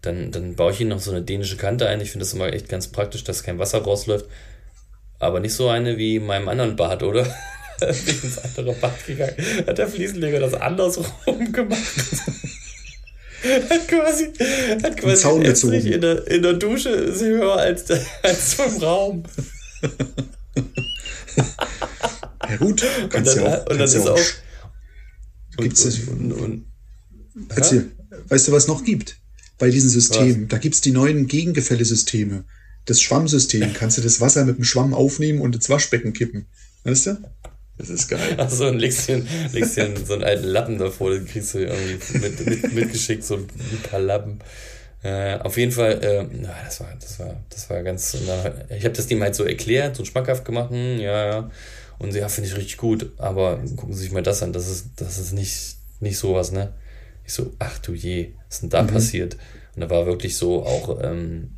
dann, 0.02 0.32
dann 0.32 0.56
baue 0.56 0.72
ich 0.72 0.80
ihm 0.80 0.88
noch 0.88 1.00
so 1.00 1.12
eine 1.12 1.22
dänische 1.22 1.58
Kante 1.58 1.88
ein. 1.88 2.02
Ich 2.02 2.12
finde 2.12 2.26
das 2.26 2.34
immer 2.34 2.54
echt 2.54 2.70
ganz 2.70 2.88
praktisch, 2.88 3.24
dass 3.24 3.44
kein 3.44 3.60
Wasser 3.60 3.80
rausläuft. 3.80 4.26
Aber 5.20 5.40
nicht 5.40 5.54
so 5.54 5.68
eine 5.70 5.98
wie 5.98 6.18
in 6.18 6.26
meinem 6.26 6.48
anderen 6.48 6.76
Bad, 6.76 7.04
oder? 7.04 7.24
Bin 7.80 7.90
ins 7.90 8.40
andere 8.44 8.74
Bad 8.74 9.06
gegangen. 9.06 9.36
Hat 9.66 9.78
der 9.78 9.88
Fliesenleger 9.88 10.40
das 10.40 10.54
andersrum 10.54 11.06
gemacht. 11.52 11.78
Hat 13.44 13.88
quasi, 13.88 14.34
hat 14.84 14.98
quasi 14.98 15.44
Estrich 15.44 15.86
in 15.86 16.02
der, 16.02 16.28
in 16.28 16.42
der 16.42 16.54
Dusche 16.54 16.90
ist 16.90 17.22
höher 17.22 17.56
als, 17.56 17.86
als 18.24 18.54
vom 18.54 18.78
Raum. 18.78 19.24
ja 22.50 22.58
gut, 22.58 22.84
kannst 23.10 23.38
und 23.38 23.44
ja 23.44 23.58
auch, 23.58 23.70
und 23.70 23.78
dann 23.78 23.88
ist 23.88 24.08
auch, 24.08 24.20
gibt's 25.58 25.86
und, 26.08 26.32
und, 26.32 26.32
und, 26.34 26.66
Erzähl, 27.50 27.92
weißt 28.30 28.48
du, 28.48 28.52
was 28.52 28.68
noch 28.68 28.84
gibt? 28.84 29.18
Bei 29.58 29.70
diesen 29.70 29.90
Systemen, 29.90 30.48
da 30.48 30.58
gibt 30.58 30.76
es 30.76 30.82
die 30.82 30.92
neuen 30.92 31.28
Gegengefällesysteme. 31.28 32.46
Das 32.86 33.02
Schwammsystem, 33.02 33.74
kannst 33.74 33.98
du 33.98 34.02
das 34.02 34.22
Wasser 34.22 34.46
mit 34.46 34.58
dem 34.58 34.64
Schwamm 34.64 34.94
aufnehmen 34.94 35.42
und 35.42 35.56
ins 35.56 35.70
Waschbecken 35.70 36.14
kippen. 36.14 36.46
Weißt 36.84 37.08
du? 37.08 37.18
Das 37.78 37.90
ist 37.90 38.08
geil. 38.08 38.36
Achso, 38.38 38.68
und 38.68 38.80
legst 38.80 39.08
dir, 39.08 39.24
legst 39.54 39.78
dir 39.78 39.94
so 40.04 40.14
einen 40.14 40.24
alten 40.24 40.48
Lappen 40.48 40.78
davor, 40.78 41.12
den 41.12 41.26
kriegst 41.26 41.54
du 41.54 41.60
irgendwie 41.60 42.18
mit, 42.18 42.46
mit, 42.46 42.74
mitgeschickt, 42.74 43.24
so 43.24 43.36
ein 43.36 43.48
paar 43.90 44.00
Lappen. 44.00 44.40
Äh, 45.04 45.38
auf 45.40 45.58
jeden 45.58 45.72
Fall, 45.72 46.04
äh, 46.04 46.26
na, 46.42 46.56
das 46.66 46.80
war, 46.80 46.94
das 47.00 47.20
war, 47.20 47.36
das 47.50 47.70
war 47.70 47.84
ganz, 47.84 48.18
dann, 48.26 48.54
ich 48.76 48.84
habe 48.84 48.96
das 48.96 49.06
dem 49.08 49.22
halt 49.22 49.36
so 49.36 49.44
erklärt, 49.44 49.96
so 49.96 50.04
schmackhaft 50.04 50.44
gemacht, 50.44 50.72
hm, 50.72 51.00
ja, 51.00 51.26
ja. 51.26 51.52
Und 52.00 52.12
sie, 52.12 52.20
ja, 52.20 52.30
finde 52.30 52.50
ich 52.50 52.58
richtig 52.58 52.78
gut, 52.78 53.12
aber 53.18 53.58
gucken 53.76 53.94
Sie 53.94 54.04
sich 54.04 54.12
mal 54.12 54.24
das 54.24 54.42
an, 54.44 54.54
das 54.54 54.68
ist, 54.68 54.88
das 54.96 55.20
ist 55.20 55.34
nicht, 55.34 55.78
nicht 56.00 56.18
sowas, 56.18 56.52
ne? 56.52 56.74
Ich 57.26 57.34
so, 57.34 57.54
ach 57.60 57.78
du 57.80 57.94
je, 57.94 58.34
was 58.48 58.56
ist 58.56 58.64
denn 58.64 58.70
da 58.70 58.84
mhm. 58.84 58.88
passiert? 58.88 59.38
Und 59.76 59.82
da 59.82 59.90
war 59.90 60.06
wirklich 60.06 60.36
so 60.36 60.64
auch, 60.64 61.02
ähm, 61.04 61.58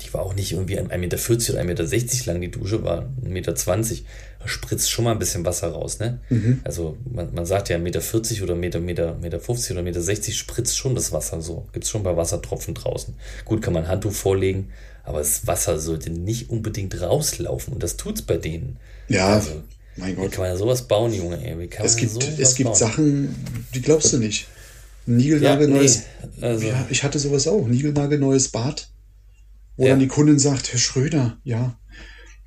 die 0.00 0.12
war 0.14 0.22
auch 0.22 0.34
nicht 0.34 0.52
irgendwie 0.52 0.78
1,40 0.78 0.96
Meter 0.96 1.16
oder 1.52 1.62
1,60 1.62 1.64
Meter 1.64 2.32
lang, 2.32 2.40
die 2.40 2.50
Dusche 2.50 2.82
war 2.82 3.02
1,20 3.24 3.28
Meter. 3.28 3.54
Spritzt 4.44 4.90
schon 4.90 5.04
mal 5.04 5.12
ein 5.12 5.18
bisschen 5.18 5.44
Wasser 5.44 5.68
raus, 5.68 5.98
ne? 5.98 6.20
Mhm. 6.28 6.60
Also 6.64 6.96
man, 7.10 7.32
man 7.34 7.46
sagt 7.46 7.68
ja 7.68 7.76
1,40 7.76 7.80
Meter 7.80 8.44
oder 8.44 8.54
1,50 8.54 8.56
Meter, 8.56 8.80
Meter, 8.80 9.14
Meter 9.14 9.40
50 9.40 9.72
oder 9.72 9.80
1,60 9.80 9.84
Meter 9.84 10.32
spritzt 10.32 10.76
schon 10.76 10.94
das 10.94 11.12
Wasser 11.12 11.40
so. 11.40 11.66
Gibt 11.72 11.84
es 11.84 11.90
schon 11.90 12.02
ein 12.02 12.04
paar 12.04 12.16
Wassertropfen 12.16 12.74
draußen. 12.74 13.14
Gut, 13.44 13.62
kann 13.62 13.72
man 13.72 13.84
ein 13.84 13.88
Handtuch 13.88 14.12
vorlegen, 14.12 14.70
aber 15.04 15.18
das 15.18 15.46
Wasser 15.46 15.78
sollte 15.78 16.10
nicht 16.10 16.50
unbedingt 16.50 17.00
rauslaufen 17.00 17.72
und 17.74 17.82
das 17.82 17.96
tut 17.96 18.16
es 18.16 18.22
bei 18.22 18.36
denen. 18.36 18.78
Ja, 19.08 19.34
also, 19.34 19.62
mein 19.96 20.16
Gott. 20.16 20.26
Wie 20.26 20.28
kann 20.30 20.48
man 20.48 20.56
sowas 20.56 20.82
bauen, 20.88 21.12
Junge? 21.12 21.44
Ey? 21.44 21.58
Wie 21.58 21.68
kann 21.68 21.86
es 21.86 21.96
man 21.96 22.08
gibt, 22.08 22.38
es 22.38 22.54
gibt 22.54 22.68
bauen? 22.70 22.78
Sachen, 22.78 23.34
die 23.74 23.82
glaubst 23.82 24.12
du 24.12 24.18
nicht. 24.18 24.48
Niegelnagelneues. 25.06 25.96
Ja, 25.96 26.02
nee, 26.36 26.46
also. 26.46 26.66
ja, 26.66 26.86
ich 26.88 27.02
hatte 27.02 27.18
sowas 27.18 27.48
auch. 27.48 27.66
Niegelnagelneues 27.66 28.48
Bad 28.48 28.88
wo 29.76 29.84
ja. 29.84 29.90
dann 29.90 30.00
die 30.00 30.08
Kundin 30.08 30.38
sagt, 30.38 30.72
Herr 30.72 30.78
Schröder, 30.78 31.38
ja, 31.44 31.78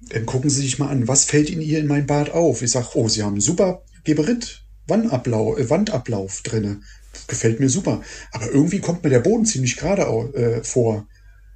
dann 0.01 0.25
gucken 0.25 0.49
Sie 0.49 0.61
sich 0.61 0.79
mal 0.79 0.89
an, 0.89 1.07
was 1.07 1.25
fällt 1.25 1.49
Ihnen 1.49 1.61
hier 1.61 1.79
in 1.79 1.87
mein 1.87 2.05
Bad 2.05 2.31
auf? 2.31 2.61
Ich 2.61 2.71
sage, 2.71 2.89
oh, 2.93 3.07
Sie 3.07 3.23
haben 3.23 3.33
einen 3.33 3.41
super 3.41 3.81
Geberit, 4.03 4.63
Wandablauf, 4.87 5.57
äh, 5.57 5.69
Wandablauf 5.69 6.41
drinne. 6.41 6.81
Gefällt 7.27 7.59
mir 7.59 7.69
super. 7.69 8.01
Aber 8.31 8.51
irgendwie 8.51 8.79
kommt 8.79 9.03
mir 9.03 9.09
der 9.09 9.19
Boden 9.19 9.45
ziemlich 9.45 9.77
gerade 9.77 10.03
äh, 10.03 10.63
vor. 10.63 11.07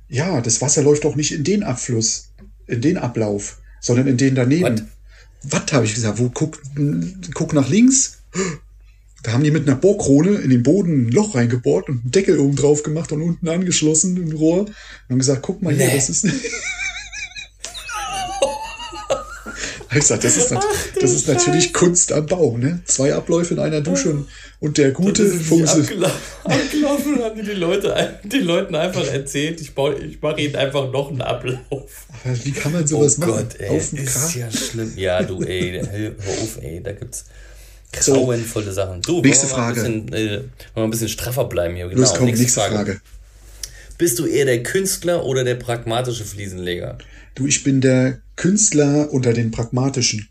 Ja, 0.08 0.42
das 0.42 0.62
Wasser 0.62 0.82
läuft 0.82 1.04
doch 1.04 1.16
nicht 1.16 1.32
in 1.32 1.44
den 1.44 1.64
Abfluss, 1.64 2.32
in 2.66 2.82
den 2.82 2.98
Ablauf, 2.98 3.60
sondern 3.80 4.08
in 4.08 4.18
den 4.18 4.36
daneben. 4.36 4.90
Was 5.44 5.72
habe 5.72 5.86
ich 5.86 5.94
gesagt? 5.94 6.18
Wo 6.18 6.30
guck, 6.30 6.60
guck 7.34 7.54
nach 7.54 7.70
links? 7.70 8.20
Da 9.22 9.34
haben 9.34 9.44
die 9.44 9.52
mit 9.52 9.68
einer 9.68 9.76
Bohrkrone 9.76 10.36
in 10.36 10.50
den 10.50 10.64
Boden 10.64 11.08
ein 11.08 11.12
Loch 11.12 11.36
reingebohrt 11.36 11.90
und 11.90 12.02
einen 12.02 12.12
Deckel 12.12 12.40
oben 12.40 12.56
drauf 12.56 12.84
gemacht 12.84 13.12
und 13.12 13.22
unten 13.22 13.48
angeschlossen, 13.48 14.18
ein 14.18 14.32
Rohr. 14.32 14.62
Und 14.62 14.76
haben 15.10 15.20
gesagt, 15.20 15.42
guck 15.44 15.62
mal 15.62 15.74
hier, 15.74 15.88
nee. 15.88 15.96
das 15.96 16.10
ist. 16.10 16.28
ich 19.92 20.00
gesagt, 20.02 20.24
das 20.24 20.38
ist, 20.38 20.54
Ach, 20.54 20.64
das 21.02 21.12
ist 21.12 21.28
natürlich 21.28 21.74
Kunst 21.74 22.12
am 22.12 22.28
Bau, 22.28 22.58
ne? 22.58 22.82
Zwei 22.86 23.14
Abläufe 23.14 23.56
in 23.56 23.60
einer 23.60 23.82
Dusche 23.82 24.12
und, 24.12 24.28
und 24.60 24.78
der 24.78 24.92
gute 24.92 25.26
funktioniert. 25.26 26.12
Abgelaufen 26.44 27.24
haben 27.24 27.36
die, 27.36 27.44
die 27.44 27.54
Leute 27.54 28.20
die 28.24 28.38
Leuten 28.38 28.76
einfach 28.76 29.06
erzählt, 29.08 29.60
ich, 29.62 29.74
baue, 29.74 29.96
ich 29.96 30.22
mache 30.22 30.42
ihnen 30.42 30.56
einfach 30.56 30.92
noch 30.92 31.10
einen 31.10 31.22
Ablauf. 31.22 32.06
Aber 32.24 32.46
wie 32.46 32.52
kann 32.52 32.72
man 32.72 32.86
sowas 32.86 33.18
oh 33.18 33.22
machen? 33.22 33.34
Gott, 33.34 33.60
ey, 33.60 33.78
ist 33.78 33.96
Krach? 33.96 34.36
ja 34.36 34.52
schlimm. 34.52 34.94
Ja, 34.96 35.24
du, 35.24 35.42
ey, 35.42 35.82
hör 35.84 36.12
auf, 36.44 36.60
ey, 36.62 36.82
da 36.84 36.92
gibt's 36.92 37.26
grauenvolle 37.92 38.66
so, 38.68 38.72
Sachen. 38.74 39.02
Du, 39.02 39.22
nächste 39.22 39.48
Frage. 39.48 39.82
Ein 39.82 40.06
bisschen, 40.06 40.30
äh, 40.30 40.44
mal 40.76 40.84
ein 40.84 40.92
bisschen 40.92 41.10
straffer 41.10 41.46
bleiben 41.46 41.76
hier. 41.76 41.88
Genau, 41.88 42.02
Los, 42.02 42.14
komm, 42.14 42.26
nächste, 42.26 42.44
nächste 42.44 42.60
Frage. 42.60 42.76
Frage. 42.76 43.02
Bist 43.98 44.20
du 44.20 44.26
eher 44.26 44.46
der 44.46 44.62
Künstler 44.62 45.26
oder 45.26 45.44
der 45.44 45.56
pragmatische 45.56 46.24
Fliesenleger? 46.24 47.00
Du, 47.36 47.48
ich 47.48 47.64
bin 47.64 47.82
der 47.82 48.22
Künstler 48.40 49.12
unter 49.12 49.34
den 49.34 49.52
pragmatischen. 49.52 50.30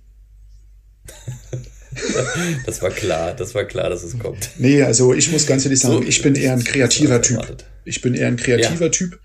das 2.66 2.80
war 2.80 2.90
klar, 2.90 3.34
das 3.34 3.54
war 3.54 3.64
klar, 3.64 3.90
dass 3.90 4.02
es 4.02 4.18
kommt. 4.18 4.50
Nee, 4.56 4.82
also 4.82 5.12
ich 5.12 5.30
muss 5.30 5.46
ganz 5.46 5.66
ehrlich 5.66 5.80
sagen, 5.80 6.02
so, 6.02 6.02
ich 6.02 6.22
bin 6.22 6.34
eher 6.34 6.54
ein 6.54 6.64
kreativer 6.64 7.20
Typ. 7.20 7.64
Ich 7.84 8.00
bin 8.00 8.14
eher 8.14 8.28
ein 8.28 8.38
kreativer 8.38 8.86
ja. 8.86 8.90
Typ, 8.90 9.20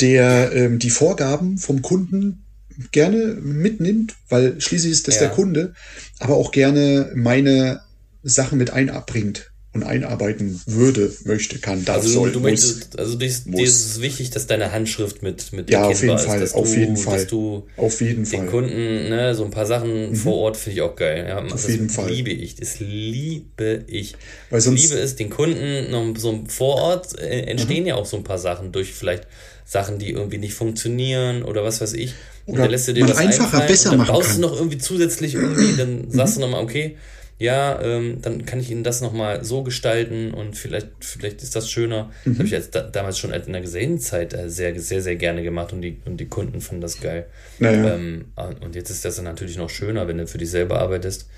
der 0.00 0.52
ähm, 0.52 0.78
die 0.78 0.90
Vorgaben 0.90 1.58
vom 1.58 1.82
Kunden 1.82 2.44
gerne 2.92 3.36
mitnimmt, 3.42 4.14
weil 4.28 4.60
schließlich 4.60 4.92
ist 4.92 5.08
das 5.08 5.16
ja. 5.16 5.22
der 5.22 5.30
Kunde, 5.30 5.74
aber 6.20 6.36
auch 6.36 6.52
gerne 6.52 7.10
meine 7.16 7.80
Sachen 8.22 8.56
mit 8.56 8.70
einabbringt 8.70 9.51
und 9.74 9.84
einarbeiten 9.84 10.60
würde, 10.66 11.10
möchte, 11.24 11.58
kann, 11.58 11.84
darf, 11.84 11.96
also 11.96 12.08
soll, 12.10 12.32
du 12.32 12.40
muss, 12.40 12.50
möchtest, 12.50 12.98
Also 12.98 13.16
dir 13.16 13.26
ist, 13.26 13.46
dir 13.46 13.64
ist 13.64 13.86
es 13.86 14.00
wichtig, 14.02 14.28
dass 14.30 14.46
deine 14.46 14.70
Handschrift 14.70 15.22
mit, 15.22 15.52
mit 15.54 15.70
ja, 15.70 15.84
auf 15.84 16.02
jeden 16.02 16.18
Fall, 16.18 16.42
ist, 16.42 16.54
auf 16.54 16.70
du, 16.70 16.78
jeden 16.78 16.96
Fall, 16.98 17.18
dass 17.18 17.26
du 17.28 17.66
auf 17.78 18.00
jeden 18.02 18.24
den 18.24 18.40
Fall. 18.40 18.46
Kunden, 18.48 19.08
ne, 19.08 19.34
so 19.34 19.44
ein 19.44 19.50
paar 19.50 19.64
Sachen 19.64 20.10
mhm. 20.10 20.16
vor 20.16 20.36
Ort 20.36 20.58
finde 20.58 20.76
ich 20.76 20.82
auch 20.82 20.94
geil. 20.94 21.24
Ja, 21.26 21.42
auf 21.42 21.68
jeden 21.68 21.88
Fall. 21.88 22.10
liebe 22.10 22.30
ich, 22.30 22.56
das 22.56 22.80
liebe 22.80 23.84
ich. 23.86 24.14
Weil 24.50 24.60
sonst, 24.60 24.84
ich 24.84 24.90
liebe 24.90 25.00
es, 25.00 25.16
den 25.16 25.30
Kunden 25.30 25.90
noch 25.90 26.14
so 26.18 26.44
vor 26.48 26.76
Ort 26.76 27.18
äh, 27.18 27.40
entstehen 27.44 27.84
mhm. 27.84 27.88
ja 27.88 27.94
auch 27.94 28.06
so 28.06 28.18
ein 28.18 28.24
paar 28.24 28.38
Sachen 28.38 28.72
durch 28.72 28.92
vielleicht 28.92 29.26
Sachen, 29.64 29.98
die 29.98 30.10
irgendwie 30.10 30.38
nicht 30.38 30.52
funktionieren 30.52 31.44
oder 31.44 31.64
was 31.64 31.80
weiß 31.80 31.94
ich. 31.94 32.12
Und 32.44 32.54
oder 32.54 32.64
dann 32.64 32.72
lässt 32.72 32.88
du 32.88 32.92
dir 32.92 33.06
das 33.06 33.16
einfacher, 33.16 33.60
besser 33.60 33.92
und 33.92 33.98
dann 33.98 34.06
machen 34.06 34.14
baust 34.14 34.32
kann. 34.32 34.42
du 34.42 34.48
noch 34.48 34.56
irgendwie 34.56 34.78
zusätzlich 34.78 35.34
irgendwie, 35.34 35.76
dann 35.78 36.10
sagst 36.10 36.36
du 36.36 36.40
nochmal, 36.40 36.62
okay, 36.62 36.96
ja, 37.42 37.82
ähm, 37.82 38.18
dann 38.22 38.46
kann 38.46 38.60
ich 38.60 38.70
Ihnen 38.70 38.84
das 38.84 39.00
nochmal 39.00 39.44
so 39.44 39.64
gestalten 39.64 40.32
und 40.32 40.56
vielleicht, 40.56 40.90
vielleicht 41.00 41.42
ist 41.42 41.56
das 41.56 41.68
schöner. 41.68 42.04
Mhm. 42.24 42.30
Das 42.30 42.34
habe 42.34 42.44
ich 42.44 42.52
jetzt 42.52 42.74
da, 42.76 42.82
damals 42.82 43.18
schon 43.18 43.32
in 43.32 43.52
der 43.52 43.60
Gesellenzeit 43.60 44.32
äh, 44.32 44.48
sehr, 44.48 44.78
sehr, 44.78 45.02
sehr 45.02 45.16
gerne 45.16 45.42
gemacht 45.42 45.72
und 45.72 45.82
die, 45.82 46.00
und 46.04 46.18
die 46.18 46.26
Kunden 46.26 46.60
fanden 46.60 46.82
das 46.82 47.00
geil. 47.00 47.26
Naja. 47.58 47.96
Ähm, 47.96 48.26
und 48.60 48.76
jetzt 48.76 48.90
ist 48.90 49.04
das 49.04 49.16
dann 49.16 49.24
natürlich 49.24 49.56
noch 49.56 49.70
schöner, 49.70 50.06
wenn 50.06 50.18
du 50.18 50.26
für 50.28 50.38
dich 50.38 50.50
selber 50.50 50.78
arbeitest. 50.78 51.28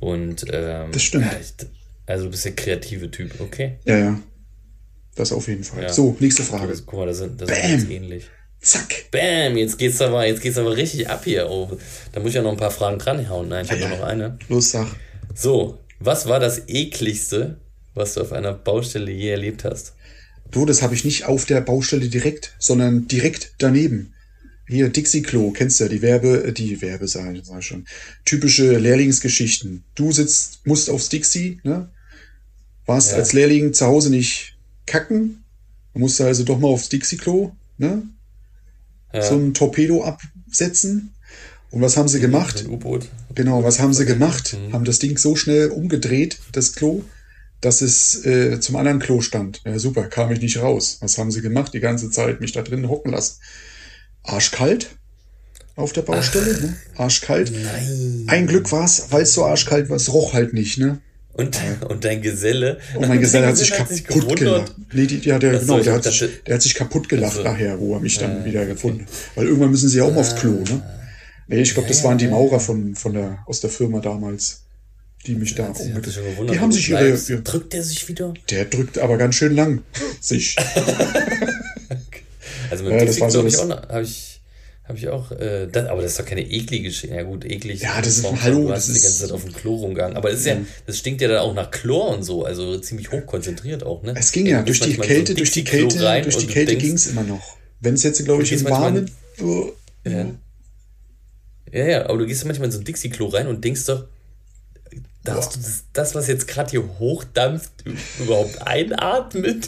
Und 0.00 0.44
ähm, 0.52 0.90
das 0.90 1.02
stimmt. 1.02 1.26
Ja, 1.26 1.66
also 2.06 2.24
du 2.24 2.30
bist 2.32 2.44
der 2.44 2.56
kreative 2.56 3.08
Typ, 3.12 3.40
okay? 3.40 3.78
Ja, 3.84 3.98
ja. 3.98 4.20
Das 5.14 5.32
auf 5.32 5.46
jeden 5.46 5.62
Fall. 5.62 5.84
Ja. 5.84 5.92
So, 5.92 6.16
nächste 6.18 6.42
Frage. 6.42 6.74
Guck 6.84 6.98
mal, 6.98 7.06
das 7.06 7.18
sind, 7.18 7.40
das 7.40 7.48
sind 7.48 7.88
ähnlich. 7.88 8.28
Zack. 8.60 9.10
Bam, 9.12 9.56
jetzt 9.56 9.78
geht's 9.78 10.00
aber, 10.00 10.26
jetzt 10.26 10.40
geht's 10.40 10.58
aber 10.58 10.76
richtig 10.76 11.08
ab 11.08 11.22
hier. 11.24 11.48
Oh, 11.48 11.70
da 12.10 12.18
muss 12.18 12.30
ich 12.30 12.34
ja 12.34 12.42
noch 12.42 12.50
ein 12.50 12.56
paar 12.56 12.70
Fragen 12.72 12.98
dranhauen. 12.98 13.48
Nein, 13.48 13.64
ich 13.64 13.70
habe 13.70 13.80
ja, 13.80 13.88
noch 13.88 14.02
eine. 14.02 14.38
Los, 14.48 14.72
sag. 14.72 14.88
So, 15.34 15.78
Was 16.00 16.26
war 16.26 16.40
das 16.40 16.68
ekligste, 16.68 17.58
was 17.94 18.14
du 18.14 18.22
auf 18.22 18.32
einer 18.32 18.52
Baustelle 18.52 19.12
je 19.12 19.28
erlebt 19.30 19.64
hast? 19.64 19.94
Du, 20.50 20.66
das 20.66 20.82
habe 20.82 20.94
ich 20.94 21.04
nicht 21.04 21.24
auf 21.24 21.44
der 21.46 21.60
Baustelle 21.60 22.08
direkt, 22.08 22.54
sondern 22.58 23.06
direkt 23.06 23.54
daneben. 23.58 24.12
Hier, 24.66 24.88
Dixie-Klo, 24.88 25.52
kennst 25.52 25.78
du 25.80 25.84
ja, 25.84 25.90
die 25.90 26.02
Werbe, 26.02 26.44
äh, 26.44 26.52
die 26.52 26.80
Werbe 26.82 27.06
sag 27.08 27.34
ich 27.34 27.66
schon. 27.66 27.86
Typische 28.24 28.78
Lehrlingsgeschichten. 28.78 29.84
Du 29.94 30.12
sitzt, 30.12 30.66
musst 30.66 30.90
aufs 30.90 31.08
Dixie, 31.08 31.60
ne? 31.62 31.90
Warst 32.86 33.12
Ja. 33.12 33.18
als 33.18 33.32
Lehrling 33.32 33.72
zu 33.74 33.86
Hause 33.86 34.10
nicht 34.10 34.56
kacken, 34.86 35.44
musst 35.94 36.20
also 36.20 36.42
doch 36.44 36.58
mal 36.58 36.68
aufs 36.68 36.88
Dixie-Klo, 36.88 37.52
ne? 37.78 38.02
Ja. 39.12 39.22
So 39.22 39.36
ein 39.36 39.54
Torpedo 39.54 40.04
absetzen. 40.04 41.11
Und 41.72 41.80
was 41.80 41.96
haben 41.96 42.06
sie 42.08 42.20
gemacht? 42.20 42.64
U-Boot. 42.68 43.08
Genau, 43.34 43.64
was 43.64 43.80
haben 43.80 43.92
sie 43.94 44.04
gemacht? 44.06 44.54
Mhm. 44.56 44.72
Haben 44.74 44.84
das 44.84 44.98
Ding 45.00 45.16
so 45.18 45.34
schnell 45.36 45.68
umgedreht, 45.70 46.38
das 46.52 46.74
Klo, 46.74 47.02
dass 47.60 47.80
es 47.80 48.24
äh, 48.26 48.60
zum 48.60 48.76
anderen 48.76 48.98
Klo 49.00 49.20
stand. 49.22 49.62
Ja, 49.64 49.78
super, 49.78 50.04
kam 50.04 50.30
ich 50.32 50.40
nicht 50.40 50.58
raus. 50.60 50.98
Was 51.00 51.16
haben 51.18 51.30
sie 51.30 51.40
gemacht? 51.40 51.72
Die 51.74 51.80
ganze 51.80 52.10
Zeit 52.10 52.40
mich 52.40 52.52
da 52.52 52.62
drin 52.62 52.88
hocken 52.88 53.10
lassen. 53.12 53.36
Arschkalt 54.22 54.90
auf 55.74 55.92
der 55.92 56.02
Baustelle, 56.02 56.60
ne? 56.60 56.76
Arschkalt. 56.96 57.50
Nein. 57.52 58.24
Ein 58.26 58.46
Glück 58.46 58.70
war's, 58.70 59.06
weil 59.10 59.22
es 59.22 59.32
so 59.32 59.44
arschkalt 59.44 59.88
war, 59.88 59.96
es 59.96 60.12
roch 60.12 60.34
halt 60.34 60.52
nicht, 60.52 60.78
ne? 60.78 61.00
Und, 61.32 61.58
und 61.88 62.04
dein 62.04 62.20
Geselle. 62.20 62.78
Und 62.94 63.08
mein 63.08 63.18
Geselle 63.20 63.46
hat 63.46 63.56
sich 63.56 63.70
kaputt 63.70 64.36
gelacht. 64.36 64.74
Nee, 64.92 65.06
die, 65.06 65.20
ja, 65.20 65.38
der, 65.38 65.58
genau, 65.60 65.80
der 65.80 65.94
hab 65.94 66.04
hat, 66.04 66.12
sich, 66.12 66.20
dachte- 66.20 66.32
der 66.46 66.54
hat 66.56 66.62
sich 66.62 66.74
kaputt 66.74 67.08
gelacht 67.08 67.38
Also- 67.38 67.42
nachher, 67.44 67.80
wo 67.80 67.94
er 67.94 68.00
mich 68.00 68.18
dann 68.18 68.44
wieder 68.44 68.66
gefunden 68.66 69.02
hat. 69.06 69.08
Weil 69.36 69.46
irgendwann 69.46 69.70
müssen 69.70 69.88
sie 69.88 69.96
ja 69.96 70.04
auch 70.04 70.12
mal 70.12 70.20
aufs 70.20 70.34
Klo, 70.36 70.62
ne? 70.68 70.82
Nee, 71.52 71.62
ich 71.62 71.74
glaube, 71.74 71.88
das 71.88 72.02
waren 72.04 72.18
die 72.18 72.28
Maurer 72.28 72.60
von, 72.60 72.94
von 72.94 73.12
der, 73.12 73.38
aus 73.46 73.60
der 73.60 73.70
Firma 73.70 74.00
damals, 74.00 74.62
die 75.26 75.34
mich 75.34 75.54
da 75.54 75.66
umgedreht 75.68 76.14
gewundert, 76.14 76.56
Die 76.56 76.60
haben 76.60 76.72
sich 76.72 76.88
ihre, 76.88 77.08
ihre, 77.10 77.42
Drückt 77.42 77.72
der 77.72 77.82
sich 77.82 78.08
wieder? 78.08 78.34
der 78.50 78.64
drückt 78.64 78.98
aber 78.98 79.16
ganz 79.18 79.34
schön 79.36 79.54
lang 79.54 79.82
sich. 80.20 80.56
Also 82.70 82.84
mit 82.84 82.92
Ja, 82.92 82.98
ja, 82.98 83.04
das 83.04 83.16
Dixie 83.16 83.20
war 83.20 83.30
so 83.30 83.38
habe 83.40 83.48
ich 83.48 83.58
auch, 83.58 83.66
noch- 83.66 83.88
hab 83.88 84.02
ich, 84.02 84.40
hab 84.84 84.96
ich 84.96 85.08
auch, 85.08 85.30
äh, 85.32 85.68
das, 85.70 85.88
aber 85.88 86.02
das 86.02 86.12
ist 86.12 86.20
doch 86.20 86.26
keine 86.26 86.40
eklige 86.42 86.84
Geschichte. 86.88 87.14
Ja 87.14 87.22
gut, 87.22 87.44
eklig. 87.44 87.80
Ja, 87.82 87.98
das 88.00 88.08
ist- 88.18 88.24
Warum- 88.24 88.42
hallo, 88.42 88.62
Du 88.68 88.72
hast 88.72 88.88
das 88.88 88.94
die 88.96 89.02
ganze 89.02 89.22
Mhm. 89.24 89.28
Zeit 89.28 89.34
auf 89.36 89.44
dem 89.44 89.52
Klo 89.52 89.76
rumgegangen. 89.76 90.16
Aber 90.16 90.30
das 90.30 90.40
ist 90.40 90.46
ja, 90.46 90.56
das 90.86 90.98
stinkt 90.98 91.20
ja 91.20 91.28
dann 91.28 91.38
auch 91.38 91.54
nach 91.54 91.70
Chlor 91.70 92.08
und 92.16 92.22
so, 92.22 92.44
also 92.44 92.78
ziemlich 92.78 93.12
hochkonzentriert 93.12 93.84
auch, 93.84 94.02
ne? 94.02 94.14
Es 94.16 94.32
ging 94.32 94.46
ja, 94.46 94.60
du 94.60 94.66
durch 94.66 94.80
die 94.80 94.94
so 94.94 95.02
Kälte, 95.02 95.32
ein 95.32 95.36
durch 95.36 95.50
die 95.52 95.64
Kälte, 95.64 95.98
durch 95.98 96.36
die 96.36 96.40
und 96.42 96.48
du 96.48 96.52
Kälte 96.52 96.72
denkst- 96.72 96.84
ging's 96.86 97.06
immer 97.06 97.22
noch. 97.24 97.56
Wenn 97.80 97.94
es 97.94 98.02
jetzt, 98.04 98.24
glaube 98.24 98.42
ich, 98.42 98.52
im 98.52 98.64
Warmen, 98.64 99.10
Ja. 100.04 100.26
Ja, 101.72 101.84
ja, 101.86 102.04
aber 102.04 102.18
du 102.18 102.26
gehst 102.26 102.44
manchmal 102.44 102.66
in 102.66 102.72
so 102.72 102.78
ein 102.78 102.84
Dixie-Klo 102.84 103.28
rein 103.28 103.46
und 103.48 103.64
denkst 103.64 103.86
doch, 103.86 104.04
darfst 105.24 105.56
du 105.56 105.60
das, 105.60 105.84
das 105.92 106.14
was 106.14 106.28
jetzt 106.28 106.46
gerade 106.46 106.70
hier 106.70 106.98
hochdampft, 106.98 107.72
überhaupt 108.20 108.60
einatmen? 108.62 109.62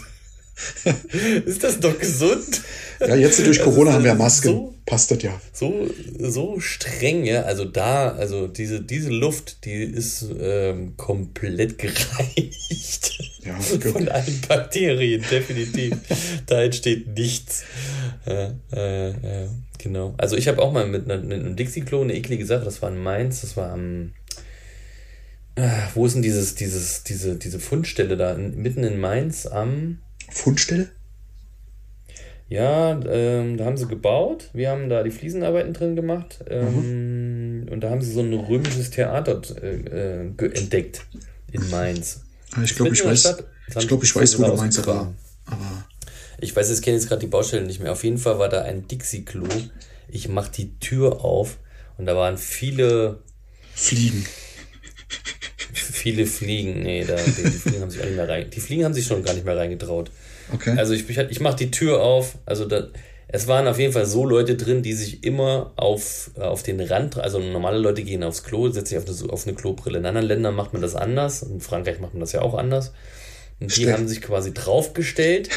ist 1.46 1.64
das 1.64 1.80
doch 1.80 1.98
gesund? 1.98 2.62
ja, 3.00 3.14
jetzt 3.16 3.38
durch 3.40 3.58
Also, 3.60 3.70
Corona 3.70 3.92
haben 3.94 4.04
wir 4.04 4.14
Masken. 4.14 4.48
so- 4.48 4.70
Passt 4.86 5.10
das 5.10 5.22
ja. 5.22 5.40
so, 5.54 5.88
so 6.18 6.60
streng, 6.60 7.24
ja. 7.24 7.44
Also 7.44 7.64
da, 7.64 8.10
also 8.10 8.46
diese, 8.48 8.82
diese 8.82 9.08
Luft, 9.08 9.64
die 9.64 9.82
ist 9.82 10.26
ähm, 10.38 10.94
komplett 10.98 11.78
gereinigt. 11.78 13.18
Ja, 13.46 13.58
Von 13.60 14.08
allen 14.10 14.40
Bakterien, 14.46 15.24
definitiv. 15.30 15.96
da 16.46 16.62
entsteht 16.62 17.08
nichts. 17.16 17.62
Ja, 18.26 18.54
äh, 18.74 19.08
ja, 19.10 19.48
genau. 19.78 20.14
Also 20.18 20.36
ich 20.36 20.48
habe 20.48 20.60
auch 20.60 20.70
mal 20.72 20.86
mit, 20.86 21.04
einer, 21.10 21.22
mit 21.22 21.40
einem 21.40 21.56
Dixie-Klo 21.56 22.02
eine 22.02 22.14
eklige 22.14 22.44
Sache, 22.44 22.64
das 22.66 22.82
war 22.82 22.90
in 22.90 23.02
Mainz, 23.02 23.40
das 23.40 23.56
war 23.56 23.70
am. 23.72 24.12
äh, 25.56 25.66
Wo 25.94 26.04
ist 26.04 26.14
denn 26.14 26.22
dieses, 26.22 26.56
dieses, 26.56 27.04
diese, 27.04 27.36
diese 27.36 27.58
Fundstelle 27.58 28.18
da? 28.18 28.34
Mitten 28.34 28.84
in 28.84 29.00
Mainz 29.00 29.46
am. 29.46 30.00
Fundstelle? 30.30 30.90
Ja, 32.48 33.00
ähm, 33.06 33.56
da 33.56 33.64
haben 33.64 33.76
sie 33.76 33.86
gebaut. 33.86 34.50
Wir 34.52 34.70
haben 34.70 34.88
da 34.88 35.02
die 35.02 35.10
Fliesenarbeiten 35.10 35.72
drin 35.72 35.96
gemacht. 35.96 36.44
Ähm, 36.48 37.66
Und 37.70 37.80
da 37.80 37.90
haben 37.90 38.02
sie 38.02 38.12
so 38.12 38.20
ein 38.20 38.32
römisches 38.34 38.90
Theater 38.90 39.40
äh, 39.62 40.26
äh, 40.26 40.52
entdeckt 40.52 41.06
in 41.52 41.68
Mainz. 41.70 42.22
Ich 42.62 42.76
glaube, 42.76 42.92
ich 42.92 43.00
der 43.00 43.10
weiß, 43.10 43.44
ich 43.76 43.88
glaube, 43.88 44.04
ich 44.04 44.14
weiß, 44.14 44.38
wo 44.38 44.56
meinst, 44.56 44.78
aber, 44.78 45.12
aber 45.46 45.84
Ich 46.38 46.54
weiß, 46.54 46.70
ich 46.70 46.82
kenne 46.82 46.96
jetzt 46.96 47.08
gerade 47.08 47.20
die 47.20 47.26
Baustelle 47.26 47.66
nicht 47.66 47.80
mehr. 47.80 47.92
Auf 47.92 48.04
jeden 48.04 48.18
Fall 48.18 48.38
war 48.38 48.48
da 48.48 48.62
ein 48.62 48.86
Dixie-Klo. 48.86 49.46
Ich 50.08 50.28
mach 50.28 50.48
die 50.48 50.78
Tür 50.78 51.24
auf 51.24 51.56
und 51.96 52.06
da 52.06 52.14
waren 52.14 52.36
viele, 52.36 53.22
Fliegen. 53.74 54.24
Viele 56.04 56.26
Fliegen. 56.26 56.82
Nee, 56.82 57.02
da, 57.08 57.16
die, 57.16 57.44
die 57.44 57.48
Fliegen 57.48 57.80
haben 57.80 57.90
sich 57.90 58.02
auch 58.02 58.04
nicht 58.04 58.16
mehr 58.16 58.28
rein. 58.28 58.50
Die 58.50 58.60
Fliegen 58.60 58.84
haben 58.84 58.92
sich 58.92 59.06
schon 59.06 59.24
gar 59.24 59.32
nicht 59.32 59.46
mehr 59.46 59.56
reingetraut. 59.56 60.10
Okay. 60.52 60.74
Also 60.76 60.92
ich, 60.92 61.08
ich, 61.08 61.16
ich 61.16 61.40
mache 61.40 61.56
die 61.56 61.70
Tür 61.70 62.02
auf. 62.02 62.36
Also 62.44 62.66
da, 62.66 62.88
es 63.26 63.46
waren 63.46 63.66
auf 63.66 63.78
jeden 63.78 63.94
Fall 63.94 64.04
so 64.04 64.26
Leute 64.26 64.54
drin, 64.54 64.82
die 64.82 64.92
sich 64.92 65.24
immer 65.24 65.72
auf, 65.76 66.30
äh, 66.36 66.42
auf 66.42 66.62
den 66.62 66.78
Rand, 66.78 67.16
also 67.16 67.38
normale 67.38 67.78
Leute 67.78 68.02
gehen 68.02 68.22
aufs 68.22 68.44
Klo, 68.44 68.68
setzen 68.68 68.88
sich 68.88 68.98
auf 68.98 69.22
eine, 69.22 69.32
auf 69.32 69.46
eine 69.46 69.56
Klobrille. 69.56 69.98
In 69.98 70.04
anderen 70.04 70.28
Ländern 70.28 70.54
macht 70.54 70.74
man 70.74 70.82
das 70.82 70.94
anders. 70.94 71.42
In 71.42 71.62
Frankreich 71.62 72.00
macht 72.00 72.12
man 72.12 72.20
das 72.20 72.32
ja 72.32 72.42
auch 72.42 72.52
anders. 72.52 72.92
Und 73.60 73.74
die 73.74 73.80
Stimmt. 73.80 73.92
haben 73.94 74.08
sich 74.08 74.20
quasi 74.20 74.52
draufgestellt 74.52 75.48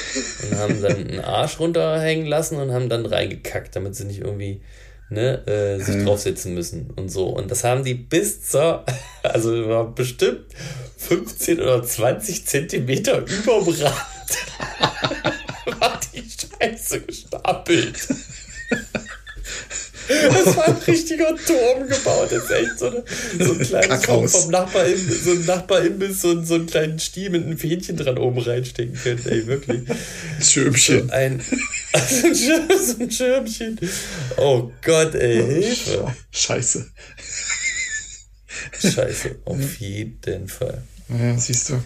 und 0.44 0.58
haben 0.58 0.82
dann 0.82 0.96
einen 0.96 1.20
Arsch 1.20 1.60
runterhängen 1.60 2.26
lassen 2.26 2.56
und 2.56 2.72
haben 2.72 2.88
dann 2.88 3.06
reingekackt, 3.06 3.76
damit 3.76 3.96
sie 3.96 4.06
nicht 4.06 4.22
irgendwie 4.22 4.62
ne, 5.10 5.46
äh, 5.48 5.80
sich 5.80 5.96
Ja. 5.96 6.04
draufsetzen 6.06 6.54
müssen 6.54 6.92
und 6.96 7.10
so. 7.10 7.28
Und 7.28 7.50
das 7.52 7.64
haben 7.64 7.84
die 7.84 7.94
bis 7.94 8.42
zur, 8.44 8.86
also 9.24 9.92
bestimmt 9.96 10.46
15 10.98 11.60
oder 11.62 11.84
20 11.84 12.46
Zentimeter 12.46 13.20
überm 13.20 13.68
Rand 13.68 13.82
war 15.80 16.00
die 16.14 16.24
Scheiße 16.24 17.02
gestapelt. 17.02 18.08
Das 20.08 20.56
war 20.56 20.68
ein 20.68 20.78
richtiger 20.88 21.36
Turm 21.36 21.88
gebaut. 21.88 22.32
Das 22.32 22.44
ist 22.44 22.52
echt 22.52 22.80
so, 22.80 22.88
eine, 22.88 23.04
so 23.40 23.52
ein 23.54 23.60
kleines 23.60 23.88
vom, 23.88 23.90
Kackhaus. 23.90 24.32
vom 24.36 24.52
Nachbarimbiss, 24.52 25.24
so 25.24 25.32
ein 25.32 25.46
Nachbarimbiss, 25.46 26.22
so, 26.22 26.44
so 26.44 26.56
einen 26.56 26.68
kleinen 26.68 27.00
Stiel 27.00 27.30
mit 27.30 27.44
einem 27.44 27.58
Fähnchen 27.58 27.98
dran 27.98 28.18
oben 28.18 28.40
reinstecken 28.40 28.96
können. 28.96 29.22
Ey, 29.26 29.48
wirklich. 29.48 29.82
Schirmchen. 30.42 31.08
So 31.08 31.14
ein, 31.14 31.42
so 32.10 32.28
ein, 32.28 32.36
Schirm, 32.36 32.68
so 32.80 33.04
ein 33.04 33.12
Schirmchen. 33.12 33.80
Oh 34.38 34.72
Gott, 34.82 35.16
ey, 35.16 35.64
Hilfe. 35.64 36.14
Scheiße. 36.32 36.90
Scheiße, 38.80 39.40
auf 39.46 39.76
jeden 39.80 40.48
Fall. 40.48 40.84
Ja, 41.10 41.38
siehst 41.38 41.70
du. 41.70 41.84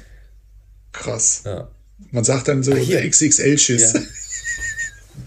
Krass. 0.92 1.44
Ja. 1.46 1.70
Man 2.12 2.24
sagt 2.24 2.48
dann 2.48 2.64
so 2.64 2.76
hier. 2.76 3.02
XXL-Schiss. 3.02 3.94
Ja. 3.94 4.02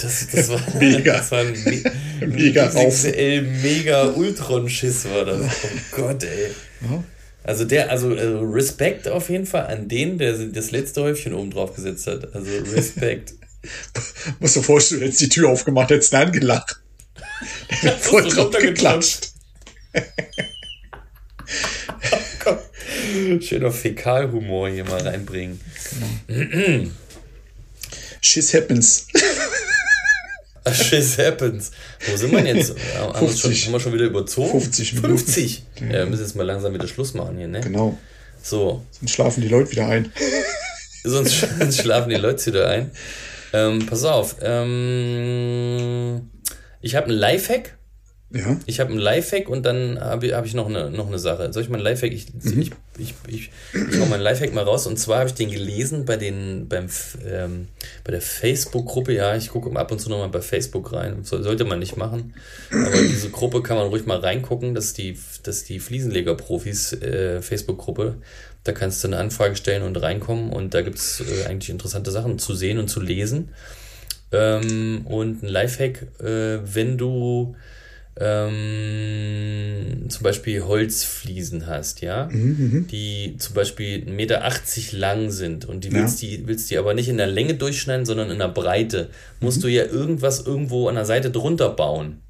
Das, 0.05 0.27
das 0.29 0.49
war 0.51 0.61
Mega. 0.79 1.17
Das 1.17 1.31
war 1.31 1.41
ein, 1.41 1.53
Me 1.65 1.83
Mega 2.27 2.69
XXL 2.69 3.43
Mega 3.43 4.09
Ultron-Schiss 4.09 5.07
war 5.07 5.25
das. 5.25 5.41
Oh 5.41 5.97
Gott, 5.97 6.25
ey. 6.25 6.51
Ja. 6.83 7.03
Also 7.43 7.65
der, 7.65 7.91
also, 7.91 8.15
also 8.15 8.41
Respekt 8.41 9.09
auf 9.09 9.31
jeden 9.31 9.47
Fall 9.47 9.67
an 9.67 9.89
den, 9.89 10.19
der 10.19 10.33
das 10.33 10.71
letzte 10.71 11.03
Häufchen 11.03 11.35
oben 11.35 11.51
drauf 11.51 11.75
gesetzt 11.75 12.07
hat. 12.07 12.35
Also 12.35 12.51
Respekt. 12.75 13.35
Musst 14.41 14.57
du 14.57 14.61
dir 14.61 14.67
vorstellen, 14.67 15.01
du 15.01 15.07
hättest 15.07 15.23
die 15.23 15.29
Tür 15.29 15.49
aufgemacht, 15.49 15.91
hättest 15.91 16.13
du 16.13 16.19
angelacht. 16.19 16.81
Voll 18.01 18.31
so 18.31 18.51
drauf 18.51 18.63
geklatscht. 18.63 19.31
Oh 19.95 20.01
Gott. 22.45 22.61
Schöner 23.43 23.71
Fäkalhumor 23.71 24.69
hier 24.69 24.85
mal 24.85 25.01
reinbringen. 25.01 25.61
Shit 28.21 28.55
happens. 28.55 29.07
Shit 30.73 31.19
happens. 31.19 31.73
Wo 32.11 32.17
sind 32.17 32.33
wir 32.33 32.45
jetzt? 32.45 32.75
Haben 32.97 33.13
wir, 33.13 33.29
schon, 33.29 33.51
50. 33.51 33.67
haben 33.67 33.73
wir 33.75 33.81
schon 33.81 33.93
wieder 33.93 34.05
überzogen? 34.05 34.61
50 34.61 34.95
Minuten. 34.95 35.19
50. 35.19 35.63
Ja, 35.81 35.89
wir 35.91 36.07
müssen 36.07 36.23
jetzt 36.23 36.37
mal 36.37 36.45
langsam 36.45 36.73
wieder 36.73 36.89
Schluss 36.89 37.13
machen 37.15 37.37
hier, 37.37 37.49
ne? 37.49 37.61
Genau. 37.61 37.99
So, 38.43 38.83
Dann 39.01 39.09
schlafen 39.09 39.43
die 39.43 39.49
Leute 39.49 39.71
wieder 39.71 39.89
ein. 39.89 40.13
sonst, 41.05 41.47
sonst 41.59 41.81
schlafen 41.81 42.11
die 42.11 42.17
Leute 42.17 42.47
wieder 42.47 42.69
ein. 42.69 42.91
Ähm, 43.53 43.87
pass 43.87 44.05
auf. 44.05 44.37
Ähm, 44.43 46.31
ich 46.81 46.97
habe 46.97 47.09
einen 47.09 47.19
Lifehack. 47.19 47.77
Ja. 48.35 48.59
Ich 48.67 48.81
habe 48.81 48.91
einen 48.91 48.99
Lifehack 48.99 49.49
und 49.49 49.65
dann 49.65 50.01
habe 50.01 50.27
ich, 50.27 50.33
hab 50.33 50.45
ich 50.45 50.55
noch, 50.55 50.69
eine, 50.69 50.91
noch 50.91 51.07
eine 51.07 51.21
Sache. 51.21 51.53
Soll 51.53 51.63
ich 51.63 51.69
meinen 51.69 51.83
Lifehack? 51.83 52.13
Ich, 52.13 52.27
ich, 52.43 52.73
ich, 52.99 53.15
ich, 53.29 53.51
ich 53.73 54.01
hau 54.01 54.07
meinen 54.07 54.23
Lifehack 54.23 54.53
mal 54.53 54.65
raus. 54.65 54.89
Und 54.89 54.99
zwar 54.99 55.21
habe 55.21 55.29
ich 55.29 55.37
den 55.37 55.53
gelesen 55.53 56.05
bei, 56.05 56.17
den, 56.17 56.67
beim, 56.69 56.89
ähm, 57.25 57.69
bei 58.03 58.11
der 58.11 58.21
Facebook-Gruppe. 58.21 59.15
Ja, 59.15 59.37
ich 59.37 59.51
gucke 59.51 59.79
ab 59.79 59.93
und 59.93 60.01
zu 60.01 60.11
nochmal 60.11 60.31
bei 60.31 60.41
Facebook 60.41 60.93
rein. 60.93 61.23
So, 61.23 61.41
sollte 61.43 61.65
man 61.65 61.79
nicht 61.79 61.97
machen. 61.97 62.35
Aber 62.73 63.01
diese 63.03 63.31
Gruppe 63.31 63.63
kann 63.63 63.77
man 63.77 63.87
ruhig 63.87 64.05
mal 64.05 64.19
reingucken. 64.19 64.75
Das 64.75 64.87
ist 64.87 64.99
die, 64.99 65.17
das 65.45 65.59
ist 65.59 65.69
die 65.69 65.79
Fliesenleger-Profis 65.79 66.95
äh, 66.95 67.41
Facebook-Gruppe. 67.41 68.17
Da 68.65 68.73
kannst 68.73 69.05
du 69.05 69.09
eine 69.09 69.19
Anfrage 69.19 69.55
stellen 69.55 69.85
und 69.85 69.95
reinkommen. 70.03 70.51
Und 70.51 70.75
da 70.75 70.83
gibt 70.83 70.99
es 70.99 71.21
äh, 71.21 71.45
eigentlich 71.47 71.71
interessante 71.71 72.11
Sachen 72.11 72.41
zu 72.41 72.53
sehen 72.57 72.79
und 72.81 72.89
zu 72.89 73.01
lesen. 73.01 73.51
Ähm, 74.33 75.03
und 75.07 75.45
ein 75.45 75.49
Lifehack, 75.49 76.03
äh, 76.21 76.59
wenn 76.65 76.99
du 76.99 77.55
ähm, 78.17 80.07
zum 80.09 80.23
Beispiel 80.23 80.63
Holzfliesen 80.65 81.67
hast, 81.67 82.01
ja, 82.01 82.29
Mhm, 82.31 82.87
die 82.91 83.37
zum 83.39 83.55
Beispiel 83.55 84.05
1,80 84.05 84.11
Meter 84.13 84.53
lang 84.99 85.31
sind 85.31 85.65
und 85.65 85.85
die 85.85 85.93
willst, 85.93 86.23
die 86.23 86.47
willst 86.47 86.71
die 86.71 86.79
aber 86.79 86.95
nicht 86.95 87.09
in 87.09 87.17
der 87.17 87.27
Länge 87.27 87.55
durchschneiden, 87.55 88.07
sondern 88.07 88.31
in 88.31 88.39
der 88.39 88.49
Breite, 88.49 89.11
musst 89.41 89.59
Mhm. 89.59 89.63
du 89.63 89.69
ja 89.69 89.85
irgendwas 89.85 90.47
irgendwo 90.47 90.89
an 90.89 90.95
der 90.95 91.05
Seite 91.05 91.31
drunter 91.31 91.71
bauen. 91.71 92.21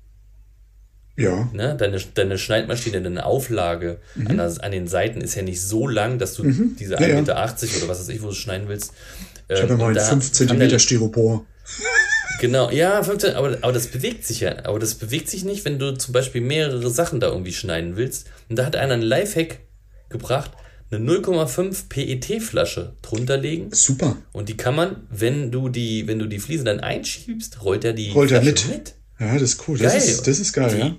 Ja. 1.16 1.48
Ne? 1.52 1.76
Deine, 1.78 1.98
deine 2.14 2.38
Schneidmaschine, 2.38 3.00
deine 3.00 3.24
Auflage 3.24 3.98
an, 4.28 4.36
der, 4.36 4.52
an 4.60 4.72
den 4.72 4.88
Seiten 4.88 5.20
ist 5.20 5.36
ja 5.36 5.42
nicht 5.42 5.60
so 5.60 5.86
lang, 5.86 6.18
dass 6.18 6.34
du 6.34 6.42
diese 6.42 6.96
Mhm. 6.96 7.02
Ja, 7.02 7.08
1,80 7.08 7.08
ja. 7.08 7.14
Meter 7.14 7.76
oder 7.78 7.88
was 7.88 8.00
weiß 8.00 8.08
ich, 8.08 8.20
wo 8.22 8.28
du 8.28 8.34
schneiden 8.34 8.68
willst. 8.68 8.92
Ich 9.48 9.60
habe 9.60 9.74
ja 9.74 9.76
mal 9.76 9.96
einen 9.96 10.00
5 10.04 10.32
cm 10.32 10.78
Styropor. 10.80 11.44
Genau, 12.44 12.70
ja, 12.70 13.02
15, 13.02 13.36
aber, 13.36 13.56
aber 13.62 13.72
das 13.72 13.86
bewegt 13.86 14.26
sich 14.26 14.40
ja. 14.40 14.66
Aber 14.66 14.78
das 14.78 14.96
bewegt 14.96 15.30
sich 15.30 15.44
nicht, 15.44 15.64
wenn 15.64 15.78
du 15.78 15.96
zum 15.96 16.12
Beispiel 16.12 16.42
mehrere 16.42 16.90
Sachen 16.90 17.18
da 17.18 17.28
irgendwie 17.28 17.54
schneiden 17.54 17.96
willst. 17.96 18.26
Und 18.50 18.58
da 18.58 18.66
hat 18.66 18.76
einer 18.76 18.92
einen 18.92 19.02
Lifehack 19.02 19.60
gebracht, 20.10 20.50
eine 20.90 21.10
0,5 21.10 21.88
PET-Flasche 21.88 22.96
drunter 23.00 23.38
legen. 23.38 23.70
Super. 23.72 24.18
Und 24.32 24.50
die 24.50 24.58
kann 24.58 24.76
man, 24.76 25.06
wenn 25.08 25.52
du 25.52 25.70
die, 25.70 26.06
wenn 26.06 26.18
du 26.18 26.26
die 26.26 26.38
Fliesen 26.38 26.66
dann 26.66 26.80
einschiebst, 26.80 27.64
rollt 27.64 27.82
er 27.82 27.94
die 27.94 28.10
Rollt 28.10 28.30
er 28.30 28.42
Flasche 28.42 28.68
mit. 28.68 28.94
Ja, 29.18 29.32
das 29.32 29.42
ist 29.42 29.66
cool. 29.66 29.78
Das 29.78 29.92
Geil. 29.94 30.02
ist, 30.02 30.26
das 30.26 30.38
ist 30.38 30.52
geil, 30.52 30.70
Die, 30.70 30.78
ja. 30.80 30.96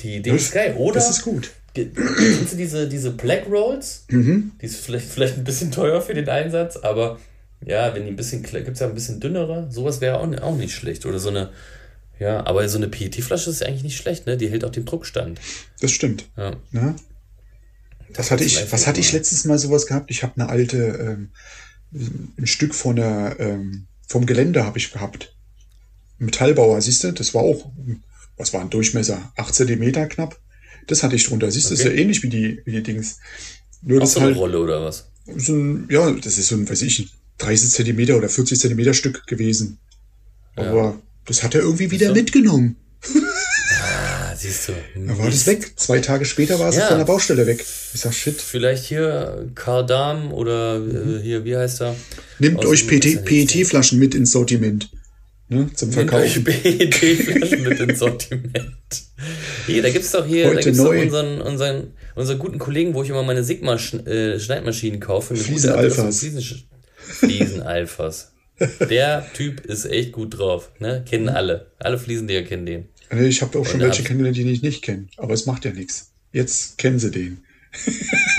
die 0.00 0.16
Idee 0.16 0.30
ist 0.30 0.50
geil. 0.50 0.76
Oder 0.78 0.94
Das 0.94 1.10
ist 1.10 1.20
gut. 1.20 1.50
Kennst 1.74 2.54
du 2.54 2.56
diese, 2.56 2.88
diese 2.88 3.10
Black 3.10 3.46
Rolls? 3.50 4.06
Mhm. 4.08 4.52
Die 4.62 4.64
ist 4.64 4.76
vielleicht, 4.76 5.08
vielleicht 5.10 5.36
ein 5.36 5.44
bisschen 5.44 5.70
teuer 5.72 6.00
für 6.00 6.14
den 6.14 6.30
Einsatz, 6.30 6.78
aber 6.78 7.18
ja, 7.64 7.94
wenn 7.94 8.04
die 8.04 8.10
ein 8.10 8.16
bisschen, 8.16 8.42
gibt 8.42 8.68
es 8.68 8.80
ja 8.80 8.86
ein 8.88 8.94
bisschen 8.94 9.20
dünnere, 9.20 9.70
sowas 9.70 10.00
wäre 10.00 10.18
auch, 10.18 10.42
auch 10.42 10.56
nicht 10.56 10.74
schlecht. 10.74 11.06
Oder 11.06 11.18
so 11.18 11.28
eine, 11.28 11.50
ja, 12.18 12.44
aber 12.46 12.68
so 12.68 12.76
eine 12.78 12.88
PET-Flasche 12.88 13.50
ist 13.50 13.62
eigentlich 13.64 13.82
nicht 13.82 13.96
schlecht, 13.96 14.26
ne? 14.26 14.36
Die 14.36 14.48
hält 14.50 14.64
auch 14.64 14.70
den 14.72 14.84
Druckstand. 14.84 15.40
Das 15.80 15.90
stimmt. 15.90 16.26
Ja. 16.36 16.56
Ja. 16.72 16.94
Was 18.14 18.30
hatte 18.30 18.44
ich, 18.44 18.72
was 18.72 18.86
hatte 18.86 19.00
ich 19.00 19.12
mal- 19.12 19.18
letztes 19.18 19.44
Mal 19.44 19.58
sowas 19.58 19.86
gehabt? 19.86 20.10
Ich 20.10 20.22
habe 20.22 20.34
eine 20.40 20.48
alte, 20.48 20.76
ähm, 20.76 21.30
ein 22.38 22.46
Stück 22.46 22.74
von 22.74 22.96
der, 22.96 23.36
ähm, 23.38 23.86
vom 24.08 24.26
Gelände 24.26 24.64
habe 24.64 24.78
ich 24.78 24.92
gehabt. 24.92 25.36
Metallbauer, 26.18 26.80
siehst 26.82 27.04
du? 27.04 27.12
Das 27.12 27.34
war 27.34 27.42
auch, 27.42 27.70
was 28.36 28.52
war 28.52 28.60
ein 28.60 28.70
Durchmesser? 28.70 29.32
8 29.36 29.54
Zentimeter 29.54 30.06
knapp. 30.06 30.38
Das 30.86 31.02
hatte 31.02 31.16
ich 31.16 31.24
drunter. 31.26 31.50
Siehst 31.50 31.66
du, 31.66 31.70
das 31.70 31.80
ist 31.80 31.84
ja 31.86 31.92
Okay. 31.92 32.02
ähnlich 32.02 32.22
wie 32.22 32.28
die, 32.28 32.60
wie 32.64 32.72
die 32.72 32.82
Dings. 32.82 33.18
Nur 33.82 33.98
Auch 33.98 34.02
das 34.02 34.12
so 34.14 34.20
eine 34.20 34.28
halt, 34.30 34.36
Rolle 34.38 34.58
oder 34.60 34.84
was? 34.84 35.10
so 35.36 35.54
ein, 35.54 35.86
ja, 35.90 36.10
das 36.10 36.36
ist 36.38 36.48
so 36.48 36.56
ein, 36.56 36.68
weiß 36.68 36.82
ich, 36.82 37.08
30 37.40 37.70
Zentimeter 37.70 38.16
oder 38.16 38.28
40 38.28 38.58
Zentimeter 38.58 38.94
Stück 38.94 39.26
gewesen. 39.26 39.78
Aber 40.56 40.98
das 41.26 41.42
hat 41.42 41.54
er 41.54 41.62
irgendwie 41.62 41.90
wieder 41.90 42.12
mitgenommen. 42.12 42.76
Ah, 43.82 44.34
siehst 44.36 44.68
du. 44.68 44.72
Da 45.06 45.16
war 45.18 45.26
das 45.30 45.46
weg. 45.46 45.72
Zwei 45.76 46.00
Tage 46.00 46.24
später 46.24 46.58
war 46.58 46.68
es 46.68 46.76
Ja. 46.76 46.88
von 46.88 46.98
der 46.98 47.04
Baustelle 47.04 47.46
weg. 47.46 47.64
Ich 47.94 48.00
sag, 48.00 48.12
shit. 48.12 48.40
Vielleicht 48.40 48.84
hier 48.84 49.50
Karl 49.54 49.86
Dahm 49.86 50.32
oder 50.32 50.76
äh, 50.76 51.22
hier, 51.22 51.44
wie 51.44 51.56
heißt 51.56 51.80
er? 51.82 51.96
Nehmt 52.38 52.64
euch? 52.64 52.86
PET-Flaschen 52.86 53.98
mit 53.98 54.14
ins 54.14 54.32
Sortiment. 54.32 54.90
Ne, 55.48 55.68
zum 55.74 55.90
Nehmt 55.90 56.12
euch 56.12 56.34
Verkaufen. 56.34 56.44
PET-Flaschen 56.62 57.62
mit 57.62 57.80
ins 57.80 57.98
Sortiment. 57.98 58.64
Hier, 59.66 59.82
da 59.82 59.90
gibt's 59.90 60.12
doch 60.12 60.26
hier, 60.26 60.44
da 60.44 60.50
Heute 60.50 60.62
gibt's 60.64 60.78
doch 60.78 60.94
unseren, 60.94 61.40
unseren, 61.40 61.92
unseren 62.14 62.38
guten 62.38 62.58
Kollegen, 62.58 62.94
wo 62.94 63.02
ich 63.02 63.10
immer 63.10 63.22
meine 63.22 63.44
Sigma-Schneidmaschinen 63.44 65.00
kaufe. 65.00 65.34
Fliesen 65.36 65.70
gute 65.70 65.78
Adresse 65.78 66.00
Alphas. 66.02 66.18
Fliesen, 66.20 66.64
Fliesen 67.12 67.62
Alphas. 67.62 68.32
Der 68.90 69.26
Typ 69.32 69.64
ist 69.64 69.86
echt 69.86 70.12
gut 70.12 70.38
drauf. 70.38 70.70
Ne? 70.78 71.04
Kennen 71.08 71.28
alle. 71.28 71.70
Alle 71.78 71.98
Fliesenleger 71.98 72.46
kennen 72.46 72.66
den. 72.66 72.88
Nee, 73.12 73.26
Ich 73.28 73.40
habe 73.42 73.58
auch 73.58 73.64
schon 73.66 73.80
Und 73.80 73.86
welche 73.86 74.02
kennengelernt, 74.02 74.36
die 74.36 74.50
ich 74.50 74.62
nicht 74.62 74.82
kenne. 74.82 75.06
Aber 75.16 75.32
es 75.34 75.46
macht 75.46 75.64
ja 75.64 75.72
nichts. 75.72 76.12
Jetzt 76.32 76.78
kennen 76.78 76.98
sie 76.98 77.10
den. 77.10 77.44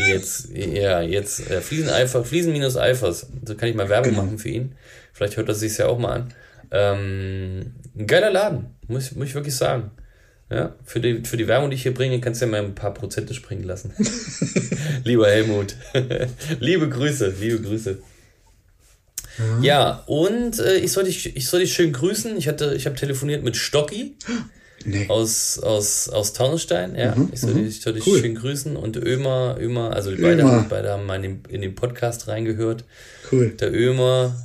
Jetzt, 0.09 0.49
ja, 0.53 1.01
jetzt 1.01 1.49
äh, 1.49 1.61
Fliesen 1.61 1.89
Alpha, 1.89 2.24
Fliesen 2.24 2.51
minus 2.51 2.76
Alphas. 2.78 3.28
So 3.45 3.55
kann 3.55 3.69
ich 3.69 3.76
mal 3.76 3.89
Werbung 3.89 4.11
Genau. 4.11 4.24
machen 4.26 4.38
für 4.38 4.49
ihn. 4.49 4.76
Vielleicht 5.13 5.38
hört 5.38 5.47
er 5.49 5.55
sich 5.55 5.78
ja 5.78 5.88
auch 5.88 5.97
mal 5.97 6.13
an. 6.13 6.34
Ähm, 6.72 7.74
ein 7.97 8.07
geiler 8.07 8.32
Laden, 8.32 8.67
muss, 8.88 9.13
muss 9.15 9.28
ich 9.28 9.36
wirklich 9.36 9.55
sagen. 9.55 9.91
Ja, 10.49 10.76
für 10.84 10.99
die, 10.99 11.24
für 11.24 11.38
die 11.38 11.47
Werbung, 11.47 11.69
die 11.69 11.78
ich 11.78 11.84
hier 11.84 11.93
bringe, 11.93 12.19
kannst 12.19 12.41
du 12.41 12.45
ja 12.45 12.51
mal 12.51 12.61
ein 12.61 12.76
paar 12.76 12.93
Prozente 12.93 13.34
springen 13.34 13.63
lassen. 13.63 13.93
Lieber 15.05 15.28
Helmut. 15.30 15.76
liebe 16.59 16.89
Grüße, 16.89 17.34
liebe 17.39 17.61
Grüße. 17.61 17.99
Ja, 19.61 20.03
und 20.07 20.59
äh, 20.59 20.77
ich, 20.77 20.91
soll 20.91 21.05
dich, 21.05 21.36
ich 21.36 21.47
soll 21.47 21.61
dich 21.61 21.73
schön 21.73 21.93
grüßen. 21.93 22.38
Ich, 22.38 22.47
hatte, 22.47 22.73
ich 22.75 22.86
habe 22.86 22.95
telefoniert 22.95 23.43
mit 23.43 23.55
Stocki 23.55 24.15
Nee. 24.84 25.05
aus, 25.09 25.59
aus, 25.59 26.09
aus 26.09 26.34
Taunusstein, 26.34 26.95
ja. 26.95 27.15
ich 27.32 27.39
soll, 27.41 27.53
dich- 27.53 27.67
ich 27.77 27.82
soll 27.82 27.93
dich 27.93 28.07
Cool. 28.07 28.19
schön 28.19 28.34
grüßen. 28.34 28.75
Und 28.75 28.97
Ömer, 28.97 29.55
Ömer, 29.59 29.93
also 29.93 30.09
beide, 30.11 30.41
Ömer. 30.41 30.51
haben- 30.53 30.69
beide 30.69 30.89
haben 30.89 31.05
mal 31.05 31.15
in 31.17 31.21
den, 31.21 31.43
in 31.49 31.61
den 31.61 31.75
Podcast 31.75 32.27
reingehört. 32.27 32.84
Cool. 33.32 33.49
Der 33.59 33.71
Ömer, 33.73 34.36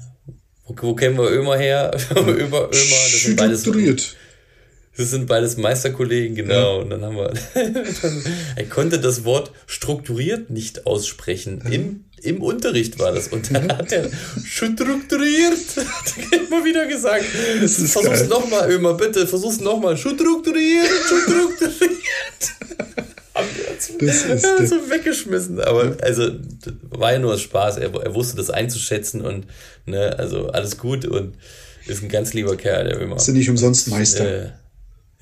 wo, 0.66 0.74
wo 0.82 0.94
kennen 0.94 1.16
wir 1.16 1.30
Ömer 1.30 1.56
her? 1.56 1.90
Ömer, 2.14 2.26
Ömer, 2.36 2.68
das 2.70 3.22
sind 3.22 3.36
beides, 3.36 3.62
Strukturiert. 3.62 4.14
Das 4.96 5.10
sind 5.10 5.26
beides 5.26 5.58
Meisterkollegen, 5.58 6.34
genau. 6.34 6.80
Und 6.80 6.90
dann 6.90 7.02
haben 7.02 7.16
wir, 7.16 7.32
er 8.56 8.64
konnte 8.64 8.98
das 8.98 9.24
Wort 9.24 9.52
strukturiert 9.66 10.48
nicht 10.48 10.86
aussprechen. 10.86 11.62
Im, 11.70 12.04
Im 12.22 12.42
Unterricht 12.42 12.98
war 12.98 13.12
das. 13.12 13.28
Und 13.28 13.54
dann 13.54 13.70
hat 13.76 13.92
er 13.92 14.08
strukturiert, 14.44 15.58
hat 15.76 16.14
er 16.32 16.46
immer 16.46 16.64
wieder 16.64 16.86
gesagt. 16.86 17.26
Das 17.60 17.78
ist 17.78 17.92
Versuch's 17.92 18.28
nochmal, 18.28 18.70
Ömer, 18.70 18.94
bitte, 18.94 19.26
versuch's 19.26 19.60
nochmal. 19.60 19.98
Strukturiert, 19.98 20.88
strukturiert. 21.04 21.76
Haben 23.34 23.48
wir 23.54 23.70
uns 23.70 23.92
Das 23.98 24.24
ist 24.24 24.44
ja, 24.44 24.66
so 24.66 24.88
weggeschmissen. 24.88 25.60
Aber 25.60 25.94
also 26.00 26.30
war 26.88 27.12
ja 27.12 27.18
nur 27.18 27.36
Spaß. 27.36 27.76
Er, 27.76 27.94
er 27.94 28.14
wusste 28.14 28.34
das 28.36 28.48
einzuschätzen 28.48 29.20
und 29.20 29.46
ne, 29.84 30.18
also 30.18 30.48
alles 30.48 30.78
gut 30.78 31.04
und 31.04 31.34
ist 31.86 32.02
ein 32.02 32.08
ganz 32.08 32.32
lieber 32.32 32.56
Kerl, 32.56 32.84
der 32.84 33.00
Ömer. 33.00 33.16
Ist 33.16 33.28
ja 33.28 33.34
nicht 33.34 33.50
umsonst 33.50 33.88
Meister. 33.88 34.44
Äh, 34.44 34.48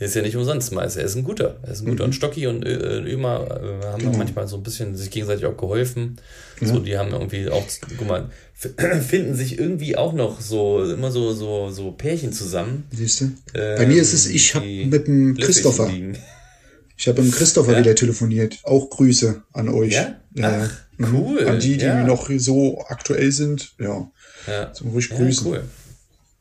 ist 0.06 0.14
ja 0.14 0.22
nicht 0.22 0.36
umsonst 0.36 0.72
Meister. 0.72 1.00
Er 1.00 1.06
ist 1.06 1.14
ein 1.16 1.24
guter. 1.24 1.56
Er 1.62 1.72
ist 1.72 1.82
ein 1.82 1.86
guter. 1.86 2.04
Und 2.04 2.14
Stocki 2.14 2.46
und 2.46 2.64
äh, 2.64 3.00
Ömer 3.00 3.46
äh, 3.82 3.86
haben 3.86 4.02
Genau. 4.02 4.16
manchmal 4.18 4.48
so 4.48 4.56
ein 4.56 4.62
bisschen 4.62 4.96
sich 4.96 5.10
gegenseitig 5.10 5.44
auch 5.46 5.56
geholfen. 5.56 6.16
So, 6.60 6.78
die 6.78 6.96
haben 6.96 7.10
irgendwie 7.12 7.48
auch, 7.48 7.64
guck 7.98 8.08
mal, 8.08 8.30
finden 8.54 9.34
sich 9.34 9.58
irgendwie 9.58 9.96
auch 9.96 10.12
noch 10.12 10.40
so, 10.40 10.82
immer 10.84 11.10
so, 11.10 11.32
so, 11.32 11.70
so 11.70 11.92
Pärchen 11.92 12.32
zusammen. 12.32 12.84
Siehst 12.92 13.20
du? 13.20 13.24
ähm, 13.54 13.78
Bei 13.78 13.86
mir 13.86 14.00
ist 14.00 14.12
es, 14.12 14.26
ich 14.26 14.54
habe 14.54 14.66
mit 14.66 15.06
dem 15.06 15.36
Christopher. 15.36 15.88
liegen. 15.88 16.16
Ich 16.96 17.08
habe 17.08 17.20
mit 17.22 17.32
dem 17.32 17.36
Christopher 17.36 17.72
Ja? 17.72 17.78
wieder 17.80 17.94
telefoniert. 17.94 18.58
Auch 18.62 18.88
Grüße 18.90 19.42
an 19.52 19.68
euch. 19.68 19.92
Ja? 19.92 20.16
ja. 20.34 20.62
Ach, 20.64 20.80
Mhm. 20.96 21.14
cool. 21.16 21.48
An 21.48 21.58
die, 21.58 21.76
die 21.76 21.84
Ja. 21.84 22.04
noch 22.06 22.30
so 22.38 22.80
aktuell 22.88 23.32
sind. 23.32 23.72
Ja. 23.80 24.08
Ja. 24.46 24.72
Zum 24.72 24.90
ruhig 24.90 25.08
Ja, 25.10 25.16
grüßen. 25.16 25.46
cool. 25.46 25.64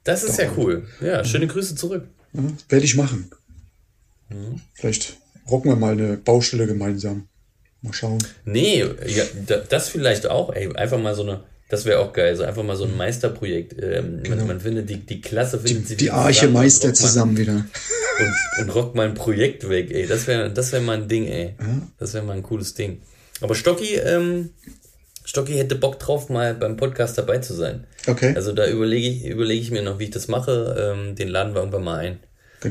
Das 0.04 0.24
ist 0.24 0.38
ja 0.38 0.46
cool. 0.58 0.84
Ja, 1.02 1.24
schöne 1.24 1.48
Grüße 1.48 1.76
zurück. 1.76 2.04
Ja, 2.34 2.42
Werde 2.70 2.86
ich 2.86 2.96
machen. 2.96 3.30
Mhm. 4.34 4.62
Vielleicht 4.74 5.18
rocken 5.50 5.72
wir 5.72 5.76
mal 5.76 5.94
eine 5.94 6.18
Baustelle 6.18 6.68
gemeinsam. 6.68 7.28
Mal 7.82 7.94
schauen. 7.94 8.20
Nee, 8.46 8.80
ja, 9.08 9.24
da- 9.46 9.58
das 9.58 9.90
vielleicht 9.90 10.26
auch. 10.28 10.54
Ey, 10.54 10.74
einfach 10.76 10.98
mal 11.00 11.14
so 11.16 11.24
eine, 11.24 11.44
das 11.70 11.84
wäre 11.86 12.00
auch 12.00 12.14
geil, 12.14 12.36
so 12.36 12.44
einfach 12.44 12.64
mal 12.64 12.78
so 12.78 12.86
ein 12.86 12.96
Meisterprojekt. 12.96 13.76
Ähm, 13.82 14.22
man, 14.30 14.48
man 14.48 14.60
findet 14.62 14.90
die, 14.90 14.98
die 15.06 15.20
Klasse 15.22 15.60
findet 15.60 15.90
Die 15.90 16.00
wieder 16.06 16.14
Arche 16.14 16.34
zusammen 16.42 16.56
und 16.56 16.62
Meister 16.62 16.88
mal- 16.88 16.94
zusammen 16.96 17.38
wieder. 17.38 17.66
Und, 18.20 18.62
und 18.62 18.76
rockt 18.76 18.94
mal 18.96 19.08
ein 19.08 19.16
Projekt 19.16 19.68
weg, 19.70 19.90
ey. 19.90 20.06
Das 20.06 20.28
wäre 20.28 20.52
das 20.52 20.72
wär 20.72 20.82
mal 20.82 20.98
ein 20.98 21.08
Ding, 21.08 21.26
ey. 21.28 21.56
Das 21.98 22.14
wäre 22.14 22.24
mal 22.24 22.34
ein 22.38 22.44
cooles 22.44 22.76
Ding. 22.76 23.02
Aber 23.42 23.56
Stocki, 23.56 23.96
ähm, 23.96 24.52
Stocki 25.26 25.54
hätte 25.54 25.74
Bock 25.76 25.98
drauf, 26.00 26.30
mal 26.30 26.54
beim 26.54 26.78
Podcast 26.78 27.18
dabei 27.18 27.40
zu 27.40 27.56
sein. 27.56 27.88
Okay. 28.06 28.34
Also 28.36 28.52
da 28.54 28.68
überlege 28.70 29.08
ich, 29.08 29.26
überlege 29.26 29.60
ich 29.62 29.72
mir 29.72 29.82
noch, 29.82 29.98
wie 29.98 30.04
ich 30.04 30.10
das 30.12 30.28
mache. 30.28 30.94
Ähm, 30.96 31.16
den 31.16 31.28
laden 31.28 31.56
wir 31.56 31.62
irgendwann 31.62 31.84
mal 31.84 31.98
ein. 32.02 32.20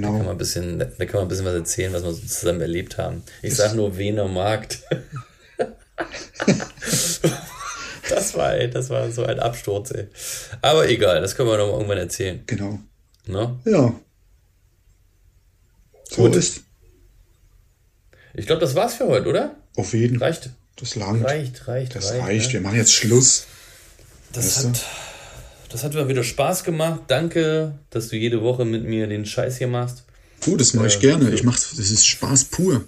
Da 0.00 0.06
kann 0.06 0.12
man 0.12 0.20
genau. 0.20 0.30
ein 0.32 0.38
bisschen, 0.38 0.78
da 0.78 0.86
kann 0.86 1.14
man 1.14 1.22
ein 1.22 1.28
bisschen 1.28 1.44
was 1.44 1.54
erzählen, 1.54 1.92
was 1.92 2.02
wir 2.02 2.12
so 2.12 2.20
zusammen 2.26 2.60
erlebt 2.60 2.98
haben. 2.98 3.22
Ich 3.42 3.54
sag 3.54 3.74
nur 3.74 3.98
Wiener 3.98 4.28
Markt. 4.28 4.80
das 8.08 8.34
war, 8.34 8.54
ey, 8.54 8.70
das 8.70 8.90
war 8.90 9.10
so 9.10 9.24
ein 9.24 9.38
Absturz, 9.38 9.90
ey. 9.90 10.08
Aber 10.60 10.88
egal, 10.88 11.20
das 11.20 11.36
können 11.36 11.48
wir 11.48 11.58
noch 11.58 11.66
mal 11.66 11.74
irgendwann 11.74 11.98
erzählen. 11.98 12.42
Genau. 12.46 12.78
Ne? 13.26 13.58
Ja. 13.64 13.94
So 16.10 16.22
Gut. 16.22 16.36
ist. 16.36 16.62
Ich 18.34 18.46
glaube, 18.46 18.60
das 18.60 18.74
war's 18.74 18.94
für 18.94 19.06
heute, 19.08 19.28
oder? 19.28 19.56
Auf 19.76 19.92
jeden 19.94 20.18
Fall. 20.18 20.28
Reicht. 20.28 20.50
Das 20.76 20.94
langt. 20.94 21.24
Reicht, 21.24 21.68
reicht, 21.68 21.94
Das 21.94 22.12
reicht. 22.12 22.22
reicht. 22.22 22.46
Ne? 22.48 22.52
Wir 22.54 22.60
machen 22.62 22.76
jetzt 22.76 22.92
Schluss. 22.92 23.46
Das 24.32 24.64
Weißt 24.64 24.76
du? 24.76 24.80
Das 25.72 25.82
hat 25.84 25.94
mir 25.94 26.08
wieder 26.08 26.22
Spaß 26.24 26.64
gemacht. 26.64 27.02
Danke, 27.08 27.78
dass 27.90 28.08
du 28.08 28.16
jede 28.16 28.42
Woche 28.42 28.64
mit 28.64 28.84
mir 28.84 29.06
den 29.06 29.24
Scheiß 29.26 29.58
hier 29.58 29.68
machst. 29.68 30.04
Gut, 30.44 30.60
das 30.60 30.74
mache 30.74 30.88
ich 30.88 30.96
Äh, 30.96 31.00
gerne. 31.00 31.30
Ich 31.30 31.42
mach, 31.44 31.54
das 31.58 31.72
ist 31.78 32.06
Spaß 32.06 32.44
pur. 32.46 32.86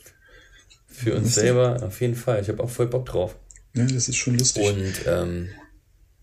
Für 0.89 1.15
uns 1.17 1.35
selber, 1.35 1.83
auf 1.83 2.01
jeden 2.01 2.15
Fall. 2.15 2.41
Ich 2.41 2.49
habe 2.49 2.63
auch 2.63 2.71
voll 2.71 2.87
Bock 2.87 3.07
drauf. 3.07 3.37
Ja, 3.75 3.85
das 3.85 4.09
ist 4.09 4.17
schon 4.17 4.39
lustig. 4.39 4.65
Und 4.65 4.93
ähm, 5.07 5.49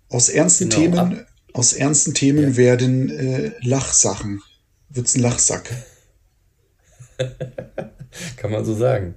Aus 0.09 0.29
ernsten 0.29 0.69
Genau, 0.69 0.81
Themen, 0.81 0.97
ab- 0.99 1.27
aus 1.53 1.73
ernsten 1.73 2.13
Themen 2.13 2.55
werden 2.55 3.09
äh, 3.09 3.51
Lachsachen. 3.61 4.41
Wird's 4.89 5.15
ein 5.15 5.21
Lachsack. 5.21 5.69
Kann 8.37 8.51
man 8.51 8.65
so 8.65 8.75
sagen. 8.75 9.15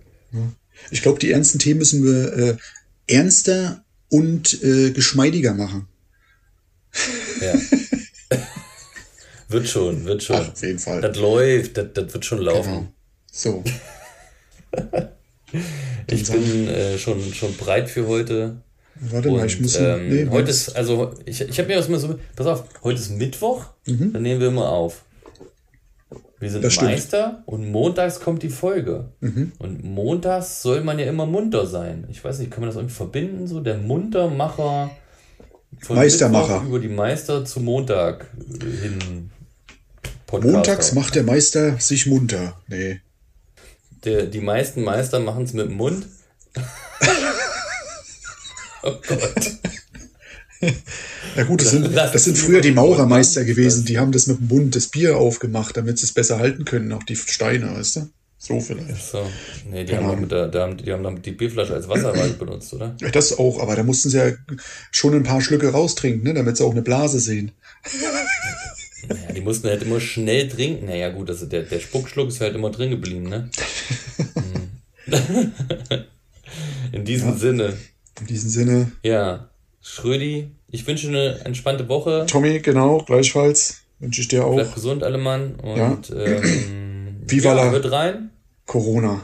Ich 0.90 1.02
glaube, 1.02 1.18
die 1.18 1.30
ernsten 1.30 1.58
Themen 1.58 1.78
müssen 1.78 2.04
wir 2.04 2.32
äh, 2.36 2.56
ernster 3.06 3.84
und 4.08 4.62
äh, 4.62 4.90
geschmeidiger 4.90 5.54
machen. 5.54 5.86
Ja. 7.40 7.54
wird 9.48 9.68
schon, 9.68 10.04
wird 10.04 10.22
schon. 10.22 10.36
Ach, 10.36 10.52
auf 10.52 10.62
jeden 10.62 10.78
Fall. 10.78 11.00
Das 11.00 11.16
läuft, 11.16 11.76
das, 11.76 11.86
das 11.94 12.12
wird 12.14 12.24
schon 12.24 12.38
laufen. 12.40 12.72
Genau. 12.72 12.92
So. 13.30 13.64
Ich 16.06 16.28
bin 16.30 16.68
äh, 16.68 16.98
schon, 16.98 17.32
schon 17.32 17.56
breit 17.56 17.88
für 17.88 18.06
heute. 18.08 18.56
Warte 18.96 19.30
mal, 19.30 19.46
ich 19.46 19.56
Und, 19.56 19.62
muss. 19.62 19.76
ähm, 19.76 20.08
nee, 20.08 20.26
heute 20.28 20.48
was? 20.48 20.68
ist, 20.68 20.76
also 20.76 21.14
ich, 21.24 21.40
ich 21.40 21.58
habe 21.58 21.68
mir 21.68 21.76
das 21.76 21.88
mal 21.88 21.98
so, 21.98 22.18
pass 22.36 22.46
auf, 22.46 22.64
heute 22.82 22.98
ist 22.98 23.10
Mittwoch, 23.10 23.66
dann 23.86 24.22
nehmen 24.22 24.40
wir 24.40 24.48
immer 24.48 24.68
auf. 24.68 25.04
Wir 26.40 26.50
sind 26.50 26.60
Mhm. 26.60 26.64
Das 26.64 26.72
stimmt. 26.74 26.90
Mhm. 26.90 26.94
Meister 26.96 27.42
und 27.46 27.70
montags 27.70 28.20
kommt 28.20 28.42
die 28.42 28.48
Folge. 28.50 29.10
Und 29.20 29.84
montags 29.84 30.60
soll 30.62 30.82
man 30.82 30.98
ja 30.98 31.06
immer 31.06 31.24
munter 31.26 31.66
sein. 31.66 32.06
Ich 32.10 32.22
weiß 32.22 32.40
nicht, 32.40 32.50
kann 32.50 32.60
man 32.60 32.68
das 32.68 32.76
irgendwie 32.76 32.94
verbinden? 32.94 33.46
So 33.46 33.60
der 33.60 33.78
Muntermacher 33.78 34.90
von 35.80 35.96
Meistermacher. 35.96 36.54
Mittwoch 36.54 36.68
über 36.68 36.78
die 36.80 36.88
Meister 36.88 37.44
zu 37.44 37.60
Montag 37.60 38.30
äh, 38.60 38.82
hin. 38.82 39.30
Podcaster. 40.26 40.52
Montags 40.52 40.92
macht 40.94 41.14
der 41.14 41.22
Meister 41.22 41.78
sich 41.78 42.06
munter. 42.06 42.60
Nee. 42.66 43.00
Der, 44.04 44.26
die 44.26 44.40
meisten 44.40 44.82
Meister 44.82 45.20
machen 45.20 45.44
es 45.44 45.52
mit 45.52 45.66
dem 45.68 45.76
Mund. 45.76 46.06
oh 48.82 48.94
Gott. 49.06 49.52
Na 51.36 51.42
gut, 51.44 51.60
das 51.62 51.70
sind, 51.70 51.94
das 51.94 52.24
sind 52.24 52.38
früher 52.38 52.60
die 52.60 52.70
Maurermeister 52.70 53.44
gewesen. 53.44 53.84
Die 53.84 53.98
haben 53.98 54.12
das 54.12 54.26
mit 54.26 54.38
dem 54.38 54.48
Mund 54.48 54.76
das 54.76 54.88
Bier 54.88 55.16
aufgemacht, 55.18 55.76
damit 55.76 55.98
sie 55.98 56.06
es 56.06 56.12
besser 56.12 56.38
halten 56.38 56.64
können, 56.64 56.92
auch 56.92 57.02
die 57.02 57.16
Steine, 57.16 57.76
weißt 57.76 57.96
du? 57.96 58.08
So 58.46 58.60
vielleicht. 58.60 59.02
So, 59.02 59.26
nee, 59.70 59.84
die 59.84 59.96
haben, 59.96 60.20
mit 60.20 60.30
der, 60.30 60.48
die 60.48 60.58
haben, 60.58 60.76
die 60.76 60.92
haben 60.92 61.02
dann 61.02 61.22
die 61.22 61.32
Bierflasche 61.32 61.72
als 61.74 61.88
Wasserwald 61.88 62.38
benutzt, 62.38 62.74
oder? 62.74 62.94
Ja, 63.00 63.08
Das 63.10 63.38
auch, 63.38 63.58
aber 63.60 63.74
da 63.74 63.82
mussten 63.82 64.10
sie 64.10 64.18
ja 64.18 64.32
schon 64.90 65.14
ein 65.14 65.22
paar 65.22 65.40
Schlücke 65.40 65.70
raustrinken, 65.72 66.22
ne, 66.24 66.34
damit 66.34 66.56
sie 66.58 66.64
auch 66.64 66.72
eine 66.72 66.82
Blase 66.82 67.20
sehen. 67.20 67.52
Ja, 69.08 69.32
die 69.32 69.40
mussten 69.40 69.68
halt 69.68 69.82
immer 69.82 69.98
schnell 70.00 70.48
trinken. 70.48 70.86
Naja, 70.86 71.08
gut, 71.10 71.30
also 71.30 71.46
der, 71.46 71.62
der 71.62 71.80
Spuckschluck 71.80 72.28
ist 72.28 72.40
halt 72.40 72.54
immer 72.54 72.70
drin 72.70 72.90
geblieben, 72.90 73.28
ne? 73.28 73.50
Hm. 75.06 75.52
In 76.92 77.04
diesem 77.04 77.36
Sinne, 77.36 77.74
In 78.20 78.26
diesem 78.26 78.48
Sinne, 78.50 78.92
ja, 79.02 79.48
Schrödi, 79.82 80.50
ich 80.70 80.86
wünsche 80.86 81.08
eine 81.08 81.40
entspannte 81.44 81.88
Woche. 81.88 82.24
Tommy, 82.26 82.60
genau, 82.60 82.98
gleichfalls 82.98 83.80
wünsche 83.98 84.20
ich 84.22 84.28
dir 84.28 84.44
auch 84.46 84.74
gesund, 84.74 85.02
alle 85.02 85.18
Mann. 85.18 85.56
Und 85.56 86.10
ähm, 86.16 87.16
Viva 87.26 87.50
ja, 87.50 87.54
la- 87.54 87.70
hört 87.70 87.90
rein. 87.90 88.30
Corona. 88.66 89.20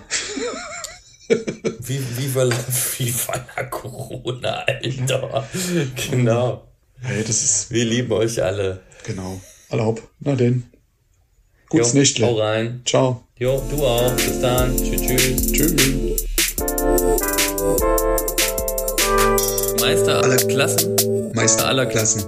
Wie, 1.28 1.98
viva 2.16 2.42
la, 2.44 2.56
viva 2.98 3.34
la 3.56 3.64
Corona, 3.64 4.64
Alter. 4.66 5.44
Genau. 6.10 6.66
Hey, 7.00 7.22
das 7.24 7.42
ist, 7.42 7.70
Wir 7.70 7.84
lieben 7.84 8.12
euch 8.12 8.42
alle. 8.42 8.80
genau. 9.04 9.40
Erlaub. 9.70 10.02
Na 10.20 10.34
denn. 10.34 10.64
Gutes 11.68 11.88
Jo, 11.88 11.92
Hau 11.94 11.98
Nächtle. 11.98 12.38
rein. 12.42 12.82
Ciao. 12.84 13.24
Jo, 13.38 13.62
du 13.70 13.86
auch. 13.86 14.12
Bis 14.16 14.40
dann. 14.40 14.76
Tschüss, 14.76 15.00
tschüss. 15.02 15.52
Tschüss. 15.52 16.26
Meister 19.80 20.22
aller 20.22 20.36
Klassen. 20.36 20.96
Meister 21.34 21.66
aller 21.68 21.86
Klassen. 21.86 22.24